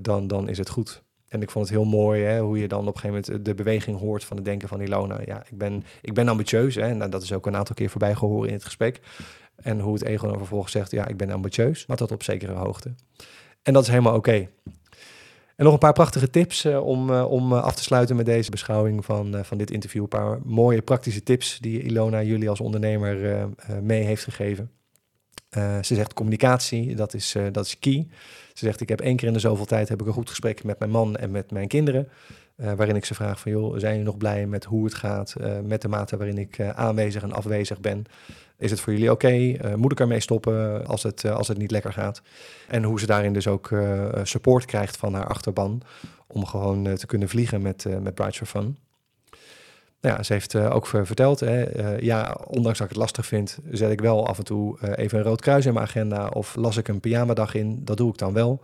dan, 0.00 0.26
dan 0.26 0.48
is 0.48 0.58
het 0.58 0.68
goed. 0.68 1.02
En 1.28 1.42
ik 1.42 1.50
vond 1.50 1.68
het 1.68 1.76
heel 1.76 1.86
mooi 1.86 2.22
hè, 2.22 2.40
hoe 2.40 2.58
je 2.58 2.68
dan 2.68 2.88
op 2.88 2.94
een 2.94 3.00
gegeven 3.00 3.24
moment 3.26 3.44
de 3.44 3.54
beweging 3.54 3.98
hoort 3.98 4.24
van 4.24 4.36
het 4.36 4.44
denken 4.44 4.68
van 4.68 4.80
Ilona. 4.80 5.20
Ja, 5.24 5.42
ik 5.50 5.58
ben, 5.58 5.84
ik 6.02 6.14
ben 6.14 6.28
ambitieus. 6.28 6.74
Hè, 6.74 6.88
en 6.88 7.10
dat 7.10 7.22
is 7.22 7.32
ook 7.32 7.46
een 7.46 7.56
aantal 7.56 7.74
keer 7.74 7.90
voorbij 7.90 8.14
gehoord 8.14 8.48
in 8.48 8.54
het 8.54 8.64
gesprek. 8.64 9.00
En 9.56 9.80
hoe 9.80 9.94
het 9.94 10.02
ego 10.02 10.26
dan 10.26 10.38
vervolgens 10.38 10.72
zegt, 10.72 10.90
ja, 10.90 11.06
ik 11.06 11.16
ben 11.16 11.30
ambitieus, 11.30 11.86
maar 11.86 11.96
dat 11.96 12.12
op 12.12 12.22
zekere 12.22 12.52
hoogte. 12.52 12.94
En 13.62 13.72
dat 13.72 13.82
is 13.82 13.88
helemaal 13.88 14.14
oké. 14.14 14.48
En 15.56 15.64
nog 15.64 15.72
een 15.72 15.78
paar 15.78 15.92
prachtige 15.92 16.30
tips 16.30 16.64
uh, 16.64 16.86
om, 16.86 17.10
uh, 17.10 17.30
om 17.30 17.52
af 17.52 17.74
te 17.74 17.82
sluiten 17.82 18.16
met 18.16 18.26
deze 18.26 18.50
beschouwing 18.50 19.04
van, 19.04 19.44
van 19.44 19.58
dit 19.58 19.70
interview. 19.70 20.02
Een 20.02 20.08
paar 20.08 20.38
mooie 20.44 20.82
praktische 20.82 21.22
tips 21.22 21.58
die 21.58 21.82
Ilona 21.82 22.22
jullie 22.22 22.48
als 22.48 22.60
ondernemer 22.60 23.48
mee 23.82 24.02
heeft 24.02 24.24
gegeven. 24.24 24.70
ze 25.82 25.94
zegt 25.94 26.14
communicatie, 26.14 26.94
dat 26.94 27.14
is, 27.14 27.36
dat 27.52 27.66
is 27.66 27.78
key. 27.78 28.06
Ze 28.58 28.64
zegt, 28.64 28.80
ik 28.80 28.88
heb 28.88 29.00
één 29.00 29.16
keer 29.16 29.28
in 29.28 29.32
de 29.32 29.38
zoveel 29.38 29.64
tijd 29.64 29.88
heb 29.88 30.00
ik 30.00 30.06
een 30.06 30.12
goed 30.12 30.28
gesprek 30.28 30.64
met 30.64 30.78
mijn 30.78 30.90
man 30.90 31.16
en 31.16 31.30
met 31.30 31.50
mijn 31.50 31.68
kinderen. 31.68 32.08
Uh, 32.56 32.72
waarin 32.72 32.96
ik 32.96 33.04
ze 33.04 33.14
vraag 33.14 33.40
van, 33.40 33.52
joh, 33.52 33.78
zijn 33.78 33.90
jullie 33.90 34.06
nog 34.06 34.16
blij 34.16 34.46
met 34.46 34.64
hoe 34.64 34.84
het 34.84 34.94
gaat? 34.94 35.34
Uh, 35.40 35.58
met 35.64 35.82
de 35.82 35.88
mate 35.88 36.16
waarin 36.16 36.38
ik 36.38 36.58
uh, 36.58 36.68
aanwezig 36.68 37.22
en 37.22 37.32
afwezig 37.32 37.80
ben. 37.80 38.04
Is 38.58 38.70
het 38.70 38.80
voor 38.80 38.92
jullie 38.92 39.10
oké? 39.10 39.56
Moet 39.76 39.92
ik 39.92 40.00
ermee 40.00 40.20
stoppen 40.20 40.86
als 40.86 41.02
het, 41.02 41.24
als 41.24 41.48
het 41.48 41.58
niet 41.58 41.70
lekker 41.70 41.92
gaat? 41.92 42.22
En 42.68 42.82
hoe 42.82 43.00
ze 43.00 43.06
daarin 43.06 43.32
dus 43.32 43.46
ook 43.46 43.70
support 44.22 44.64
krijgt 44.64 44.96
van 44.96 45.14
haar 45.14 45.26
achterban. 45.26 45.82
Om 46.26 46.46
gewoon 46.46 46.94
te 46.94 47.06
kunnen 47.06 47.28
vliegen 47.28 47.62
met, 47.62 47.84
met 48.02 48.14
Brides 48.14 48.36
for 48.36 48.46
Fun. 48.46 48.78
Nou 50.00 50.16
ja, 50.16 50.22
ze 50.22 50.32
heeft 50.32 50.54
uh, 50.54 50.74
ook 50.74 50.86
verteld, 50.86 51.40
hè, 51.40 51.80
uh, 51.80 52.00
ja, 52.00 52.38
ondanks 52.46 52.78
dat 52.78 52.86
ik 52.86 52.92
het 52.92 53.02
lastig 53.02 53.26
vind, 53.26 53.58
zet 53.70 53.90
ik 53.90 54.00
wel 54.00 54.26
af 54.26 54.38
en 54.38 54.44
toe 54.44 54.96
even 54.96 55.18
een 55.18 55.24
rood 55.24 55.40
kruis 55.40 55.66
in 55.66 55.72
mijn 55.72 55.86
agenda 55.86 56.28
of 56.28 56.56
las 56.56 56.76
ik 56.76 56.88
een 56.88 57.00
pyjamadag 57.00 57.54
in. 57.54 57.84
Dat 57.84 57.96
doe 57.96 58.10
ik 58.10 58.18
dan 58.18 58.32
wel. 58.32 58.62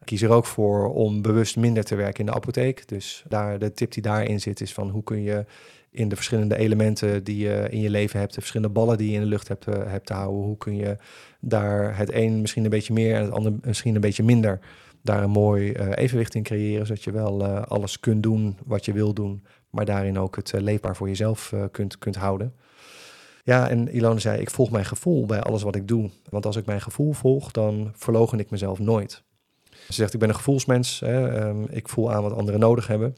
Ik 0.00 0.06
kies 0.06 0.22
er 0.22 0.30
ook 0.30 0.46
voor 0.46 0.92
om 0.92 1.22
bewust 1.22 1.56
minder 1.56 1.84
te 1.84 1.94
werken 1.94 2.20
in 2.20 2.26
de 2.26 2.32
apotheek. 2.32 2.88
Dus 2.88 3.24
daar, 3.28 3.58
de 3.58 3.72
tip 3.72 3.92
die 3.92 4.02
daarin 4.02 4.40
zit 4.40 4.60
is 4.60 4.72
van 4.72 4.88
hoe 4.88 5.02
kun 5.02 5.22
je 5.22 5.44
in 5.90 6.08
de 6.08 6.16
verschillende 6.16 6.56
elementen 6.56 7.24
die 7.24 7.38
je 7.38 7.66
in 7.70 7.80
je 7.80 7.90
leven 7.90 8.18
hebt, 8.18 8.34
de 8.34 8.40
verschillende 8.40 8.72
ballen 8.72 8.98
die 8.98 9.08
je 9.08 9.14
in 9.14 9.20
de 9.20 9.26
lucht 9.26 9.48
hebt, 9.48 9.64
hebt 9.64 10.06
te 10.06 10.14
houden, 10.14 10.42
hoe 10.42 10.56
kun 10.56 10.76
je 10.76 10.96
daar 11.40 11.96
het 11.96 12.12
een 12.12 12.40
misschien 12.40 12.64
een 12.64 12.70
beetje 12.70 12.92
meer 12.92 13.14
en 13.14 13.22
het 13.22 13.32
ander 13.32 13.52
misschien 13.62 13.94
een 13.94 14.00
beetje 14.00 14.22
minder 14.22 14.60
daar 15.02 15.22
een 15.22 15.30
mooi 15.30 15.72
evenwicht 15.72 16.34
in 16.34 16.42
creëren, 16.42 16.86
zodat 16.86 17.04
je 17.04 17.12
wel 17.12 17.44
alles 17.46 18.00
kunt 18.00 18.22
doen 18.22 18.58
wat 18.64 18.84
je 18.84 18.92
wil 18.92 19.12
doen, 19.12 19.44
maar 19.74 19.84
daarin 19.84 20.18
ook 20.18 20.36
het 20.36 20.52
uh, 20.52 20.60
leefbaar 20.60 20.96
voor 20.96 21.08
jezelf 21.08 21.52
uh, 21.54 21.64
kunt, 21.70 21.98
kunt 21.98 22.16
houden. 22.16 22.54
Ja, 23.44 23.68
en 23.68 23.94
Ilona 23.94 24.18
zei, 24.18 24.40
ik 24.40 24.50
volg 24.50 24.70
mijn 24.70 24.84
gevoel 24.84 25.26
bij 25.26 25.40
alles 25.40 25.62
wat 25.62 25.74
ik 25.74 25.88
doe. 25.88 26.10
Want 26.28 26.46
als 26.46 26.56
ik 26.56 26.66
mijn 26.66 26.80
gevoel 26.80 27.12
volg, 27.12 27.50
dan 27.50 27.92
verlogen 27.94 28.38
ik 28.38 28.50
mezelf 28.50 28.78
nooit. 28.78 29.22
Ze 29.70 29.92
zegt, 29.92 30.14
ik 30.14 30.20
ben 30.20 30.28
een 30.28 30.34
gevoelsmens. 30.34 31.00
Hè, 31.00 31.46
um, 31.46 31.66
ik 31.70 31.88
voel 31.88 32.12
aan 32.12 32.22
wat 32.22 32.32
anderen 32.32 32.60
nodig 32.60 32.86
hebben. 32.86 33.16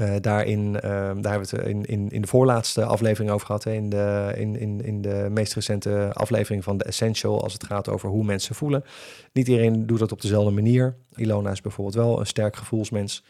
Uh, 0.00 0.14
daarin, 0.20 0.74
uh, 0.74 0.80
daar 0.82 1.32
hebben 1.32 1.50
we 1.50 1.56
het 1.56 1.66
in, 1.66 1.84
in, 1.84 2.08
in 2.08 2.20
de 2.20 2.26
voorlaatste 2.26 2.84
aflevering 2.84 3.30
over 3.30 3.46
gehad. 3.46 3.66
In, 3.66 3.90
de, 3.90 4.32
in, 4.36 4.56
in, 4.56 4.84
in 4.84 5.02
de 5.02 5.26
meest 5.30 5.54
recente 5.54 6.10
aflevering 6.12 6.64
van 6.64 6.78
The 6.78 6.84
Essential, 6.84 7.42
als 7.42 7.52
het 7.52 7.64
gaat 7.64 7.88
over 7.88 8.08
hoe 8.08 8.24
mensen 8.24 8.54
voelen. 8.54 8.84
Niet 9.32 9.48
iedereen 9.48 9.86
doet 9.86 9.98
dat 9.98 10.12
op 10.12 10.20
dezelfde 10.20 10.50
manier. 10.50 10.96
Ilona 11.14 11.50
is 11.50 11.60
bijvoorbeeld 11.60 11.96
wel 11.96 12.20
een 12.20 12.26
sterk 12.26 12.56
gevoelsmens. 12.56 13.24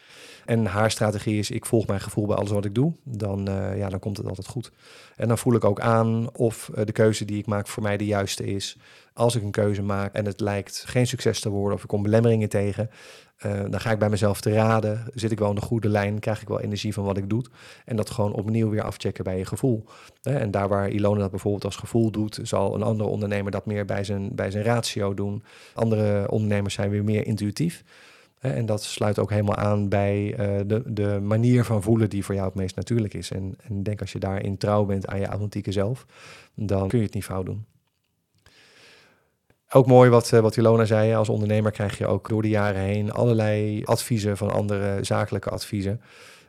En 0.45 0.65
haar 0.65 0.91
strategie 0.91 1.39
is: 1.39 1.51
ik 1.51 1.65
volg 1.65 1.87
mijn 1.87 2.01
gevoel 2.01 2.25
bij 2.25 2.35
alles 2.35 2.51
wat 2.51 2.65
ik 2.65 2.75
doe. 2.75 2.93
Dan, 3.03 3.49
uh, 3.49 3.77
ja, 3.77 3.89
dan 3.89 3.99
komt 3.99 4.17
het 4.17 4.27
altijd 4.27 4.47
goed. 4.47 4.71
En 5.15 5.27
dan 5.27 5.37
voel 5.37 5.53
ik 5.53 5.63
ook 5.63 5.79
aan 5.79 6.35
of 6.35 6.69
de 6.83 6.91
keuze 6.91 7.25
die 7.25 7.37
ik 7.37 7.45
maak 7.45 7.67
voor 7.67 7.83
mij 7.83 7.97
de 7.97 8.05
juiste 8.05 8.45
is. 8.45 8.77
Als 9.13 9.35
ik 9.35 9.43
een 9.43 9.51
keuze 9.51 9.81
maak 9.81 10.13
en 10.13 10.25
het 10.25 10.39
lijkt 10.39 10.83
geen 10.87 11.07
succes 11.07 11.39
te 11.39 11.49
worden 11.49 11.77
of 11.77 11.81
ik 11.83 11.87
kom 11.87 12.03
belemmeringen 12.03 12.49
tegen, 12.49 12.89
uh, 13.45 13.61
dan 13.69 13.79
ga 13.79 13.91
ik 13.91 13.99
bij 13.99 14.09
mezelf 14.09 14.41
te 14.41 14.53
raden. 14.53 15.05
Zit 15.13 15.31
ik 15.31 15.39
wel 15.39 15.49
in 15.49 15.55
de 15.55 15.61
goede 15.61 15.89
lijn? 15.89 16.19
Krijg 16.19 16.41
ik 16.41 16.47
wel 16.47 16.59
energie 16.59 16.93
van 16.93 17.03
wat 17.03 17.17
ik 17.17 17.29
doe? 17.29 17.43
En 17.85 17.95
dat 17.95 18.09
gewoon 18.09 18.33
opnieuw 18.33 18.69
weer 18.69 18.83
afchecken 18.83 19.23
bij 19.23 19.37
je 19.37 19.45
gevoel. 19.45 19.85
en 20.21 20.51
daar 20.51 20.67
waar 20.67 20.89
Ilona 20.89 21.19
dat 21.19 21.29
bijvoorbeeld 21.29 21.65
als 21.65 21.75
gevoel 21.75 22.11
doet, 22.11 22.39
zal 22.43 22.75
een 22.75 22.83
andere 22.83 23.09
ondernemer 23.09 23.51
dat 23.51 23.65
meer 23.65 23.85
bij 23.85 24.03
zijn, 24.03 24.35
bij 24.35 24.51
zijn 24.51 24.63
ratio 24.63 25.13
doen. 25.13 25.43
Andere 25.73 26.31
ondernemers 26.31 26.73
zijn 26.73 26.89
weer 26.89 27.03
meer 27.03 27.25
intuïtief. 27.25 27.70
En 28.39 28.65
dat 28.65 28.83
sluit 28.83 29.19
ook 29.19 29.29
helemaal 29.29 29.55
aan 29.55 29.89
bij 29.89 30.39
uh, 30.39 30.59
de, 30.65 30.83
de 30.85 31.19
manier 31.23 31.65
van 31.65 31.81
voelen 31.81 32.09
die 32.09 32.25
voor 32.25 32.35
jou 32.35 32.47
het 32.47 32.55
meest 32.55 32.75
natuurlijk 32.75 33.13
is. 33.13 33.31
En, 33.31 33.55
en 33.63 33.83
denk 33.83 34.01
als 34.01 34.11
je 34.11 34.19
daarin 34.19 34.57
trouw 34.57 34.85
bent 34.85 35.07
aan 35.07 35.19
je 35.19 35.25
authentieke 35.25 35.71
zelf, 35.71 36.05
dan 36.55 36.87
kun 36.87 36.99
je 36.99 37.05
het 37.05 37.13
niet 37.13 37.23
fout 37.23 37.45
doen. 37.45 37.65
Ook 39.73 39.87
mooi 39.87 40.09
wat, 40.09 40.31
uh, 40.31 40.39
wat 40.39 40.57
Ilona 40.57 40.85
zei, 40.85 41.13
als 41.13 41.29
ondernemer 41.29 41.71
krijg 41.71 41.97
je 41.97 42.07
ook 42.07 42.29
door 42.29 42.41
de 42.41 42.49
jaren 42.49 42.81
heen 42.81 43.11
allerlei 43.11 43.83
adviezen 43.83 44.37
van 44.37 44.51
andere 44.51 45.03
zakelijke 45.03 45.49
adviezen. 45.49 46.01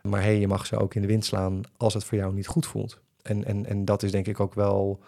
Maar 0.02 0.22
hey, 0.22 0.38
je 0.38 0.48
mag 0.48 0.66
ze 0.66 0.78
ook 0.78 0.94
in 0.94 1.00
de 1.00 1.06
wind 1.06 1.24
slaan 1.24 1.60
als 1.76 1.94
het 1.94 2.04
voor 2.04 2.18
jou 2.18 2.34
niet 2.34 2.46
goed 2.46 2.66
voelt. 2.66 3.00
En, 3.22 3.44
en, 3.44 3.66
en 3.66 3.84
dat 3.84 4.02
is 4.02 4.10
denk 4.10 4.26
ik 4.26 4.40
ook 4.40 4.54
wel 4.54 5.00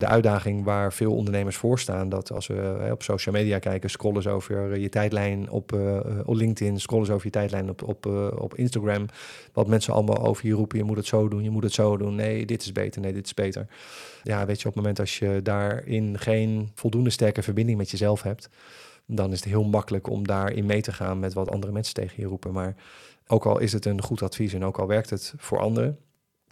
de 0.00 0.06
uitdaging 0.06 0.64
waar 0.64 0.92
veel 0.92 1.14
ondernemers 1.14 1.56
voor 1.56 1.78
staan. 1.78 2.08
Dat 2.08 2.32
als 2.32 2.46
we 2.46 2.88
op 2.92 3.02
social 3.02 3.34
media 3.34 3.58
kijken, 3.58 3.90
scrollen 3.90 4.22
ze 4.22 4.30
over 4.30 4.78
je 4.78 4.88
tijdlijn 4.88 5.50
op, 5.50 5.72
uh, 5.72 5.98
op 6.24 6.34
LinkedIn, 6.34 6.80
scrollen 6.80 7.06
ze 7.06 7.12
over 7.12 7.26
je 7.26 7.32
tijdlijn 7.32 7.68
op, 7.68 7.82
op, 7.82 8.06
op 8.38 8.54
Instagram. 8.54 9.06
Wat 9.52 9.66
mensen 9.66 9.92
allemaal 9.92 10.26
over 10.26 10.46
je 10.46 10.52
roepen, 10.52 10.78
je 10.78 10.84
moet 10.84 10.96
het 10.96 11.06
zo 11.06 11.28
doen, 11.28 11.42
je 11.42 11.50
moet 11.50 11.62
het 11.62 11.72
zo 11.72 11.96
doen. 11.96 12.14
Nee, 12.14 12.46
dit 12.46 12.62
is 12.62 12.72
beter, 12.72 13.00
nee, 13.00 13.12
dit 13.12 13.24
is 13.24 13.34
beter. 13.34 13.66
Ja, 14.22 14.46
weet 14.46 14.60
je, 14.60 14.68
op 14.68 14.74
het 14.74 14.82
moment 14.82 15.00
als 15.00 15.18
je 15.18 15.40
daarin 15.42 16.18
geen 16.18 16.70
voldoende 16.74 17.10
sterke 17.10 17.42
verbinding 17.42 17.78
met 17.78 17.90
jezelf 17.90 18.22
hebt, 18.22 18.48
dan 19.06 19.32
is 19.32 19.40
het 19.40 19.48
heel 19.48 19.64
makkelijk 19.64 20.08
om 20.08 20.26
daarin 20.26 20.66
mee 20.66 20.80
te 20.80 20.92
gaan 20.92 21.18
met 21.18 21.32
wat 21.32 21.50
andere 21.50 21.72
mensen 21.72 21.94
tegen 21.94 22.22
je 22.22 22.26
roepen. 22.26 22.52
Maar 22.52 22.74
ook 23.26 23.46
al 23.46 23.58
is 23.58 23.72
het 23.72 23.84
een 23.84 24.02
goed 24.02 24.22
advies 24.22 24.52
en 24.52 24.64
ook 24.64 24.78
al 24.78 24.86
werkt 24.86 25.10
het 25.10 25.34
voor 25.36 25.58
anderen, 25.58 25.98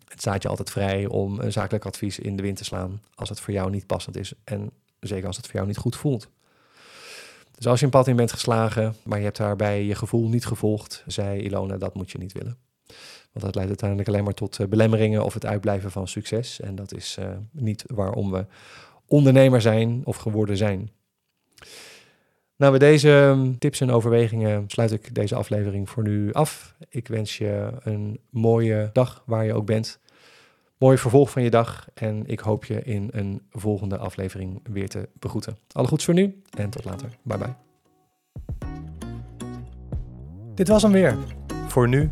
het 0.09 0.21
staat 0.21 0.43
je 0.43 0.49
altijd 0.49 0.71
vrij 0.71 1.07
om 1.07 1.41
een 1.41 1.53
zakelijk 1.53 1.87
advies 1.87 2.19
in 2.19 2.37
de 2.37 2.43
wind 2.43 2.57
te 2.57 2.65
slaan 2.65 3.03
als 3.15 3.29
het 3.29 3.41
voor 3.41 3.55
jou 3.55 3.71
niet 3.71 3.87
passend 3.87 4.17
is 4.17 4.33
en 4.45 4.71
zeker 5.01 5.27
als 5.27 5.37
het 5.37 5.47
voor 5.47 5.55
jou 5.55 5.67
niet 5.67 5.77
goed 5.77 5.97
voelt. 5.97 6.29
Dus 7.57 7.67
als 7.67 7.79
je 7.79 7.85
een 7.85 7.91
pad 7.91 8.09
in 8.09 8.17
bent 8.17 8.33
geslagen, 8.33 8.97
maar 9.05 9.19
je 9.19 9.25
hebt 9.25 9.37
daarbij 9.37 9.85
je 9.85 9.95
gevoel 9.95 10.29
niet 10.29 10.47
gevolgd, 10.47 11.05
zei 11.07 11.41
Ilona, 11.41 11.77
dat 11.77 11.95
moet 11.95 12.11
je 12.11 12.19
niet 12.19 12.33
willen. 12.33 12.59
Want 13.33 13.45
dat 13.45 13.55
leidt 13.55 13.69
uiteindelijk 13.69 14.09
alleen 14.09 14.25
maar 14.25 14.35
tot 14.35 14.59
eh, 14.59 14.67
belemmeringen 14.67 15.25
of 15.25 15.35
het 15.35 15.47
uitblijven 15.47 15.91
van 15.91 16.09
succes. 16.09 16.61
En 16.61 16.75
dat 16.75 16.95
is 16.95 17.17
uh, 17.21 17.29
niet 17.51 17.85
waarom 17.87 18.31
we 18.31 18.47
ondernemer 19.07 19.61
zijn 19.61 20.01
of 20.05 20.17
geworden 20.17 20.57
zijn. 20.57 20.91
Nou, 22.59 22.73
met 22.73 22.81
deze 22.81 23.11
ehm, 23.11 23.53
tips 23.59 23.81
en 23.81 23.91
overwegingen 23.91 24.65
sluit 24.67 24.93
ik 24.93 25.15
deze 25.15 25.35
aflevering 25.35 25.91
voor 25.91 26.03
nu 26.03 26.33
af. 26.33 26.75
Ik 26.89 27.09
wens 27.09 27.39
je 27.39 27.71
een 27.83 28.21
mooie 28.31 28.91
dag 28.93 29.23
waar 29.27 29.45
je 29.45 29.55
ook 29.55 29.67
bent. 29.67 29.99
Mooi 30.79 30.99
vervolg 30.99 31.31
van 31.31 31.43
je 31.43 31.51
dag 31.51 31.89
en 31.95 32.27
ik 32.27 32.41
hoop 32.41 32.65
je 32.65 32.83
in 32.83 33.09
een 33.13 33.43
volgende 33.51 33.99
aflevering 33.99 34.61
weer 34.71 34.89
te 34.89 35.09
begroeten. 35.13 35.59
Alle 35.73 35.89
goeds 35.89 36.05
voor 36.05 36.15
nu 36.15 36.43
en 36.57 36.71
tot 36.71 36.85
later. 36.85 37.09
Bye 37.23 37.39
bye. 37.39 37.55
Dit 40.55 40.69
was 40.69 40.83
hem 40.83 40.93
weer. 40.93 41.17
Voor 41.69 41.89
nu. 41.89 42.11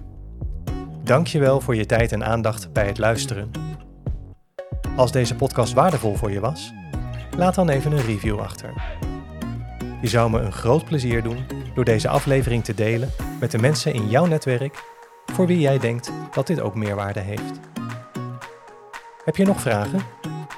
Dank 1.03 1.27
je 1.27 1.39
wel 1.39 1.61
voor 1.61 1.77
je 1.77 1.87
tijd 1.87 2.13
en 2.13 2.25
aandacht 2.25 2.73
bij 2.73 2.87
het 2.87 2.99
luisteren. 2.99 3.51
Als 4.97 5.13
deze 5.13 5.35
podcast 5.35 5.73
waardevol 5.73 6.15
voor 6.15 6.31
je 6.31 6.41
was 6.41 6.73
Laat 7.37 7.55
dan 7.55 7.69
even 7.69 7.93
een 7.93 8.07
review 8.07 8.39
achter. 8.39 8.73
Je 10.01 10.09
zou 10.09 10.31
me 10.31 10.41
een 10.41 10.53
groot 10.53 10.85
plezier 10.85 11.23
doen 11.23 11.47
door 11.75 11.85
deze 11.85 12.09
aflevering 12.09 12.65
te 12.65 12.75
delen 12.75 13.11
met 13.41 13.51
de 13.51 13.59
mensen 13.59 13.95
in 13.95 14.09
jouw 14.09 14.27
netwerk 14.27 14.85
voor 15.27 15.47
wie 15.47 15.61
jij 15.61 15.79
denkt 15.79 16.13
dat 16.33 16.47
dit 16.47 16.61
ook 16.61 16.75
meerwaarde 16.75 17.21
heeft. 17.21 17.61
Heb 19.25 19.37
je 19.37 19.45
nog 19.45 19.61
vragen 19.61 20.01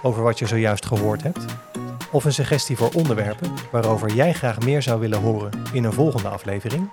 over 0.02 0.22
wat 0.22 0.38
je 0.38 0.46
zojuist 0.46 0.86
gehoord 0.86 1.22
hebt? 1.22 1.44
Of 2.10 2.24
een 2.24 2.32
suggestie 2.32 2.76
voor 2.76 2.90
onderwerpen 2.94 3.50
waarover 3.70 4.14
jij 4.14 4.32
graag 4.32 4.60
meer 4.60 4.82
zou 4.82 5.00
willen 5.00 5.20
horen 5.20 5.50
in 5.72 5.84
een 5.84 5.92
volgende 5.92 6.28
aflevering? 6.28 6.90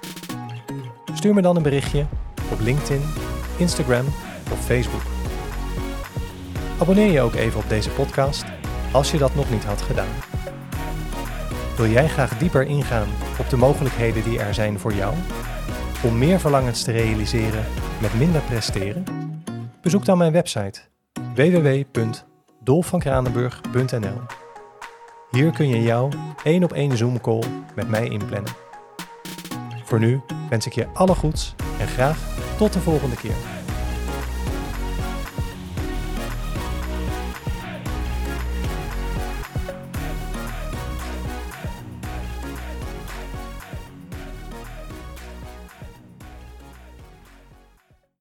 Stuur 1.14 1.34
me 1.34 1.42
dan 1.42 1.56
een 1.56 1.64
berichtje 1.64 2.06
op 2.52 2.60
LinkedIn, 2.60 3.02
Instagram 3.58 4.06
of 4.52 4.66
Facebook. 4.66 5.04
Abonneer 6.80 7.12
je 7.12 7.22
ook 7.22 7.36
even 7.36 7.60
op 7.60 7.70
deze 7.70 7.90
podcast 7.90 8.44
als 8.92 9.12
je 9.12 9.18
dat 9.18 9.36
nog 9.36 9.50
niet 9.52 9.64
had 9.64 9.82
gedaan. 9.82 10.35
Wil 11.76 11.88
jij 11.88 12.08
graag 12.08 12.38
dieper 12.38 12.62
ingaan 12.62 13.08
op 13.40 13.50
de 13.50 13.58
mogelijkheden 13.58 14.24
die 14.24 14.40
er 14.40 14.54
zijn 14.54 14.80
voor 14.80 14.94
jou 14.94 15.14
om 16.04 16.18
meer 16.18 16.40
verlangens 16.40 16.84
te 16.84 16.92
realiseren 16.92 17.66
met 18.02 18.14
minder 18.14 18.42
presteren? 18.42 19.04
Bezoek 19.82 20.06
dan 20.06 20.18
mijn 20.18 20.32
website 20.32 20.82
www.dolfvankranenburg.nl. 21.34 24.22
Hier 25.32 25.52
kun 25.52 25.68
je 25.68 25.82
jouw 25.82 26.10
één 26.44 26.64
op 26.64 26.74
één 26.74 26.98
Zoom 26.98 27.22
call 27.22 27.44
met 27.76 27.90
mij 27.90 28.08
inplannen. 28.08 28.54
Voor 29.84 30.00
nu 30.00 30.22
wens 30.50 30.66
ik 30.66 30.74
je 30.74 30.88
alle 30.94 31.16
goeds 31.16 31.56
en 31.80 31.88
graag 31.88 32.18
tot 32.58 32.74
de 32.74 32.80
volgende 32.80 33.16
keer. 33.16 33.55